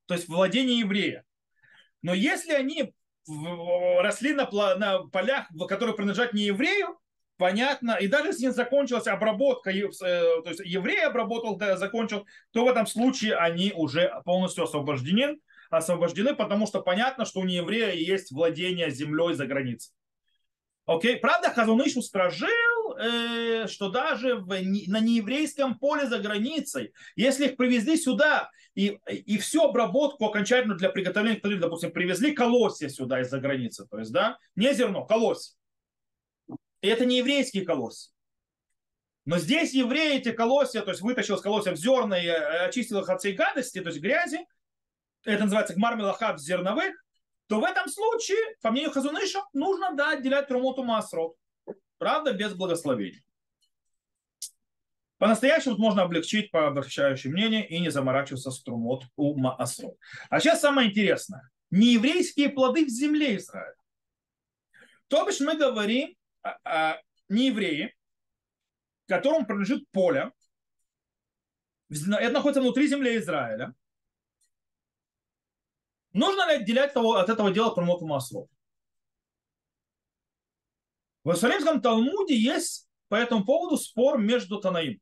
то 0.07 0.13
есть 0.13 0.27
владение 0.27 0.79
еврея. 0.79 1.23
Но 2.01 2.13
если 2.13 2.51
они 2.51 2.93
росли 3.27 4.33
на, 4.33 4.49
на 4.75 4.99
полях, 5.07 5.47
которые 5.67 5.95
принадлежат 5.95 6.33
не 6.33 6.43
еврею, 6.43 6.99
понятно, 7.37 7.97
и 7.99 8.07
даже 8.07 8.29
если 8.29 8.47
закончилась 8.49 9.07
обработка, 9.07 9.71
э, 9.71 9.89
то 9.89 10.43
есть 10.45 10.61
еврей 10.63 11.03
обработал, 11.05 11.59
закончил, 11.77 12.25
то 12.51 12.65
в 12.65 12.69
этом 12.69 12.87
случае 12.87 13.35
они 13.35 13.73
уже 13.75 14.13
полностью 14.25 14.63
освобождены, 14.63 15.39
освобождены, 15.69 16.35
потому 16.35 16.67
что 16.67 16.81
понятно, 16.81 17.25
что 17.25 17.39
у 17.41 17.45
нееврея 17.45 17.93
есть 17.93 18.31
владение 18.31 18.89
землей 18.91 19.33
за 19.33 19.45
границей. 19.47 19.93
Окей, 20.85 21.17
правда, 21.17 21.49
Хазуныш 21.49 21.95
устражил, 21.95 22.47
э, 22.97 23.67
что 23.67 23.89
даже 23.89 24.35
в, 24.35 24.47
на 24.47 24.99
нееврейском 24.99 25.77
поле 25.79 26.07
за 26.07 26.19
границей, 26.19 26.93
если 27.15 27.47
их 27.47 27.57
привезли 27.57 27.97
сюда 27.97 28.49
и, 28.73 28.99
и 29.09 29.37
всю 29.37 29.63
обработку 29.63 30.25
окончательно 30.25 30.75
для 30.75 30.89
приготовления, 30.89 31.39
допустим, 31.57 31.91
привезли 31.91 32.33
колосья 32.33 32.89
сюда 32.89 33.21
из-за 33.21 33.39
границы, 33.39 33.85
то 33.89 33.99
есть, 33.99 34.11
да, 34.11 34.37
не 34.55 34.73
зерно, 34.73 35.05
колосья. 35.05 35.55
И 36.81 36.87
это 36.87 37.05
не 37.05 37.17
еврейские 37.17 37.65
колосья. 37.65 38.11
Но 39.25 39.39
здесь 39.39 39.73
евреи 39.73 40.17
эти 40.17 40.31
колосья, 40.31 40.81
то 40.81 40.91
есть 40.91 41.01
вытащил 41.01 41.37
с 41.37 41.41
колосьев 41.41 41.77
зерна 41.77 42.21
и 42.21 42.27
э, 42.27 42.65
очистил 42.65 42.99
их 42.99 43.09
от 43.09 43.19
всей 43.19 43.33
гадости, 43.33 43.81
то 43.81 43.89
есть 43.89 43.99
грязи, 43.99 44.45
это 45.23 45.43
называется 45.43 45.73
гмар 45.73 45.95
мелахаб 45.95 46.39
зерновых, 46.39 46.93
то 47.47 47.59
в 47.59 47.63
этом 47.63 47.87
случае, 47.89 48.37
по 48.61 48.71
мнению 48.71 48.91
Хазуныша, 48.91 49.43
нужно 49.53 49.93
да, 49.95 50.11
отделять 50.11 50.47
трумоту 50.47 50.83
масрот. 50.83 51.35
Правда, 51.97 52.33
без 52.33 52.53
благословения. 52.53 53.21
По-настоящему 55.17 55.77
можно 55.77 56.03
облегчить 56.03 56.51
по 56.51 56.67
обращающему 56.67 57.33
мнению 57.33 57.67
и 57.67 57.79
не 57.79 57.89
заморачиваться 57.89 58.51
с 58.51 58.61
трумот 58.61 59.05
у 59.15 59.35
маасрот. 59.37 59.97
А 60.29 60.39
сейчас 60.39 60.61
самое 60.61 60.89
интересное. 60.89 61.49
Нееврейские 61.71 62.49
плоды 62.49 62.85
в 62.85 62.89
земле 62.89 63.37
Израиля. 63.37 63.75
То 65.07 65.25
бишь 65.25 65.39
мы 65.39 65.55
говорим 65.55 66.15
о, 66.41 66.57
о 66.63 67.01
неевреи, 67.29 67.95
которому 69.07 69.45
принадлежит 69.45 69.89
поле. 69.91 70.31
Это 71.89 72.31
находится 72.31 72.61
внутри 72.61 72.87
земли 72.87 73.17
Израиля 73.17 73.73
Нужно 76.15 76.47
ли 76.47 76.61
отделять 76.61 76.93
того, 76.93 77.15
от 77.15 77.29
этого 77.29 77.51
дела 77.51 77.71
промот 77.71 78.01
масло? 78.01 78.47
В 81.25 81.29
Иерусалимском 81.29 81.81
Талмуде 81.81 82.37
есть 82.37 82.87
по 83.09 83.15
этому 83.15 83.43
поводу 83.43 83.77
спор 83.77 84.19
между 84.19 84.59
Танаим. 84.61 85.01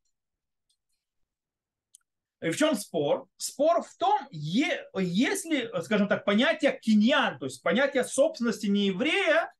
И 2.41 2.49
в 2.49 2.55
чем 2.55 2.75
спор? 2.75 3.27
Спор 3.35 3.83
в 3.83 3.93
том, 3.97 4.21
если, 4.31 5.69
скажем 5.81 6.07
так, 6.07 6.23
понятие 6.23 6.79
киньян, 6.81 7.39
то 7.39 7.45
есть 7.45 7.61
понятие 7.61 8.05
собственности 8.05 8.67
нееврея 8.67 9.53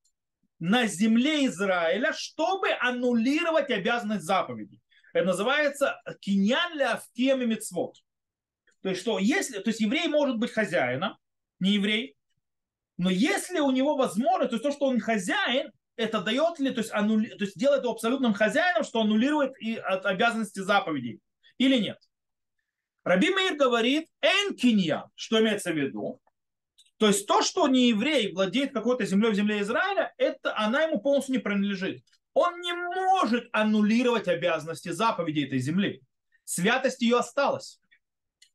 на 0.60 0.88
земле 0.88 1.46
Израиля, 1.48 2.14
чтобы 2.14 2.70
аннулировать 2.80 3.70
обязанность 3.70 4.24
заповедей. 4.24 4.82
Это 5.12 5.26
называется 5.26 6.02
киньян 6.22 6.78
ля 6.78 6.94
авкем 6.94 7.42
и 7.42 7.46
мецвод. 7.46 7.98
То 8.82 8.90
есть, 8.90 9.02
что 9.02 9.20
если, 9.20 9.60
то 9.60 9.70
есть 9.70 9.82
еврей 9.82 10.08
может 10.08 10.38
быть 10.38 10.52
хозяином, 10.52 11.18
не 11.60 11.72
еврей. 11.72 12.16
Но 12.98 13.10
если 13.10 13.60
у 13.60 13.72
него 13.72 13.98
возможность, 13.98 14.52
то 14.52 14.56
есть 14.56 14.64
то, 14.64 14.72
что 14.72 14.86
он 14.86 15.02
хозяин, 15.02 15.70
это 15.96 16.22
дает 16.22 16.60
ли, 16.60 16.72
то 16.72 16.80
есть, 16.80 16.92
аннули, 16.92 17.28
то 17.28 17.44
есть 17.44 17.58
делает 17.58 17.84
его 17.84 17.94
абсолютным 17.94 18.34
хозяином, 18.34 18.84
что 18.84 19.02
аннулирует 19.02 19.54
и 19.60 19.76
от 19.76 20.06
обязанности 20.06 20.60
заповедей, 20.60 21.20
или 21.58 21.78
нет? 21.78 21.98
Раби 23.04 23.30
Мейр 23.30 23.56
говорит, 23.56 24.08
энкинья, 24.22 25.10
что 25.16 25.40
имеется 25.42 25.72
в 25.72 25.78
виду? 25.78 26.22
То 26.98 27.08
есть 27.08 27.28
то, 27.28 27.42
что 27.42 27.68
не 27.68 27.90
еврей 27.90 28.32
владеет 28.32 28.74
какой-то 28.74 29.06
землей 29.06 29.32
в 29.32 29.36
земле 29.36 29.62
Израиля, 29.62 30.14
это 30.18 30.58
она 30.58 30.84
ему 30.84 31.02
полностью 31.02 31.36
не 31.36 31.42
принадлежит. 31.42 32.04
Он 32.34 32.62
не 32.62 32.74
может 32.74 33.50
аннулировать 33.52 34.28
обязанности 34.28 34.90
заповедей 34.90 35.46
этой 35.46 35.60
земли. 35.60 36.02
Святость 36.46 37.02
ее 37.02 37.20
осталась. 37.20 37.82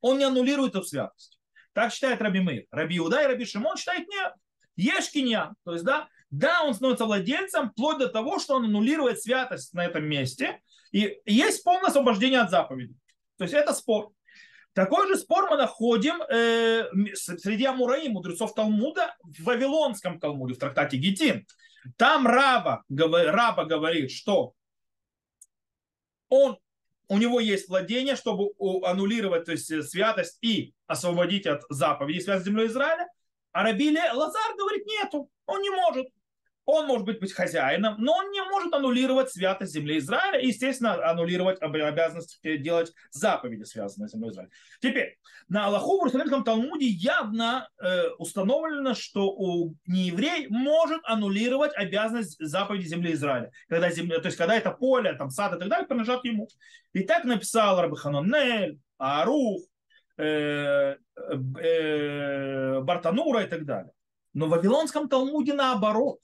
Он 0.01 0.18
не 0.18 0.24
аннулирует 0.24 0.74
эту 0.74 0.84
святость. 0.84 1.39
Так 1.72 1.93
считает 1.93 2.22
Раби 2.22 2.41
Мейр. 2.41 2.64
Раби 2.70 2.97
Иуда 2.97 3.22
и 3.22 3.26
Раби 3.26 3.45
Шимон 3.45 3.76
считают 3.76 4.09
нет. 4.09 4.32
Ешкинья. 4.76 5.53
То 5.64 5.72
есть, 5.72 5.84
да, 5.84 6.09
да, 6.31 6.62
он 6.62 6.74
становится 6.74 7.07
владельцем 7.07 7.70
вплоть 7.70 7.99
до 7.99 8.09
того, 8.09 8.39
что 8.39 8.57
он 8.57 8.64
аннулирует 8.64 9.22
святость 9.22 9.72
на 9.72 9.85
этом 9.85 10.05
месте. 10.05 10.61
И 10.93 11.20
есть 11.24 11.64
полное 11.64 11.89
освобождение 11.89 12.41
от 12.41 12.51
заповедей. 12.51 12.97
То 13.37 13.45
есть 13.45 13.55
это 13.55 13.72
спор. 13.72 14.11
Такой 14.74 15.09
же 15.09 15.16
спор 15.16 15.49
мы 15.51 15.57
находим 15.57 16.22
э, 16.22 16.85
среди 17.14 17.64
Амураи, 17.64 18.09
мудрецов 18.09 18.55
Талмуда, 18.55 19.16
в 19.22 19.43
Вавилонском 19.43 20.20
Талмуде, 20.20 20.55
в 20.55 20.59
трактате 20.59 20.99
Гетин. 20.99 21.47
Там 21.97 22.26
раба, 22.26 22.85
раба 22.89 23.64
говорит, 23.64 24.11
что 24.11 24.53
он, 26.29 26.59
у 27.09 27.18
него 27.18 27.41
есть 27.41 27.68
владение, 27.68 28.16
чтобы 28.16 28.51
аннулировать 28.85 29.47
то 29.47 29.53
есть, 29.53 29.66
святость 29.89 30.39
и 30.43 30.74
освободить 30.87 31.47
от 31.47 31.62
заповедей 31.70 32.20
связь 32.20 32.43
с 32.43 32.45
землей 32.45 32.66
Израиля. 32.66 33.09
А 33.53 33.64
Раби 33.64 33.91
Лазар 33.91 34.57
говорит, 34.57 34.87
нету, 34.87 35.31
он 35.47 35.62
не 35.62 35.70
может. 35.70 36.07
Он 36.71 36.87
может 36.87 37.07
быть, 37.07 37.19
быть 37.19 37.33
хозяином, 37.33 37.95
но 37.97 38.12
он 38.12 38.31
не 38.31 38.43
может 38.43 38.75
аннулировать 38.75 39.31
святость 39.31 39.73
земли 39.73 39.97
Израиля 39.97 40.39
и, 40.39 40.49
естественно, 40.49 41.03
аннулировать 41.03 41.62
обязанность 41.62 42.41
делать 42.43 42.93
заповеди, 43.11 43.62
связанные 43.62 44.11
с 44.11 44.12
землей 44.12 44.29
Израиля. 44.33 44.51
Теперь, 44.83 45.16
на 45.49 45.64
Аллаху 45.64 45.97
в 45.97 46.01
Иерусалимском 46.03 46.45
Талмуде 46.45 46.85
явно 46.85 47.71
э, 47.81 48.09
установлено, 48.19 48.93
что 48.93 49.31
у 49.31 49.77
нееврей 49.87 50.49
может 50.51 51.01
аннулировать 51.05 51.73
обязанность 51.75 52.37
заповеди 52.39 52.87
земли 52.87 53.14
Израиля. 53.14 53.51
Когда 53.71 53.91
земля, 53.91 54.19
то 54.19 54.27
есть, 54.27 54.37
когда 54.37 54.55
это 54.55 54.71
поле, 54.71 55.14
там, 55.14 55.31
сад 55.31 55.57
и 55.57 55.59
так 55.59 55.71
далее, 55.71 55.87
принадлежат 55.87 56.23
ему. 56.27 56.51
И 56.93 57.03
так 57.05 57.25
написал 57.25 57.81
Рабиханонель, 57.81 58.79
Арух, 58.99 59.62
э, 60.19 60.97
э, 61.62 62.81
Бартанура 62.81 63.45
и 63.45 63.47
так 63.47 63.64
далее. 63.64 63.93
Но 64.35 64.49
в 64.49 64.51
Вавилонском 64.51 65.09
Талмуде 65.09 65.55
наоборот. 65.55 66.19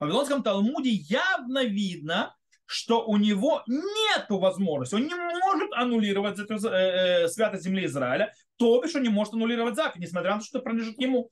В 0.00 0.04
Вавилонском 0.04 0.42
Талмуде 0.42 0.88
явно 0.88 1.62
видно, 1.62 2.34
что 2.64 3.04
у 3.04 3.18
него 3.18 3.62
нет 3.66 4.26
возможности, 4.30 4.94
он 4.94 5.06
не 5.06 5.14
может 5.14 5.70
аннулировать 5.74 6.38
эту, 6.38 6.54
э, 6.54 7.24
э, 7.24 7.28
святость 7.28 7.64
земли 7.64 7.84
Израиля, 7.84 8.32
то 8.56 8.80
бишь 8.80 8.94
он 8.94 9.02
не 9.02 9.10
может 9.10 9.34
аннулировать 9.34 9.76
заповедь, 9.76 10.06
несмотря 10.06 10.32
на 10.32 10.38
то, 10.38 10.46
что 10.46 10.58
это 10.58 10.64
принадлежит 10.64 10.98
ему. 10.98 11.28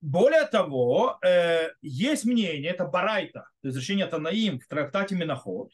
Более 0.00 0.46
того, 0.46 1.18
э, 1.22 1.68
есть 1.82 2.24
мнение, 2.24 2.70
это 2.70 2.86
Барайта, 2.86 3.50
то 3.60 3.68
есть 3.68 3.76
решение 3.76 4.06
Танаим 4.06 4.58
в 4.58 4.66
трактате 4.68 5.16
Миноход, 5.16 5.70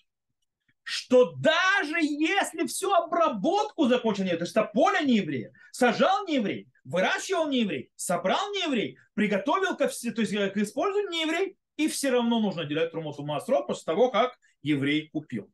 что 0.84 1.32
даже 1.32 1.96
если 2.00 2.66
всю 2.66 2.92
обработку 2.92 3.88
закончил 3.88 4.24
то 4.24 4.44
есть 4.44 4.54
поле 4.72 5.04
не 5.04 5.16
еврея, 5.16 5.52
сажал 5.72 6.26
не 6.26 6.36
еврей, 6.36 6.68
выращивал 6.84 7.48
не 7.48 7.62
еврей, 7.62 7.90
собрал 7.96 8.50
не 8.52 8.62
еврей, 8.62 8.98
приготовил 9.14 9.76
ко 9.76 9.88
все, 9.88 10.12
то 10.12 10.20
есть 10.20 10.32
к 10.32 10.56
использованию 10.58 11.10
не 11.10 11.22
еврей, 11.22 11.56
и 11.76 11.88
все 11.88 12.10
равно 12.10 12.38
нужно 12.38 12.64
делять 12.64 12.92
Трумоту 12.92 13.24
Маасрот 13.24 13.66
после 13.66 13.84
того, 13.84 14.10
как 14.10 14.38
еврей 14.62 15.08
купил. 15.08 15.50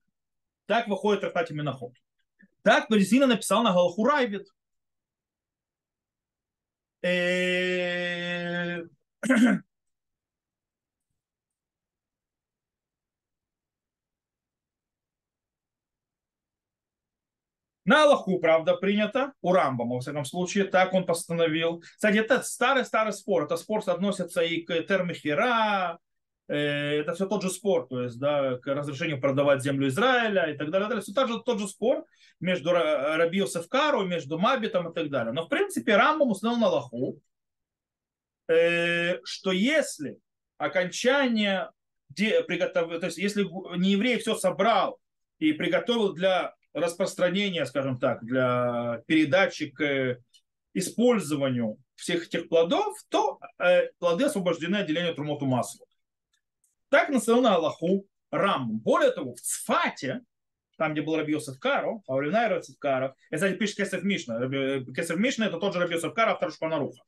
Так 0.67 0.89
выходит 0.89 1.21
в 1.21 1.23
трактате 1.23 1.55
Миноход. 1.55 1.95
Так 2.63 2.89
Паризина 2.89 3.27
написал 3.27 3.63
на 3.63 3.73
Галаху 3.73 4.05
Райбит. 4.05 4.49
На 17.91 18.05
Аллаху, 18.05 18.39
правда, 18.39 18.77
принято, 18.77 19.33
у 19.43 19.53
Рамбама, 19.53 19.97
во 19.97 20.01
всяком 20.01 20.25
случае, 20.25 20.63
так 20.63 20.95
он 20.95 21.05
постановил. 21.05 21.81
Кстати, 21.81 22.19
это 22.19 22.41
старый-старый 22.41 23.13
спор, 23.13 23.47
это 23.47 23.57
спор 23.57 23.83
относится 23.85 24.43
и 24.43 24.63
к 24.63 24.81
Термихера, 24.83 25.99
э, 26.47 27.01
это 27.01 27.15
все 27.15 27.27
тот 27.27 27.43
же 27.43 27.51
спор, 27.51 27.89
то 27.89 28.03
есть, 28.03 28.21
да, 28.21 28.59
к 28.59 28.69
разрешению 28.69 29.21
продавать 29.21 29.65
землю 29.65 29.89
Израиля 29.89 30.53
и 30.53 30.57
так 30.57 30.71
далее. 30.71 30.87
далее. 30.87 31.03
Все 31.03 31.13
тот 31.13 31.29
же, 31.29 31.43
тот 31.43 31.59
же 31.59 31.67
спор 31.67 32.05
между 32.39 32.71
Раби 32.71 33.45
Кару, 33.69 34.05
между 34.05 34.39
Мабитом 34.39 34.89
и 34.89 34.95
так 34.95 35.11
далее. 35.11 35.33
Но, 35.33 35.47
в 35.47 35.49
принципе, 35.49 35.97
Рамбам 35.97 36.31
установил 36.31 36.61
на 36.61 36.67
Аллаху, 36.69 37.21
э, 38.49 39.19
что 39.25 39.51
если 39.51 40.21
окончание 40.59 41.71
то 42.15 43.07
есть 43.07 43.19
если 43.19 43.49
не 43.77 43.91
еврей 43.91 44.19
все 44.19 44.37
собрал 44.37 45.01
и 45.41 45.53
приготовил 45.53 46.13
для 46.13 46.55
распространения, 46.73 47.67
скажем 47.67 47.99
так, 47.99 48.25
для 48.25 49.03
передачи 49.07 49.71
к 49.71 50.19
использованию 50.75 51.79
всех 51.97 52.27
этих 52.27 52.49
плодов, 52.49 52.97
то 53.09 53.39
э, 53.59 53.89
плоды 53.99 54.25
освобождены 54.25 54.77
от 54.77 54.87
деления 54.87 55.13
трумоту 55.13 55.47
масла. 55.47 55.85
Так 56.89 57.09
настоял 57.09 57.41
на 57.41 57.55
Аллаху 57.55 58.07
Рамбам. 58.31 58.79
Более 58.79 59.11
того, 59.11 59.35
в 59.35 59.41
Цфате, 59.41 60.23
там, 60.77 60.93
где 60.93 61.03
был 61.03 61.17
Раби 61.17 61.33
Йосеф 61.33 61.59
Каро, 61.59 62.03
а 62.07 62.17
Равинай 62.19 62.51
Йосеф 62.55 62.79
Каро, 62.79 63.15
это 63.31 63.37
кстати, 63.37 63.59
пишет 63.59 63.77
Кесев 63.77 64.03
Мишна. 64.03 64.41
Кесев 64.95 65.17
Мишна 65.19 65.47
это 65.47 65.59
тот 65.59 65.75
же 65.75 65.81
Раби 65.81 65.95
Йосеф 65.95 66.15
Каро, 66.15 66.33
автор 66.33 66.53
Шпанаруха. 66.53 67.03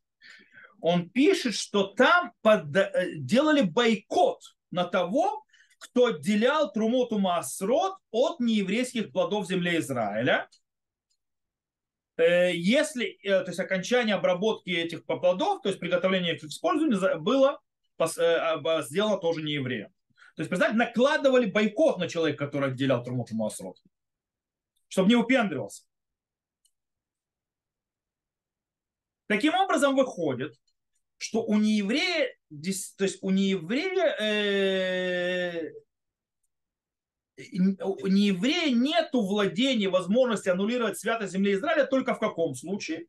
Он 0.81 1.09
пишет, 1.09 1.55
что 1.55 1.85
там 1.85 2.33
под, 2.43 2.77
э, 2.77 3.13
делали 3.17 3.63
бойкот 3.63 4.41
на 4.71 4.85
того, 4.85 5.42
кто 5.83 6.07
отделял 6.07 6.73
Трумоту 6.73 7.19
Масрот 7.19 7.97
от 8.13 8.39
нееврейских 8.39 9.11
плодов 9.13 9.49
земли 9.49 9.79
Израиля. 9.79 10.49
Э, 12.17 12.55
если, 12.55 13.19
э, 13.25 13.43
то 13.43 13.51
есть 13.51 13.59
окончание 13.59 14.15
обработки 14.15 14.71
этих 14.71 15.05
плодов, 15.05 15.61
то 15.63 15.69
есть 15.69 15.81
приготовление 15.81 16.37
их 16.37 16.41
к 16.41 16.45
использованию 16.45 17.21
было 17.21 17.61
э, 17.99 18.83
сделано 18.83 19.19
тоже 19.19 19.43
не 19.43 19.55
евреем. 19.55 19.89
То 20.37 20.43
есть, 20.43 20.49
представьте, 20.51 20.77
накладывали 20.77 21.51
бойкот 21.51 21.99
на 21.99 22.09
человека, 22.09 22.47
который 22.47 22.71
отделял 22.71 23.03
Трумоту 23.03 23.35
Масрот, 23.35 23.77
чтобы 24.89 25.09
не 25.09 25.17
упендривался. 25.17 25.83
Таким 29.27 29.55
образом 29.55 29.97
выходит, 29.97 30.55
что 31.19 31.43
у 31.43 31.59
нееврея, 31.59 32.35
то 32.97 33.05
есть 33.05 33.19
у 33.23 33.31
нееврея, 33.31 34.17
э, 34.21 35.73
у 37.83 38.07
нееврея 38.07 38.75
нет 38.75 39.09
владения, 39.13 39.89
возможности 39.89 40.49
аннулировать 40.49 40.99
святость 40.99 41.33
земли 41.33 41.55
Израиля 41.55 41.87
только 41.87 42.15
в 42.15 42.19
каком 42.19 42.55
случае? 42.55 43.07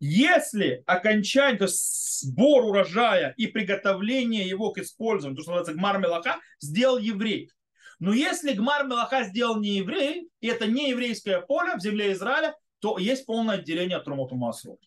Если 0.00 0.82
окончание, 0.86 1.58
то 1.58 1.64
есть 1.64 2.22
сбор 2.22 2.64
урожая 2.64 3.34
и 3.36 3.48
приготовление 3.48 4.48
его 4.48 4.70
к 4.72 4.78
использованию, 4.78 5.36
то, 5.36 5.42
что 5.42 5.50
называется 5.52 5.78
гмар 5.78 5.98
мелаха, 5.98 6.38
сделал 6.60 6.98
еврей. 6.98 7.50
Но 7.98 8.12
если 8.12 8.52
гмар 8.52 8.86
мелаха 8.86 9.24
сделал 9.24 9.60
не 9.60 9.78
еврей, 9.78 10.28
и 10.40 10.46
это 10.46 10.66
не 10.66 10.90
еврейское 10.90 11.40
поле 11.40 11.74
в 11.74 11.80
земле 11.80 12.12
Израиля, 12.12 12.54
то 12.78 12.96
есть 12.96 13.26
полное 13.26 13.56
отделение 13.56 13.96
от 13.96 14.06
Румоту 14.06 14.36
Масрот. 14.36 14.78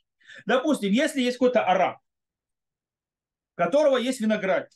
Допустим, 0.45 0.93
если 0.93 1.22
есть 1.22 1.38
какой-то 1.38 1.66
араб, 1.66 1.97
которого 3.62 3.97
есть 3.97 4.20
виноград. 4.22 4.70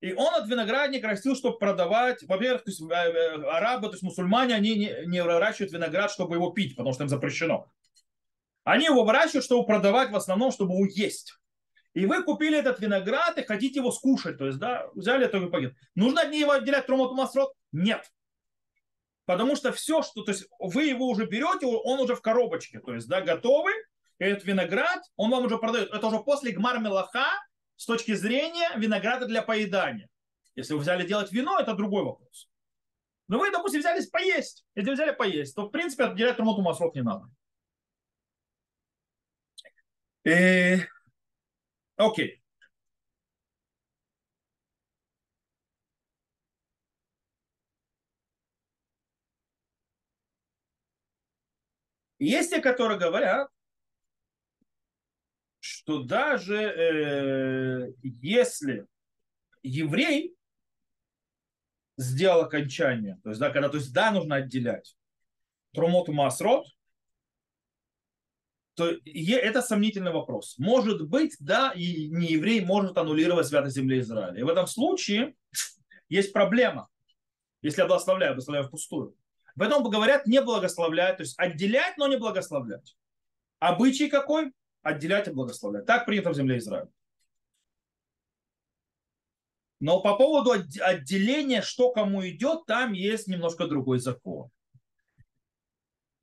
И 0.00 0.12
он 0.12 0.34
от 0.34 0.48
виноградника 0.48 1.08
растил, 1.08 1.36
чтобы 1.36 1.58
продавать. 1.58 2.22
Во-первых, 2.24 2.64
то 2.64 2.70
есть, 2.70 2.82
э, 2.82 2.92
э, 2.92 3.42
арабы, 3.50 3.86
то 3.86 3.92
есть 3.94 4.02
мусульмане, 4.02 4.54
они 4.54 4.74
не, 4.74 4.92
не 5.06 5.22
выращивают 5.22 5.72
виноград, 5.72 6.10
чтобы 6.10 6.34
его 6.34 6.50
пить, 6.50 6.74
потому 6.76 6.92
что 6.92 7.04
им 7.04 7.08
запрещено. 7.08 7.70
Они 8.64 8.86
его 8.86 9.04
выращивают, 9.04 9.44
чтобы 9.44 9.64
продавать 9.64 10.10
в 10.10 10.16
основном, 10.16 10.50
чтобы 10.50 10.74
уесть. 10.74 11.34
И 11.94 12.04
вы 12.06 12.24
купили 12.24 12.58
этот 12.58 12.80
виноград 12.80 13.38
и 13.38 13.44
хотите 13.44 13.78
его 13.78 13.92
скушать. 13.92 14.36
То 14.36 14.46
есть, 14.46 14.58
да, 14.58 14.88
взяли 14.94 15.26
это 15.26 15.40
пакет. 15.46 15.74
Нужно 15.94 16.22
от 16.22 16.32
него 16.32 16.50
отделять 16.50 16.86
тромату 16.86 17.14
масрот? 17.14 17.52
Нет. 17.70 18.10
Потому 19.24 19.54
что 19.56 19.72
все, 19.72 20.02
что, 20.02 20.22
то 20.22 20.32
есть 20.32 20.46
вы 20.58 20.84
его 20.84 21.06
уже 21.06 21.26
берете, 21.26 21.66
он 21.66 22.00
уже 22.00 22.14
в 22.14 22.20
коробочке, 22.20 22.80
то 22.80 22.94
есть, 22.94 23.08
да, 23.08 23.22
готовый, 23.22 23.74
этот 24.18 24.44
виноград, 24.44 25.02
он 25.16 25.30
вам 25.30 25.44
уже 25.44 25.58
продает. 25.58 25.90
Это 25.92 26.06
уже 26.06 26.20
после 26.20 26.52
гмар 26.52 26.78
мелаха 26.78 27.26
с 27.76 27.86
точки 27.86 28.14
зрения 28.14 28.70
винограда 28.76 29.26
для 29.26 29.42
поедания. 29.42 30.08
Если 30.56 30.74
вы 30.74 30.80
взяли 30.80 31.06
делать 31.06 31.32
вино, 31.32 31.58
это 31.58 31.74
другой 31.74 32.04
вопрос. 32.04 32.48
Но 33.26 33.38
вы, 33.38 33.50
допустим, 33.50 33.80
взялись 33.80 34.08
поесть. 34.08 34.64
Если 34.74 34.92
взяли 34.92 35.12
поесть, 35.12 35.54
то, 35.54 35.66
в 35.66 35.70
принципе, 35.70 36.04
отделять 36.04 36.36
трумоту 36.36 36.62
масрот 36.62 36.94
не 36.94 37.02
надо. 37.02 37.28
И... 40.24 40.78
Окей. 41.96 42.42
Есть 52.18 52.50
те, 52.50 52.60
которые 52.60 52.98
говорят, 52.98 53.48
что 55.84 56.02
даже 56.02 56.56
э, 56.56 57.92
если 58.22 58.86
еврей 59.62 60.34
сделал 61.98 62.40
окончание, 62.40 63.20
то 63.22 63.28
есть, 63.28 63.40
да, 63.40 63.50
когда, 63.50 63.68
то 63.68 63.76
есть, 63.76 63.92
да, 63.92 64.10
нужно 64.10 64.36
отделять 64.36 64.96
трумоту 65.74 66.12
масрот, 66.12 66.66
то 68.74 68.90
это 69.06 69.60
сомнительный 69.60 70.10
вопрос. 70.10 70.56
Может 70.58 71.06
быть, 71.06 71.36
да, 71.38 71.72
и 71.72 72.08
не 72.08 72.28
еврей 72.28 72.64
может 72.64 72.96
аннулировать 72.96 73.46
святость 73.46 73.76
земли 73.76 74.00
Израиля. 74.00 74.40
И 74.40 74.42
в 74.42 74.48
этом 74.48 74.66
случае 74.66 75.34
есть 76.08 76.32
проблема. 76.32 76.88
Если 77.60 77.82
я 77.82 77.86
благословляю, 77.86 78.32
благословляю 78.32 78.66
впустую. 78.66 79.14
Этом 79.56 79.84
говорят 79.84 80.26
не 80.26 80.40
благословлять, 80.40 81.18
то 81.18 81.22
есть 81.22 81.38
отделять, 81.38 81.98
но 81.98 82.08
не 82.08 82.16
благословлять. 82.16 82.96
Обычай 83.60 84.08
какой? 84.08 84.52
Отделять 84.84 85.26
и 85.26 85.32
благословлять. 85.32 85.86
Так 85.86 86.06
принято 86.06 86.30
в 86.30 86.34
земле 86.34 86.58
Израиля. 86.58 86.88
Но 89.80 90.00
по 90.00 90.16
поводу 90.16 90.52
отделения, 90.52 91.60
что 91.60 91.92
кому 91.92 92.26
идет, 92.26 92.64
там 92.66 92.92
есть 92.92 93.26
немножко 93.26 93.66
другой 93.66 93.98
закон. 93.98 94.48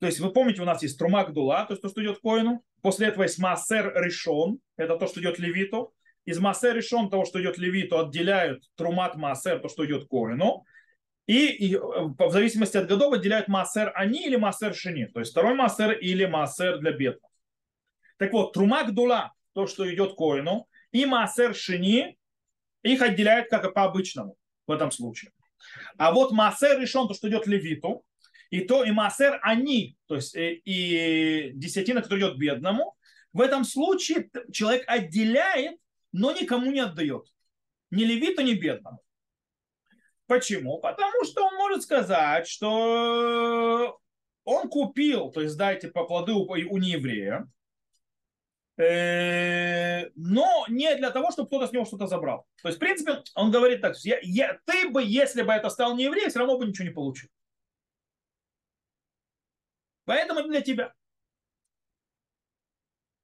То 0.00 0.06
есть 0.06 0.18
вы 0.18 0.32
помните, 0.32 0.62
у 0.62 0.64
нас 0.64 0.82
есть 0.82 0.98
Трумак 0.98 1.32
Дула, 1.32 1.64
то 1.64 1.74
есть 1.74 1.82
то, 1.82 1.88
что 1.88 2.02
идет 2.02 2.18
коину. 2.18 2.64
После 2.80 3.06
этого 3.06 3.22
есть 3.22 3.38
Массер 3.38 3.92
Решон, 4.02 4.58
это 4.76 4.96
то, 4.96 5.06
что 5.06 5.20
идет 5.20 5.38
Левиту. 5.38 5.94
Из 6.24 6.40
Массер 6.40 6.74
Решон, 6.74 7.08
того, 7.08 7.24
что 7.24 7.40
идет 7.40 7.58
Левиту, 7.58 8.00
отделяют 8.00 8.64
Трумат 8.74 9.14
Массер, 9.16 9.60
то, 9.60 9.68
что 9.68 9.86
идет 9.86 10.08
коину. 10.08 10.64
И, 11.26 11.46
и 11.46 11.76
в 11.76 12.30
зависимости 12.32 12.76
от 12.76 12.88
годов 12.88 13.14
отделяют 13.14 13.46
Массер 13.46 13.92
Они 13.94 14.26
или 14.26 14.34
Массер 14.34 14.74
Шини. 14.74 15.06
То 15.06 15.20
есть 15.20 15.30
второй 15.30 15.54
Массер 15.54 15.92
или 15.92 16.24
Массер 16.26 16.78
для 16.78 16.90
бедных. 16.90 17.31
Так 18.22 18.32
вот, 18.34 18.52
Трумак 18.52 18.94
Дула, 18.94 19.32
то, 19.52 19.66
что 19.66 19.92
идет 19.92 20.14
коину, 20.14 20.68
и 20.92 21.06
Массер 21.06 21.56
Шини, 21.56 22.16
их 22.84 23.02
отделяют 23.02 23.48
как 23.50 23.74
по 23.74 23.82
обычному 23.82 24.36
в 24.68 24.70
этом 24.70 24.92
случае. 24.92 25.32
А 25.98 26.12
вот 26.12 26.30
Массер 26.30 26.78
решен, 26.78 27.08
то, 27.08 27.14
что 27.14 27.28
идет 27.28 27.48
Левиту, 27.48 28.04
и 28.50 28.60
то 28.60 28.84
и 28.84 28.92
Массер 28.92 29.40
они, 29.42 29.96
то 30.06 30.14
есть 30.14 30.36
и, 30.36 30.38
э, 30.38 30.54
и 30.64 31.52
десятина, 31.54 32.00
которая 32.00 32.26
идет 32.26 32.38
бедному, 32.38 32.96
в 33.32 33.40
этом 33.40 33.64
случае 33.64 34.30
человек 34.52 34.84
отделяет, 34.86 35.80
но 36.12 36.30
никому 36.30 36.70
не 36.70 36.78
отдает. 36.78 37.24
Ни 37.90 38.04
левиту, 38.04 38.42
ни 38.42 38.54
бедному. 38.54 39.00
Почему? 40.28 40.78
Потому 40.78 41.24
что 41.24 41.44
он 41.44 41.56
может 41.56 41.82
сказать, 41.82 42.46
что 42.46 43.98
он 44.44 44.68
купил, 44.68 45.32
то 45.32 45.40
есть 45.40 45.56
дайте 45.56 45.88
по 45.88 46.04
плоды 46.04 46.30
у, 46.34 46.44
у 46.44 46.78
нееврея, 46.78 47.48
но 50.14 50.64
не 50.68 50.94
для 50.96 51.10
того, 51.10 51.30
чтобы 51.30 51.48
кто-то 51.48 51.66
с 51.66 51.72
него 51.72 51.84
что-то 51.84 52.06
забрал. 52.06 52.46
То 52.62 52.68
есть, 52.68 52.78
в 52.78 52.80
принципе, 52.80 53.22
он 53.34 53.50
говорит 53.50 53.80
так, 53.80 53.96
я, 53.98 54.18
я, 54.22 54.58
ты 54.64 54.88
бы, 54.88 55.02
если 55.02 55.42
бы 55.42 55.52
это 55.52 55.68
стал 55.70 55.96
не 55.96 56.04
еврей, 56.04 56.28
все 56.28 56.40
равно 56.40 56.58
бы 56.58 56.66
ничего 56.66 56.88
не 56.88 56.94
получил. 56.94 57.28
Поэтому 60.04 60.42
для 60.48 60.60
тебя. 60.60 60.92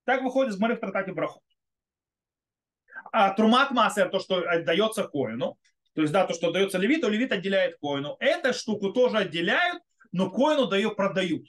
Так 0.05 0.23
выходит 0.23 0.53
из 0.53 0.59
Мары 0.59 0.77
в 0.77 0.81
трактате 0.81 1.13
Брахот. 1.13 1.43
А 3.13 3.33
трумат 3.33 3.71
массер, 3.71 4.11
то, 4.11 4.19
что 4.19 4.39
отдается 4.49 5.05
коину, 5.05 5.59
то 5.95 6.03
есть, 6.03 6.13
да, 6.13 6.27
то, 6.27 6.35
что 6.35 6.53
дается 6.53 6.79
левиту, 6.79 7.09
левит 7.09 7.33
отделяет 7.33 7.79
коину. 7.81 8.17
Эту 8.21 8.53
штуку 8.53 8.93
тоже 8.93 9.19
отделяют, 9.19 9.83
но 10.13 10.31
коину 10.31 10.67
дают, 10.67 10.97
продают. 10.97 11.47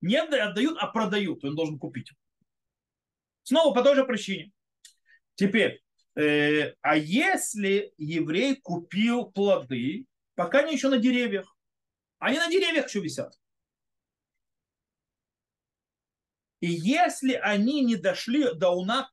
Не 0.00 0.16
отдают, 0.16 0.78
а 0.78 0.86
продают. 0.86 1.44
Он 1.44 1.54
должен 1.54 1.78
купить. 1.78 2.12
Снова 3.44 3.74
по 3.74 3.82
той 3.82 3.94
же 3.94 4.04
причине. 4.04 4.52
Теперь, 5.36 5.82
э, 6.16 6.74
а 6.80 6.96
если 6.96 7.92
еврей 7.98 8.56
купил 8.56 9.26
плоды, 9.26 10.06
пока 10.34 10.60
они 10.60 10.72
еще 10.72 10.88
на 10.88 10.98
деревьях, 10.98 11.56
они 12.18 12.38
на 12.38 12.48
деревьях 12.48 12.88
еще 12.88 13.00
висят. 13.00 13.34
И 16.60 16.68
если 16.68 17.34
они 17.34 17.82
не 17.82 17.96
дошли 17.96 18.54
до 18.54 18.70
уна 18.70 19.10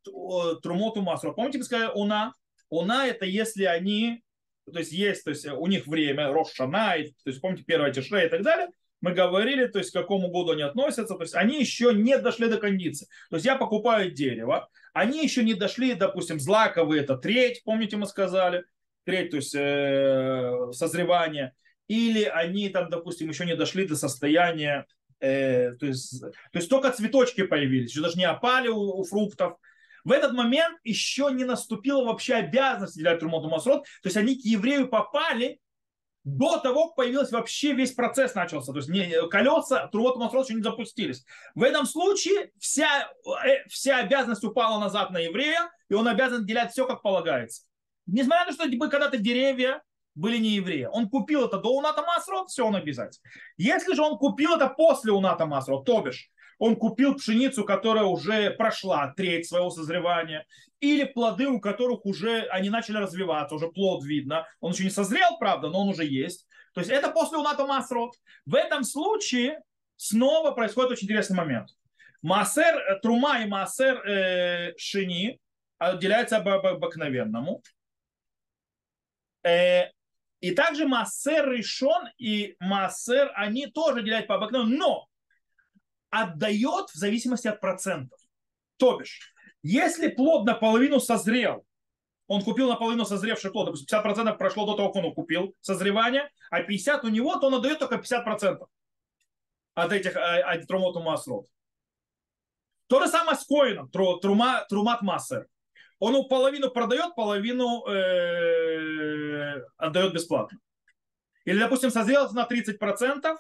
трумоту 0.63 1.01
масру, 1.01 1.35
помните, 1.35 1.57
мы 1.57 1.65
сказали 1.65 1.91
уна? 1.93 2.33
Уна 2.69 3.07
это 3.07 3.25
если 3.25 3.65
они, 3.65 4.23
то 4.71 4.79
есть 4.79 4.93
есть, 4.93 5.25
то 5.25 5.31
есть 5.31 5.45
у 5.45 5.67
них 5.67 5.85
время, 5.85 6.31
Рошана, 6.31 6.93
то 6.93 7.29
есть 7.29 7.41
помните, 7.41 7.65
первая 7.65 7.91
тишре 7.91 8.27
и 8.27 8.29
так 8.29 8.43
далее, 8.43 8.69
мы 9.01 9.13
говорили, 9.13 9.67
то 9.67 9.79
есть 9.79 9.91
к 9.91 9.93
какому 9.93 10.29
году 10.29 10.51
они 10.51 10.61
относятся, 10.61 11.15
то 11.15 11.21
есть 11.21 11.35
они 11.35 11.59
еще 11.59 11.93
не 11.93 12.17
дошли 12.17 12.47
до 12.47 12.57
кондиции. 12.57 13.07
То 13.29 13.35
есть 13.35 13.45
я 13.45 13.55
покупаю 13.55 14.11
дерево, 14.11 14.69
они 14.93 15.23
еще 15.23 15.43
не 15.43 15.55
дошли, 15.55 15.95
допустим, 15.95 16.39
злаковые, 16.39 17.01
это 17.01 17.17
треть, 17.17 17.63
помните, 17.63 17.97
мы 17.97 18.05
сказали, 18.05 18.63
треть, 19.03 19.31
то 19.31 19.37
есть 19.37 19.55
э, 19.55 20.71
созревание, 20.71 21.53
или 21.87 22.23
они 22.23 22.69
там, 22.69 22.89
допустим, 22.89 23.29
еще 23.29 23.45
не 23.45 23.55
дошли 23.55 23.87
до 23.87 23.95
состояния 23.95 24.85
э, 25.19 25.73
то, 25.73 25.85
есть, 25.85 26.21
то 26.21 26.31
есть 26.53 26.69
только 26.69 26.91
цветочки 26.91 27.43
появились, 27.43 27.91
еще 27.91 28.01
даже 28.01 28.17
не 28.17 28.25
опали 28.25 28.67
у, 28.67 28.99
у 28.99 29.03
фруктов. 29.03 29.57
В 30.03 30.11
этот 30.11 30.33
момент 30.33 30.79
еще 30.83 31.29
не 31.31 31.43
наступила 31.43 32.03
вообще 32.03 32.35
обязанность 32.35 32.97
делать 32.97 33.19
Трумот 33.19 33.49
Масрот, 33.49 33.83
то 34.01 34.07
есть 34.07 34.17
они 34.17 34.35
к 34.35 34.43
еврею 34.43 34.87
попали 34.87 35.59
до 36.23 36.57
того, 36.59 36.87
как 36.87 36.95
появился 36.97 37.35
вообще 37.35 37.73
весь 37.73 37.93
процесс 37.93 38.35
начался. 38.35 38.71
То 38.71 38.77
есть 38.77 38.89
не, 38.89 39.27
колеса 39.29 39.87
Трумот 39.87 40.17
Масрот 40.17 40.47
еще 40.47 40.55
не 40.55 40.63
запустились. 40.63 41.25
В 41.55 41.63
этом 41.63 41.85
случае 41.85 42.51
вся, 42.59 43.11
э, 43.45 43.67
вся 43.67 43.97
обязанность 43.97 44.43
упала 44.43 44.79
назад 44.79 45.11
на 45.11 45.17
еврея, 45.17 45.71
и 45.89 45.93
он 45.93 46.07
обязан 46.07 46.45
делать 46.45 46.71
все, 46.71 46.85
как 46.85 47.01
полагается. 47.01 47.63
Несмотря 48.05 48.45
на 48.45 48.51
то, 48.51 48.67
что 48.67 48.89
когда-то 48.89 49.17
деревья 49.17 49.81
были 50.15 50.37
не 50.37 50.49
евреи. 50.49 50.87
Он 50.91 51.09
купил 51.09 51.45
это 51.45 51.57
до 51.57 51.69
Уната 51.69 52.01
Масрот, 52.01 52.49
все, 52.49 52.65
он 52.65 52.75
обязательно. 52.75 53.29
Если 53.57 53.93
же 53.95 54.01
он 54.01 54.17
купил 54.17 54.55
это 54.55 54.67
после 54.67 55.11
Уната 55.11 55.45
Масрот, 55.45 55.85
то 55.85 56.01
бишь 56.01 56.29
он 56.61 56.75
купил 56.75 57.15
пшеницу, 57.15 57.65
которая 57.65 58.03
уже 58.03 58.51
прошла 58.51 59.11
треть 59.17 59.47
своего 59.47 59.71
созревания, 59.71 60.45
или 60.79 61.05
плоды, 61.05 61.47
у 61.47 61.59
которых 61.59 62.05
уже 62.05 62.41
они 62.51 62.69
начали 62.69 62.97
развиваться, 62.97 63.55
уже 63.55 63.67
плод 63.67 64.05
видно. 64.05 64.45
Он 64.59 64.71
еще 64.71 64.83
не 64.83 64.91
созрел, 64.91 65.39
правда, 65.39 65.69
но 65.69 65.81
он 65.81 65.89
уже 65.89 66.05
есть. 66.05 66.45
То 66.75 66.81
есть 66.81 66.91
это 66.91 67.09
после 67.09 67.39
Уната 67.39 67.65
Масрот. 67.65 68.13
В 68.45 68.53
этом 68.53 68.83
случае 68.83 69.59
снова 69.95 70.51
происходит 70.51 70.91
очень 70.91 71.05
интересный 71.05 71.35
момент. 71.35 71.69
Массер, 72.21 72.77
э, 72.77 72.99
Трума 72.99 73.41
и 73.41 73.47
Массер 73.47 74.07
э, 74.07 74.73
Шини 74.77 75.39
отделяются 75.79 76.37
об 76.37 76.47
обыкновенному. 76.47 77.63
Э, 79.43 79.85
и 80.41 80.51
также 80.51 80.87
массер 80.87 81.49
решен 81.49 82.07
и 82.19 82.55
массер, 82.59 83.31
они 83.33 83.65
тоже 83.65 84.03
делят 84.03 84.27
по 84.27 84.35
обыкновенному, 84.35 84.77
но 84.77 85.07
отдает 86.11 86.89
в 86.89 86.95
зависимости 86.95 87.47
от 87.47 87.59
процентов. 87.59 88.19
То 88.77 88.97
бишь, 88.97 89.33
если 89.63 90.09
плод 90.09 90.45
наполовину 90.45 90.99
созрел, 90.99 91.65
он 92.27 92.43
купил 92.43 92.69
наполовину 92.69 93.05
созревший 93.05 93.51
плод, 93.51 93.65
допустим, 93.65 93.99
50% 93.99 94.37
прошло 94.37 94.65
до 94.65 94.75
того, 94.75 94.91
как 94.91 95.03
он 95.03 95.13
купил, 95.13 95.55
созревание, 95.61 96.29
а 96.49 96.61
50% 96.61 97.01
у 97.03 97.09
него, 97.09 97.35
то 97.37 97.47
он 97.47 97.55
отдает 97.55 97.79
только 97.79 97.95
50% 97.95 98.59
от 99.73 99.91
этих, 99.91 100.15
э, 100.15 100.41
от 100.41 100.67
трумоту 100.67 101.01
массрот. 101.01 101.47
То 102.87 102.99
же 102.99 103.07
самое 103.07 103.37
с 103.37 103.45
коином, 103.45 103.89
трума, 103.89 104.65
трумат 104.69 105.01
массер. 105.01 105.47
Он 105.99 106.27
половину 106.27 106.71
продает, 106.71 107.15
половину 107.15 107.85
э, 107.87 109.61
отдает 109.77 110.13
бесплатно. 110.13 110.57
Или, 111.45 111.59
допустим, 111.59 111.91
созрелось 111.91 112.31
на 112.31 112.45
30%, 112.45 113.25
э, 113.25 113.37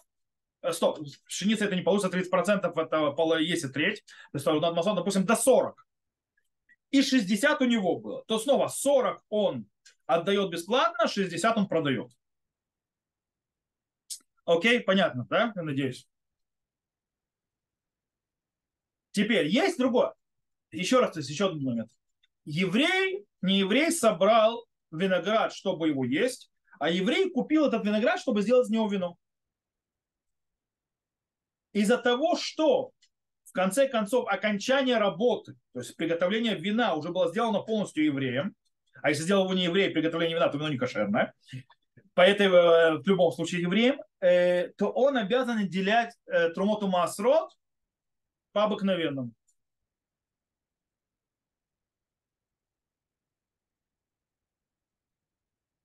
стоп, 0.71 0.99
пшеница 1.25 1.65
это 1.65 1.75
не 1.75 1.81
получится, 1.81 2.15
30% 2.15 2.79
это 2.79 3.39
есть 3.39 3.65
и 3.65 3.67
треть, 3.69 4.03
то 4.31 4.37
есть, 4.37 4.45
допустим, 4.45 5.25
до 5.25 5.35
40. 5.35 5.87
И 6.91 7.01
60 7.01 7.61
у 7.61 7.65
него 7.65 7.99
было. 7.99 8.23
То 8.25 8.37
снова 8.37 8.67
40 8.67 9.23
он 9.29 9.65
отдает 10.05 10.49
бесплатно, 10.51 11.07
60 11.07 11.57
он 11.57 11.67
продает. 11.67 12.11
Окей, 14.45 14.81
понятно, 14.81 15.25
да? 15.29 15.53
Я 15.55 15.63
надеюсь. 15.63 16.07
Теперь 19.11 19.47
есть 19.47 19.77
другое. 19.77 20.13
Еще 20.71 20.99
раз, 20.99 21.13
то 21.13 21.19
есть 21.19 21.29
еще 21.29 21.47
один 21.47 21.63
момент 21.63 21.91
еврей, 22.45 23.25
не 23.41 23.59
еврей 23.59 23.91
собрал 23.91 24.65
виноград, 24.91 25.53
чтобы 25.53 25.89
его 25.89 26.05
есть, 26.05 26.51
а 26.79 26.89
еврей 26.89 27.29
купил 27.29 27.65
этот 27.65 27.85
виноград, 27.85 28.19
чтобы 28.19 28.41
сделать 28.41 28.67
из 28.67 28.71
него 28.71 28.87
вино. 28.87 29.17
Из-за 31.73 31.97
того, 31.97 32.35
что 32.35 32.91
в 33.45 33.53
конце 33.53 33.87
концов 33.87 34.27
окончание 34.27 34.97
работы, 34.97 35.55
то 35.73 35.79
есть 35.79 35.95
приготовление 35.95 36.55
вина 36.55 36.95
уже 36.95 37.09
было 37.09 37.29
сделано 37.29 37.59
полностью 37.59 38.05
евреем, 38.05 38.55
а 39.01 39.09
если 39.09 39.23
сделал 39.23 39.45
его 39.45 39.53
не 39.53 39.63
еврей, 39.65 39.89
приготовление 39.89 40.35
вина, 40.35 40.49
то 40.49 40.57
вино 40.57 40.69
не 40.69 40.77
кошерное, 40.77 41.33
поэтому 42.13 42.55
э, 42.55 42.97
в 42.99 43.07
любом 43.07 43.31
случае 43.31 43.61
евреем, 43.61 44.01
э, 44.21 44.69
то 44.77 44.89
он 44.89 45.17
обязан 45.17 45.57
отделять 45.59 46.15
э, 46.27 46.49
трумоту 46.49 46.87
масрот 46.87 47.51
по 48.53 48.63
обыкновенному. 48.63 49.31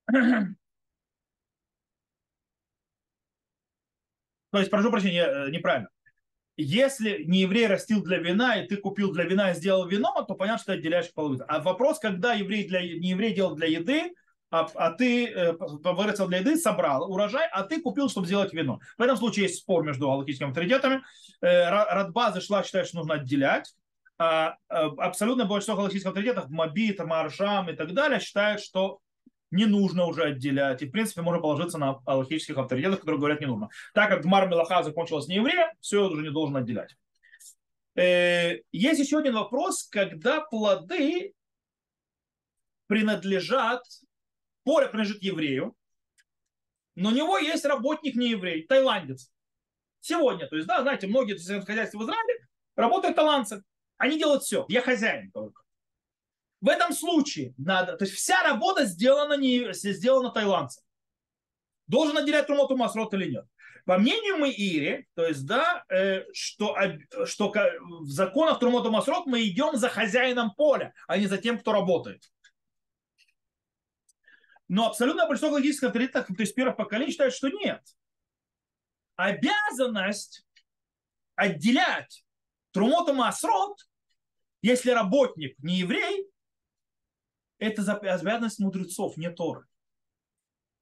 То 4.50 4.58
есть, 4.58 4.70
прошу 4.70 4.90
прощения, 4.90 5.24
э, 5.24 5.50
неправильно. 5.50 5.88
Если 6.56 7.24
не 7.24 7.40
еврей 7.40 7.66
растил 7.66 8.02
для 8.02 8.18
вина, 8.18 8.56
и 8.56 8.66
ты 8.66 8.76
купил 8.78 9.12
для 9.12 9.24
вина 9.24 9.50
и 9.50 9.54
сделал 9.54 9.86
вино, 9.86 10.24
то 10.26 10.34
понятно, 10.34 10.58
что 10.58 10.72
ты 10.72 10.78
отделяешь 10.78 11.12
половину. 11.12 11.44
А 11.48 11.60
вопрос, 11.60 11.98
когда 11.98 12.32
еврей 12.32 12.66
для, 12.66 12.80
не 12.80 13.10
еврей 13.10 13.34
делал 13.34 13.54
для 13.54 13.66
еды, 13.66 14.14
а, 14.50 14.68
а 14.74 14.92
ты 14.92 15.26
э, 15.26 15.52
вырастил 15.52 16.28
для 16.28 16.38
еды, 16.38 16.56
собрал 16.56 17.10
урожай, 17.10 17.46
а 17.52 17.64
ты 17.64 17.80
купил, 17.80 18.08
чтобы 18.08 18.26
сделать 18.26 18.54
вино. 18.54 18.80
В 18.96 19.02
этом 19.02 19.16
случае 19.16 19.46
есть 19.46 19.58
спор 19.58 19.84
между 19.84 20.10
аллахическими 20.10 20.48
авторитетами. 20.48 21.02
Э, 21.42 21.68
Радбаза 21.68 22.40
шла 22.40 22.62
считает, 22.62 22.86
что 22.86 22.98
нужно 22.98 23.14
отделять. 23.14 23.74
А, 24.18 24.56
а 24.68 24.86
абсолютно 24.98 25.44
большинство 25.44 25.76
галактических 25.76 26.08
авторитетов, 26.08 26.48
Мобит, 26.48 26.98
Маршам 27.00 27.68
и 27.68 27.74
так 27.74 27.92
далее, 27.92 28.18
считают, 28.18 28.62
что 28.62 29.00
не 29.50 29.66
нужно 29.66 30.06
уже 30.06 30.24
отделять. 30.24 30.82
И, 30.82 30.86
в 30.86 30.90
принципе, 30.90 31.22
можно 31.22 31.40
положиться 31.40 31.78
на 31.78 32.00
аллахических 32.04 32.58
авторитетов, 32.58 33.00
которые 33.00 33.18
говорят, 33.18 33.40
не 33.40 33.46
нужно. 33.46 33.68
Так 33.94 34.10
как 34.10 34.22
Гмар 34.22 34.48
Мелаха 34.48 34.82
закончилась 34.82 35.28
не 35.28 35.36
евреем, 35.36 35.68
все 35.80 36.08
уже 36.08 36.22
не 36.22 36.30
должен 36.30 36.56
отделять. 36.56 36.96
Э, 37.94 38.60
есть 38.72 39.00
еще 39.00 39.18
один 39.18 39.34
вопрос, 39.34 39.88
когда 39.88 40.40
плоды 40.40 41.32
принадлежат, 42.86 43.82
поле 44.64 44.88
принадлежит 44.88 45.22
еврею, 45.22 45.74
но 46.94 47.10
у 47.10 47.12
него 47.12 47.38
есть 47.38 47.64
работник 47.64 48.16
не 48.16 48.30
еврей, 48.30 48.66
тайландец. 48.66 49.30
Сегодня, 50.00 50.46
то 50.46 50.56
есть, 50.56 50.68
да, 50.68 50.82
знаете, 50.82 51.06
многие 51.06 51.36
хозяйства 51.64 51.98
в 51.98 52.02
Израиле 52.04 52.46
работают 52.74 53.16
таланцы. 53.16 53.62
Они 53.96 54.18
делают 54.18 54.42
все, 54.42 54.64
я 54.68 54.82
хозяин 54.82 55.30
только. 55.30 55.62
В 56.60 56.68
этом 56.68 56.92
случае 56.92 57.54
надо, 57.58 57.96
то 57.96 58.04
есть 58.04 58.16
вся 58.16 58.42
работа 58.42 58.86
сделана, 58.86 59.34
не, 59.34 59.72
сделана 59.72 60.30
тайландцем. 60.30 60.82
Должен 61.86 62.16
отделять 62.16 62.46
Трумоту 62.46 62.76
Масрот 62.76 63.14
или 63.14 63.30
нет. 63.30 63.46
По 63.84 63.98
мнению 63.98 64.38
Маири, 64.38 65.06
то 65.14 65.24
есть, 65.24 65.46
да, 65.46 65.84
э, 65.88 66.24
что, 66.32 66.76
что 67.24 67.52
в 67.52 68.10
законах 68.10 68.58
Трумоту 68.58 68.90
Масрот 68.90 69.26
мы 69.26 69.46
идем 69.46 69.76
за 69.76 69.88
хозяином 69.88 70.52
поля, 70.54 70.92
а 71.06 71.16
не 71.18 71.26
за 71.26 71.38
тем, 71.38 71.58
кто 71.58 71.72
работает. 71.72 72.24
Но 74.66 74.88
абсолютно 74.88 75.26
большинство 75.26 75.54
логических 75.54 75.88
авторитетов, 75.88 76.26
то 76.26 76.42
есть 76.42 76.56
первых 76.56 76.76
поколений, 76.76 77.12
считают, 77.12 77.34
что 77.34 77.48
нет. 77.48 77.80
Обязанность 79.14 80.44
отделять 81.36 82.24
Трумоту 82.72 83.14
Масрот, 83.14 83.78
если 84.62 84.90
работник 84.90 85.56
не 85.60 85.76
еврей, 85.76 86.28
это 87.58 87.82
обязанность 87.92 88.58
мудрецов, 88.58 89.16
не 89.16 89.30
Торы. 89.30 89.66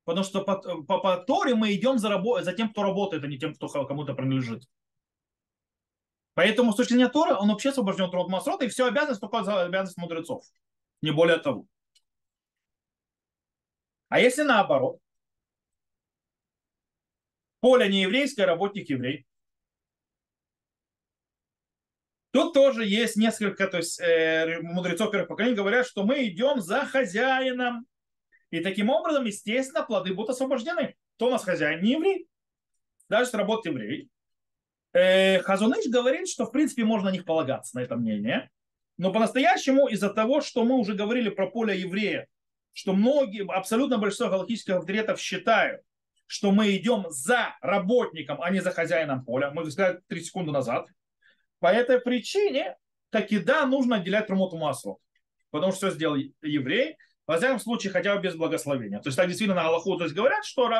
Потому 0.05 0.25
что 0.25 0.43
по, 0.43 0.57
по, 0.57 0.99
по 0.99 1.17
Торе 1.17 1.55
мы 1.55 1.73
идем 1.73 1.99
за, 1.99 2.09
рабо, 2.11 2.43
за 2.43 2.53
тем, 2.53 2.71
кто 2.71 2.83
работает, 2.83 3.25
а 3.25 3.27
не 3.27 3.39
тем, 3.39 3.55
кто 3.55 3.69
кому-то 3.69 4.15
принадлежит. 4.15 4.65
Поэтому 6.35 6.73
с 6.73 6.77
точки 6.77 6.95
зрения 6.95 7.09
Тора 7.09 7.37
он 7.37 7.49
вообще 7.49 7.71
освобожден 7.71 8.05
от 8.13 8.29
Масрота, 8.29 8.65
и 8.65 8.69
все 8.69 8.87
обязанность 8.87 9.21
только 9.21 9.45
за 9.45 9.63
обязанность 9.63 9.97
мудрецов. 9.97 10.45
Не 11.01 11.13
более 11.13 11.39
того. 11.39 11.67
А 14.09 14.21
если 14.21 14.43
наоборот, 14.43 14.99
поле 17.61 17.89
не 17.89 18.03
еврейское, 18.03 18.47
работник 18.47 18.91
еврей, 18.91 19.27
Тут 22.35 22.53
тоже 22.53 22.85
есть 22.85 23.15
несколько, 23.15 23.69
то 23.69 23.77
есть 23.77 24.01
э, 24.01 24.59
мудрецов 24.61 25.13
первых 25.13 25.29
поколений 25.29 25.55
говорят, 25.55 25.87
что 25.87 26.03
мы 26.03 26.27
идем 26.27 26.61
за 26.61 26.85
хозяином. 26.85 27.87
И 28.51 28.59
таким 28.59 28.91
образом, 28.91 29.25
естественно, 29.25 29.85
плоды 29.85 30.13
будут 30.13 30.31
освобождены. 30.31 30.97
Кто 31.15 31.29
у 31.29 31.31
нас 31.31 31.45
хозяин? 31.45 31.81
Не 31.81 31.93
еврей. 31.93 32.27
Даже 33.09 33.27
если 33.27 33.37
работает 33.37 33.77
еврей. 33.77 34.09
Э, 34.93 35.39
Хазуныш 35.43 35.87
говорит, 35.87 36.29
что 36.29 36.47
в 36.47 36.51
принципе 36.51 36.83
можно 36.83 37.11
на 37.11 37.13
них 37.13 37.25
полагаться, 37.25 37.77
на 37.77 37.83
это 37.85 37.95
мнение. 37.95 38.51
Но 38.97 39.13
по-настоящему 39.13 39.87
из-за 39.87 40.11
того, 40.11 40.41
что 40.41 40.65
мы 40.65 40.75
уже 40.75 40.95
говорили 40.95 41.29
про 41.29 41.49
поле 41.49 41.79
еврея, 41.79 42.27
что 42.73 42.95
многие, 42.95 43.49
абсолютно 43.49 43.99
большинство 43.99 44.29
галактических 44.29 44.75
авторитетов 44.75 45.21
считают, 45.21 45.83
что 46.27 46.51
мы 46.51 46.75
идем 46.75 47.07
за 47.11 47.55
работником, 47.61 48.43
а 48.43 48.51
не 48.51 48.59
за 48.59 48.73
хозяином 48.73 49.25
поля. 49.25 49.53
Мы 49.53 49.71
сказали 49.71 50.01
три 50.09 50.21
секунды 50.21 50.51
назад. 50.51 50.89
По 51.65 51.69
этой 51.69 51.99
причине, 51.99 52.77
так 53.09 53.33
и 53.33 53.39
да, 53.39 53.65
нужно 53.65 53.97
отделять 53.97 54.27
Трумоту 54.27 54.59
масло. 54.59 54.99
Потому 55.51 55.73
что 55.73 55.87
все 55.87 55.97
сделал 55.97 56.17
еврей, 56.43 56.99
во 57.27 57.39
всяком 57.39 57.59
случае, 57.59 57.91
хотя 57.91 58.15
бы 58.15 58.21
без 58.21 58.35
благословения. 58.35 59.01
То 59.01 59.09
есть 59.09 59.17
так 59.17 59.29
действительно 59.29 59.63
на 59.63 59.69
Аллаху 59.69 59.97
то 59.97 60.05
есть, 60.05 60.15
говорят, 60.15 60.45
что 60.45 60.71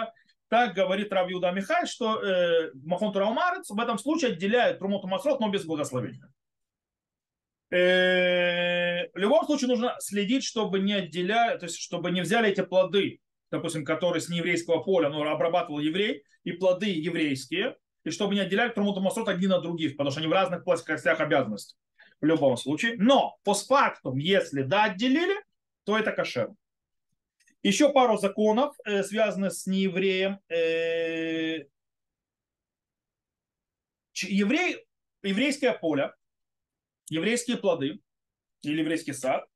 так 0.49 0.75
говорит 0.75 1.11
Рав 1.11 1.31
Юда 1.31 1.53
Михай, 1.53 1.87
что 1.87 2.23
э, 2.23 2.71
Махон 2.75 3.15
Тураумарец 3.15 3.71
в 3.71 3.81
этом 3.81 3.97
случае 3.97 4.33
отделяет 4.33 4.79
Трумоту 4.79 5.07
Масрот, 5.07 5.41
но 5.41 5.49
без 5.49 5.65
благословения. 5.65 6.31
Э, 7.71 9.09
в 9.15 9.17
любом 9.17 9.47
случае 9.47 9.69
нужно 9.69 9.97
следить, 10.01 10.45
чтобы 10.45 10.81
не 10.81 10.93
отделяли, 10.93 11.57
то 11.57 11.65
есть 11.65 11.79
чтобы 11.79 12.11
не 12.11 12.21
взяли 12.21 12.51
эти 12.51 12.61
плоды, 12.61 13.21
допустим, 13.51 13.87
которые 13.87 14.21
с 14.21 14.29
нееврейского 14.29 14.83
поля, 14.83 15.09
ну, 15.09 15.27
обрабатывал 15.27 15.79
еврей, 15.79 16.25
и 16.43 16.53
плоды 16.53 16.91
еврейские, 16.91 17.75
и 18.05 18.11
чтобы 18.11 18.35
не 18.35 18.41
отделяли 18.41 18.71
Трумут 18.71 18.99
Масот 19.01 19.29
одни 19.29 19.47
от 19.47 19.63
других, 19.63 19.93
потому 19.93 20.11
что 20.11 20.21
они 20.21 20.29
в 20.29 20.33
разных 20.33 20.63
плоскостях 20.65 21.21
обязанностей 21.21 21.77
в 22.21 22.25
любом 22.27 22.57
случае. 22.57 22.97
Но 22.99 23.37
постфактум, 23.45 24.19
если 24.19 24.63
да, 24.63 24.85
отделили, 24.85 25.35
то 25.85 25.99
это 25.99 26.13
кошер. 26.13 26.51
Еще 27.63 27.93
пару 27.93 28.19
законов, 28.19 28.77
э, 28.85 29.03
связанных 29.03 29.55
с 29.55 29.67
неевреем. 29.67 30.39
Э, 30.49 31.65
еврей, 34.15 34.85
еврейское 35.23 35.73
поле, 35.73 36.13
еврейские 37.09 37.57
плоды 37.57 38.01
или 38.63 38.81
еврейский 38.81 39.15
сад, 39.15 39.47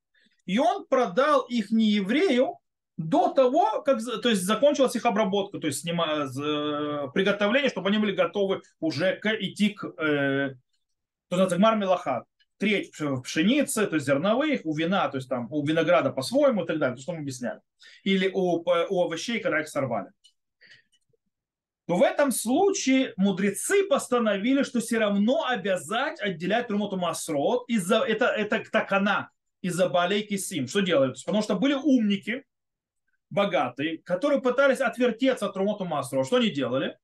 и 0.47 0.59
он 0.59 0.87
продал 0.87 1.43
их 1.43 1.71
не 1.71 1.87
еврею, 1.87 2.59
до 2.99 3.29
того, 3.29 3.83
как 3.83 4.01
то 4.23 4.29
есть, 4.29 4.43
закончилась 4.43 4.97
их 4.97 5.07
обработка, 5.07 5.59
то 5.59 5.69
есть 5.69 5.81
снима, 5.81 6.27
э, 6.27 7.07
приготовление, 7.15 7.71
чтобы 7.71 7.89
они 7.89 7.99
были 7.99 8.13
готовы 8.13 8.61
уже 8.81 9.17
к, 9.17 9.33
идти 9.41 9.71
к 9.71 9.85
э, 9.85 10.57
то 11.29 11.37
называется 11.37 11.77
мелахат. 11.77 12.25
Треть 12.59 12.91
пшеницы, 13.23 13.87
то 13.87 13.95
есть 13.95 14.07
зерновых, 14.07 14.63
у 14.65 14.75
вина, 14.75 15.09
то 15.09 15.19
есть 15.19 15.29
там 15.29 15.47
у 15.53 15.65
винограда 15.65 16.11
по-своему 16.11 16.65
и 16.65 16.67
так 16.67 16.81
далее, 16.81 16.97
то, 16.97 17.03
что 17.03 17.13
мы 17.13 17.21
объясняли. 17.21 17.61
Или 18.03 18.29
у, 18.35 18.65
у 18.65 19.05
овощей, 19.05 19.39
когда 19.39 19.61
их 19.61 19.69
сорвали. 19.69 20.09
То 21.87 21.95
в 21.95 22.03
этом 22.03 22.33
случае 22.33 23.15
мудрецы 23.17 23.85
постановили, 23.85 24.65
что 24.65 24.81
все 24.81 24.99
равно 24.99 25.47
обязать 25.47 26.21
отделять 26.21 26.67
Трумоту 26.67 26.97
Масрот 26.97 27.63
из-за 27.69 28.01
это, 28.01 28.27
это 28.27 28.61
такана, 28.73 29.31
из-за 29.63 29.89
Балейки 29.89 30.37
Сим. 30.37 30.67
Что 30.67 30.81
делают? 30.81 31.23
Потому 31.25 31.45
что 31.45 31.55
были 31.55 31.75
умники, 31.75 32.45
богатые, 33.31 33.99
которые 33.99 34.41
пытались 34.41 34.81
отвертеться 34.81 35.47
от 35.47 35.57
Румоту 35.57 35.85
Масрова. 35.85 36.25
Что 36.25 36.37
они 36.37 36.51
делали? 36.51 36.99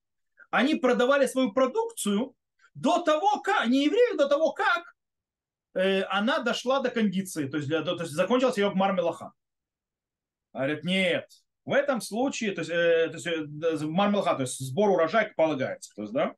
Они 0.51 0.75
продавали 0.75 1.27
свою 1.27 1.53
продукцию 1.53 2.35
до 2.75 3.03
того, 3.03 3.41
как, 3.41 3.67
не 3.67 3.85
еврею, 3.85 4.17
до 4.17 4.29
того, 4.29 4.53
как 4.53 4.95
э, 5.75 6.03
она 6.05 6.39
дошла 6.39 6.81
до 6.81 6.91
кондиции, 6.91 7.49
то 7.49 7.57
есть, 7.57 7.69
для, 7.69 7.83
то 7.83 7.97
есть 8.01 8.13
закончился 8.13 8.61
ее 8.61 8.71
мармелаха. 8.71 9.33
Говорят, 10.53 10.85
нет, 10.85 11.29
в 11.65 11.73
этом 11.73 12.01
случае, 12.01 12.53
то 12.53 12.61
есть, 12.61 12.71
э, 12.71 13.09
то 13.09 13.15
есть 13.15 13.27
э, 13.27 13.87
мармелаха, 13.87 14.35
то 14.35 14.43
есть 14.43 14.59
сбор 14.59 14.91
урожая 14.91 15.33
полагается. 15.37 15.93
То 15.95 16.03
есть, 16.03 16.15
да? 16.15 16.35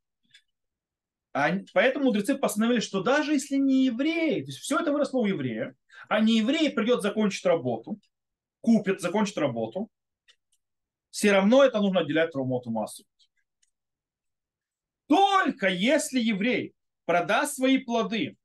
А, 1.33 1.51
поэтому 1.75 2.07
мудрецы 2.07 2.37
постановили, 2.37 2.81
что 2.81 3.03
даже 3.03 3.35
если 3.35 3.57
не 3.57 3.85
еврей, 3.85 4.41
то 4.41 4.47
есть 4.47 4.59
все 4.59 4.79
это 4.79 4.91
выросло 4.91 5.19
у 5.19 5.27
еврея, 5.27 5.75
а 6.09 6.21
не 6.21 6.39
еврей 6.39 6.71
придет 6.71 7.03
закончить 7.03 7.45
работу, 7.45 8.01
купит, 8.67 9.01
закончит 9.01 9.39
работу, 9.39 9.89
все 11.11 11.31
равно 11.31 11.63
это 11.63 11.79
нужно 11.79 12.01
отделять 12.01 12.33
Трумоту 12.33 12.71
массу. 12.71 13.05
Только 15.07 15.69
если 15.69 16.19
еврей 16.19 16.75
продаст 17.05 17.55
свои 17.55 17.79
плоды, 17.79 18.37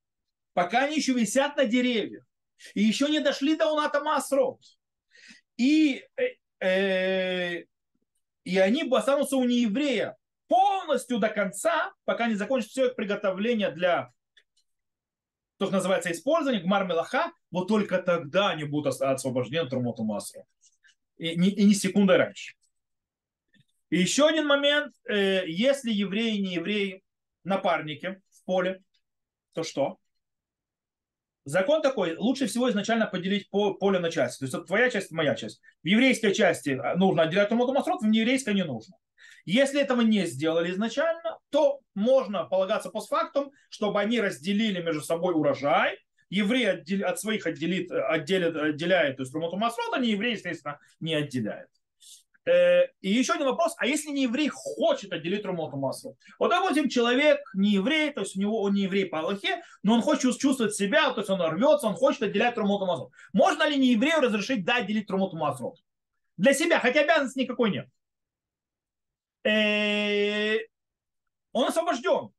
пока 0.54 0.86
они 0.86 0.98
еще 0.98 1.14
висят 1.14 1.58
на 1.58 1.66
деревьях, 1.66 2.24
и 2.76 2.84
еще 2.84 3.10
не 3.10 3.20
дошли 3.20 3.56
до 3.56 3.72
уната 3.74 4.04
масрот, 4.04 4.62
и, 5.58 6.06
э, 6.18 6.66
э, 6.68 7.66
и 8.44 8.58
они 8.60 8.88
останутся 8.92 9.38
у 9.38 9.44
нееврея 9.44 10.16
полностью 10.48 11.18
до 11.18 11.30
конца, 11.30 11.92
пока 12.06 12.28
не 12.28 12.36
закончат 12.36 12.70
все 12.70 12.86
их 12.86 12.96
приготовление 12.96 13.72
для 13.72 14.12
то, 15.58 15.66
что 15.66 15.78
называется 15.78 16.12
использование, 16.12 16.62
гмар 16.62 16.86
мелаха, 16.86 17.32
вот 17.52 17.68
только 17.68 18.02
тогда 18.02 18.50
они 18.50 18.64
будут 18.64 19.02
освобождены 19.02 19.64
от 19.64 19.70
Трумоту 19.70 20.04
Масра. 20.04 20.46
И 21.18 21.36
не, 21.36 21.50
и 21.50 21.64
не 21.66 21.74
секунды 21.76 22.18
раньше. 22.18 22.54
И 23.90 24.00
еще 24.00 24.28
один 24.28 24.48
момент. 24.48 24.94
Э, 25.08 25.44
если 25.46 25.92
евреи 25.92 26.38
не 26.38 26.56
евреи 26.56 27.04
напарники 27.44 28.22
в 28.30 28.46
поле, 28.46 28.82
то 29.54 29.64
что? 29.64 29.98
Закон 31.44 31.82
такой, 31.82 32.16
лучше 32.18 32.46
всего 32.46 32.70
изначально 32.70 33.08
поделить 33.08 33.50
поле 33.50 34.00
на 34.00 34.12
части. 34.12 34.40
То 34.40 34.46
есть 34.46 34.54
это 34.54 34.64
твоя 34.64 34.90
часть, 34.90 35.12
моя 35.12 35.36
часть. 35.36 35.60
В 35.84 35.88
еврейской 35.88 36.34
части 36.34 36.80
нужно 36.96 37.24
отделять 37.24 37.50
Трумоту 37.50 37.74
Масрот, 37.74 38.02
в 38.02 38.08
нееврейской 38.08 38.54
не 38.54 38.64
нужно. 38.64 38.96
Если 39.46 39.82
этого 39.82 40.02
не 40.02 40.28
сделали 40.28 40.72
изначально, 40.72 41.40
то 41.50 41.80
можно 41.96 42.46
полагаться 42.46 42.92
постфактум, 42.92 43.52
чтобы 43.70 44.00
они 44.00 44.22
разделили 44.22 44.82
между 44.82 45.02
собой 45.02 45.34
урожай, 45.34 45.98
еврей 46.32 47.04
от 47.04 47.20
своих 47.20 47.46
отделит, 47.46 47.92
отделит, 47.92 48.56
отделяет, 48.56 49.18
то 49.18 49.24
есть 49.24 49.34
Румоту 49.34 49.58
Масрот, 49.58 49.94
а 49.94 50.00
не 50.00 50.12
естественно, 50.12 50.80
не 51.00 51.14
отделяет. 51.14 51.68
Э, 52.46 52.88
и 53.02 53.10
еще 53.10 53.34
один 53.34 53.46
вопрос, 53.46 53.76
а 53.78 53.86
если 53.86 54.10
не 54.10 54.24
еврей 54.24 54.50
хочет 54.50 55.12
отделить 55.12 55.46
Румоту 55.46 55.78
Масрот? 55.78 56.16
Вот, 56.40 56.50
допустим, 56.50 56.90
человек 56.90 57.40
не 57.54 57.72
еврей, 57.74 58.12
то 58.12 58.22
есть 58.22 58.36
у 58.36 58.40
него 58.40 58.62
он 58.62 58.74
не 58.74 58.84
еврей 58.84 59.06
по 59.06 59.20
Аллахе, 59.20 59.62
но 59.84 59.94
он 59.94 60.02
хочет 60.02 60.40
чувствовать 60.40 60.74
себя, 60.74 61.12
то 61.12 61.20
есть 61.20 61.30
он 61.30 61.40
рвется, 61.42 61.88
он 61.88 61.96
хочет 61.96 62.24
отделять 62.24 62.58
Румоту 62.58 62.86
Масрот. 62.86 63.12
Можно 63.34 63.68
ли 63.68 63.78
не 63.78 63.92
еврею 63.92 64.22
разрешить 64.22 64.66
да, 64.66 64.78
отделить 64.78 65.10
Румоту 65.12 65.38
Масрот? 65.38 65.78
Для 66.38 66.54
себя, 66.54 66.80
хотя 66.80 67.02
обязанности 67.02 67.40
никакой 67.40 67.70
нет. 67.70 67.88
Э, 69.44 70.58
он 71.52 71.68
освобожден. 71.68 72.32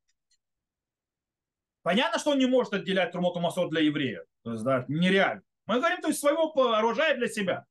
Понятно, 1.83 2.18
что 2.18 2.30
он 2.30 2.39
не 2.39 2.47
может 2.47 2.72
отделять 2.72 3.12
Трумоту 3.12 3.41
Масот 3.41 3.70
для 3.70 3.80
евреев. 3.80 4.22
То 4.45 4.53
есть, 4.53 4.64
да, 4.64 4.85
нереально. 4.89 5.43
Мы 5.66 5.78
говорим, 5.78 6.01
то 6.01 6.09
есть 6.09 6.20
своего 6.20 6.53
оружия 6.74 7.16
для 7.16 7.28
себя. 7.28 7.64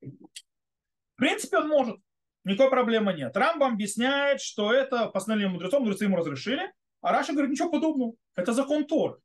В 0.00 1.16
принципе, 1.16 1.58
он 1.58 1.68
может. 1.68 1.96
Никакой 2.44 2.70
проблемы 2.70 3.12
нет. 3.12 3.36
Рамбам 3.36 3.74
объясняет, 3.74 4.40
что 4.40 4.72
это 4.72 5.06
постановление 5.06 5.52
мудрецов, 5.52 5.80
мудрецы 5.80 6.04
ему 6.04 6.16
разрешили. 6.16 6.72
А 7.00 7.12
Раша 7.12 7.32
говорит, 7.32 7.50
ничего 7.50 7.70
подобного. 7.70 8.14
Это 8.36 8.52
закон 8.52 8.86
Тор. 8.86 9.20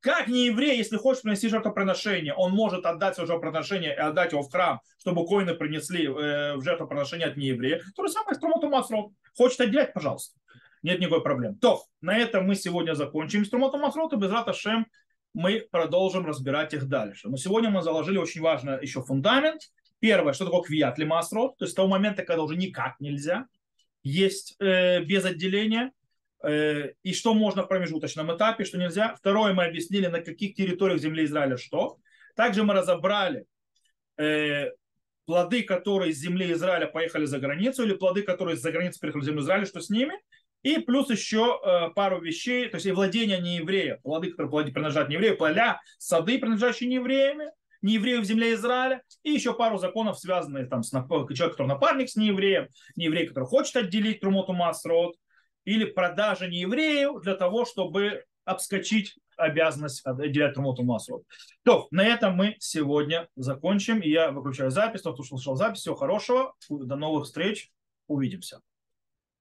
Как 0.00 0.28
не 0.28 0.46
еврей, 0.46 0.76
если 0.76 0.96
хочет 0.96 1.22
принести 1.24 1.48
жертвоприношение, 1.48 2.32
он 2.34 2.52
может 2.52 2.86
отдать 2.86 3.14
свое 3.14 3.26
жертвоприношение 3.26 3.92
и 3.92 3.98
отдать 3.98 4.32
его 4.32 4.42
в 4.42 4.50
храм, 4.50 4.80
чтобы 4.98 5.26
коины 5.26 5.54
принесли 5.54 6.06
э, 6.06 6.54
в 6.56 6.62
жертвоприношение 6.62 7.26
от 7.26 7.36
нееврея. 7.36 7.82
То 7.96 8.06
же 8.06 8.12
самое 8.12 8.36
с 8.36 8.38
Трумоту 8.38 8.68
Масрот. 8.68 9.10
Хочет 9.36 9.60
отделять, 9.60 9.92
пожалуйста. 9.92 10.38
Нет 10.86 11.00
никакой 11.00 11.20
проблемы. 11.20 11.56
То, 11.60 11.82
на 12.00 12.16
этом 12.16 12.46
мы 12.46 12.54
сегодня 12.54 12.94
закончим 12.94 13.44
с 13.44 13.50
Трумотом 13.50 13.80
Масрот, 13.80 14.12
и 14.12 14.16
без 14.16 14.30
Раташем 14.30 14.86
мы 15.34 15.66
продолжим 15.72 16.24
разбирать 16.24 16.74
их 16.74 16.86
дальше. 16.86 17.28
Но 17.28 17.36
сегодня 17.36 17.70
мы 17.70 17.82
заложили 17.82 18.18
очень 18.18 18.40
важный 18.40 18.80
еще 18.80 19.02
фундамент. 19.02 19.62
Первое, 19.98 20.32
что 20.32 20.44
такое 20.44 20.62
квиат 20.62 20.96
масрот, 20.98 21.56
то 21.58 21.64
есть 21.64 21.74
того 21.74 21.88
момента, 21.88 22.24
когда 22.24 22.44
уже 22.44 22.54
никак 22.54 23.00
нельзя 23.00 23.48
есть 24.04 24.54
э, 24.60 25.00
без 25.02 25.24
отделения, 25.24 25.90
э, 26.44 26.92
и 27.02 27.12
что 27.12 27.34
можно 27.34 27.64
в 27.64 27.66
промежуточном 27.66 28.36
этапе, 28.36 28.64
что 28.64 28.78
нельзя. 28.78 29.16
Второе, 29.16 29.54
мы 29.54 29.64
объяснили, 29.64 30.06
на 30.06 30.20
каких 30.20 30.54
территориях 30.54 31.00
земли 31.00 31.24
Израиля 31.24 31.56
что. 31.56 31.96
Также 32.36 32.62
мы 32.62 32.74
разобрали 32.74 33.46
э, 34.18 34.70
плоды, 35.24 35.64
которые 35.64 36.12
из 36.12 36.18
земли 36.18 36.52
Израиля 36.52 36.86
поехали 36.86 37.24
за 37.24 37.40
границу, 37.40 37.82
или 37.82 37.94
плоды, 37.94 38.22
которые 38.22 38.54
из-за 38.54 38.70
границы 38.70 39.00
приехали 39.00 39.22
в 39.22 39.24
землю 39.24 39.42
Израиля, 39.42 39.66
что 39.66 39.80
с 39.80 39.90
ними. 39.90 40.14
И 40.66 40.78
плюс 40.78 41.08
еще 41.10 41.60
э, 41.64 41.90
пару 41.94 42.20
вещей, 42.20 42.68
то 42.68 42.74
есть 42.78 42.86
и 42.86 42.90
владения 42.90 43.38
не 43.38 43.58
еврея, 43.58 44.00
плоды, 44.02 44.32
которые 44.32 44.72
принадлежат 44.72 45.08
не 45.08 45.14
еврею, 45.14 45.36
поля, 45.36 45.80
сады, 45.96 46.40
принадлежащие 46.40 46.88
не 46.88 46.96
евреями, 46.96 47.52
не 47.82 47.94
евреев 47.94 48.22
в 48.22 48.24
земле 48.24 48.52
Израиля, 48.54 49.00
и 49.22 49.30
еще 49.30 49.54
пару 49.54 49.78
законов, 49.78 50.18
связанных 50.18 50.68
там, 50.68 50.82
с 50.82 50.90
человеком, 50.90 51.50
который 51.50 51.68
напарник 51.68 52.08
с 52.08 52.16
неевреем, 52.16 52.66
нееврей, 52.96 53.28
который 53.28 53.44
хочет 53.44 53.76
отделить 53.76 54.18
Трумоту 54.18 54.54
Масрот, 54.54 55.14
или 55.64 55.84
продажа 55.84 56.48
неевреев 56.48 57.22
для 57.22 57.36
того, 57.36 57.64
чтобы 57.64 58.24
обскочить 58.44 59.14
обязанность 59.36 60.04
отделять 60.04 60.54
Трумоту 60.54 60.82
Масрот. 60.82 61.22
То, 61.62 61.86
на 61.92 62.04
этом 62.04 62.34
мы 62.34 62.56
сегодня 62.58 63.28
закончим, 63.36 64.00
и 64.00 64.10
я 64.10 64.32
выключаю 64.32 64.72
запись, 64.72 65.02
тот, 65.02 65.14
кто 65.14 65.22
слушал 65.22 65.54
запись, 65.54 65.82
всего 65.82 65.94
хорошего, 65.94 66.54
до 66.68 66.96
новых 66.96 67.26
встреч, 67.26 67.70
увидимся. 68.08 68.62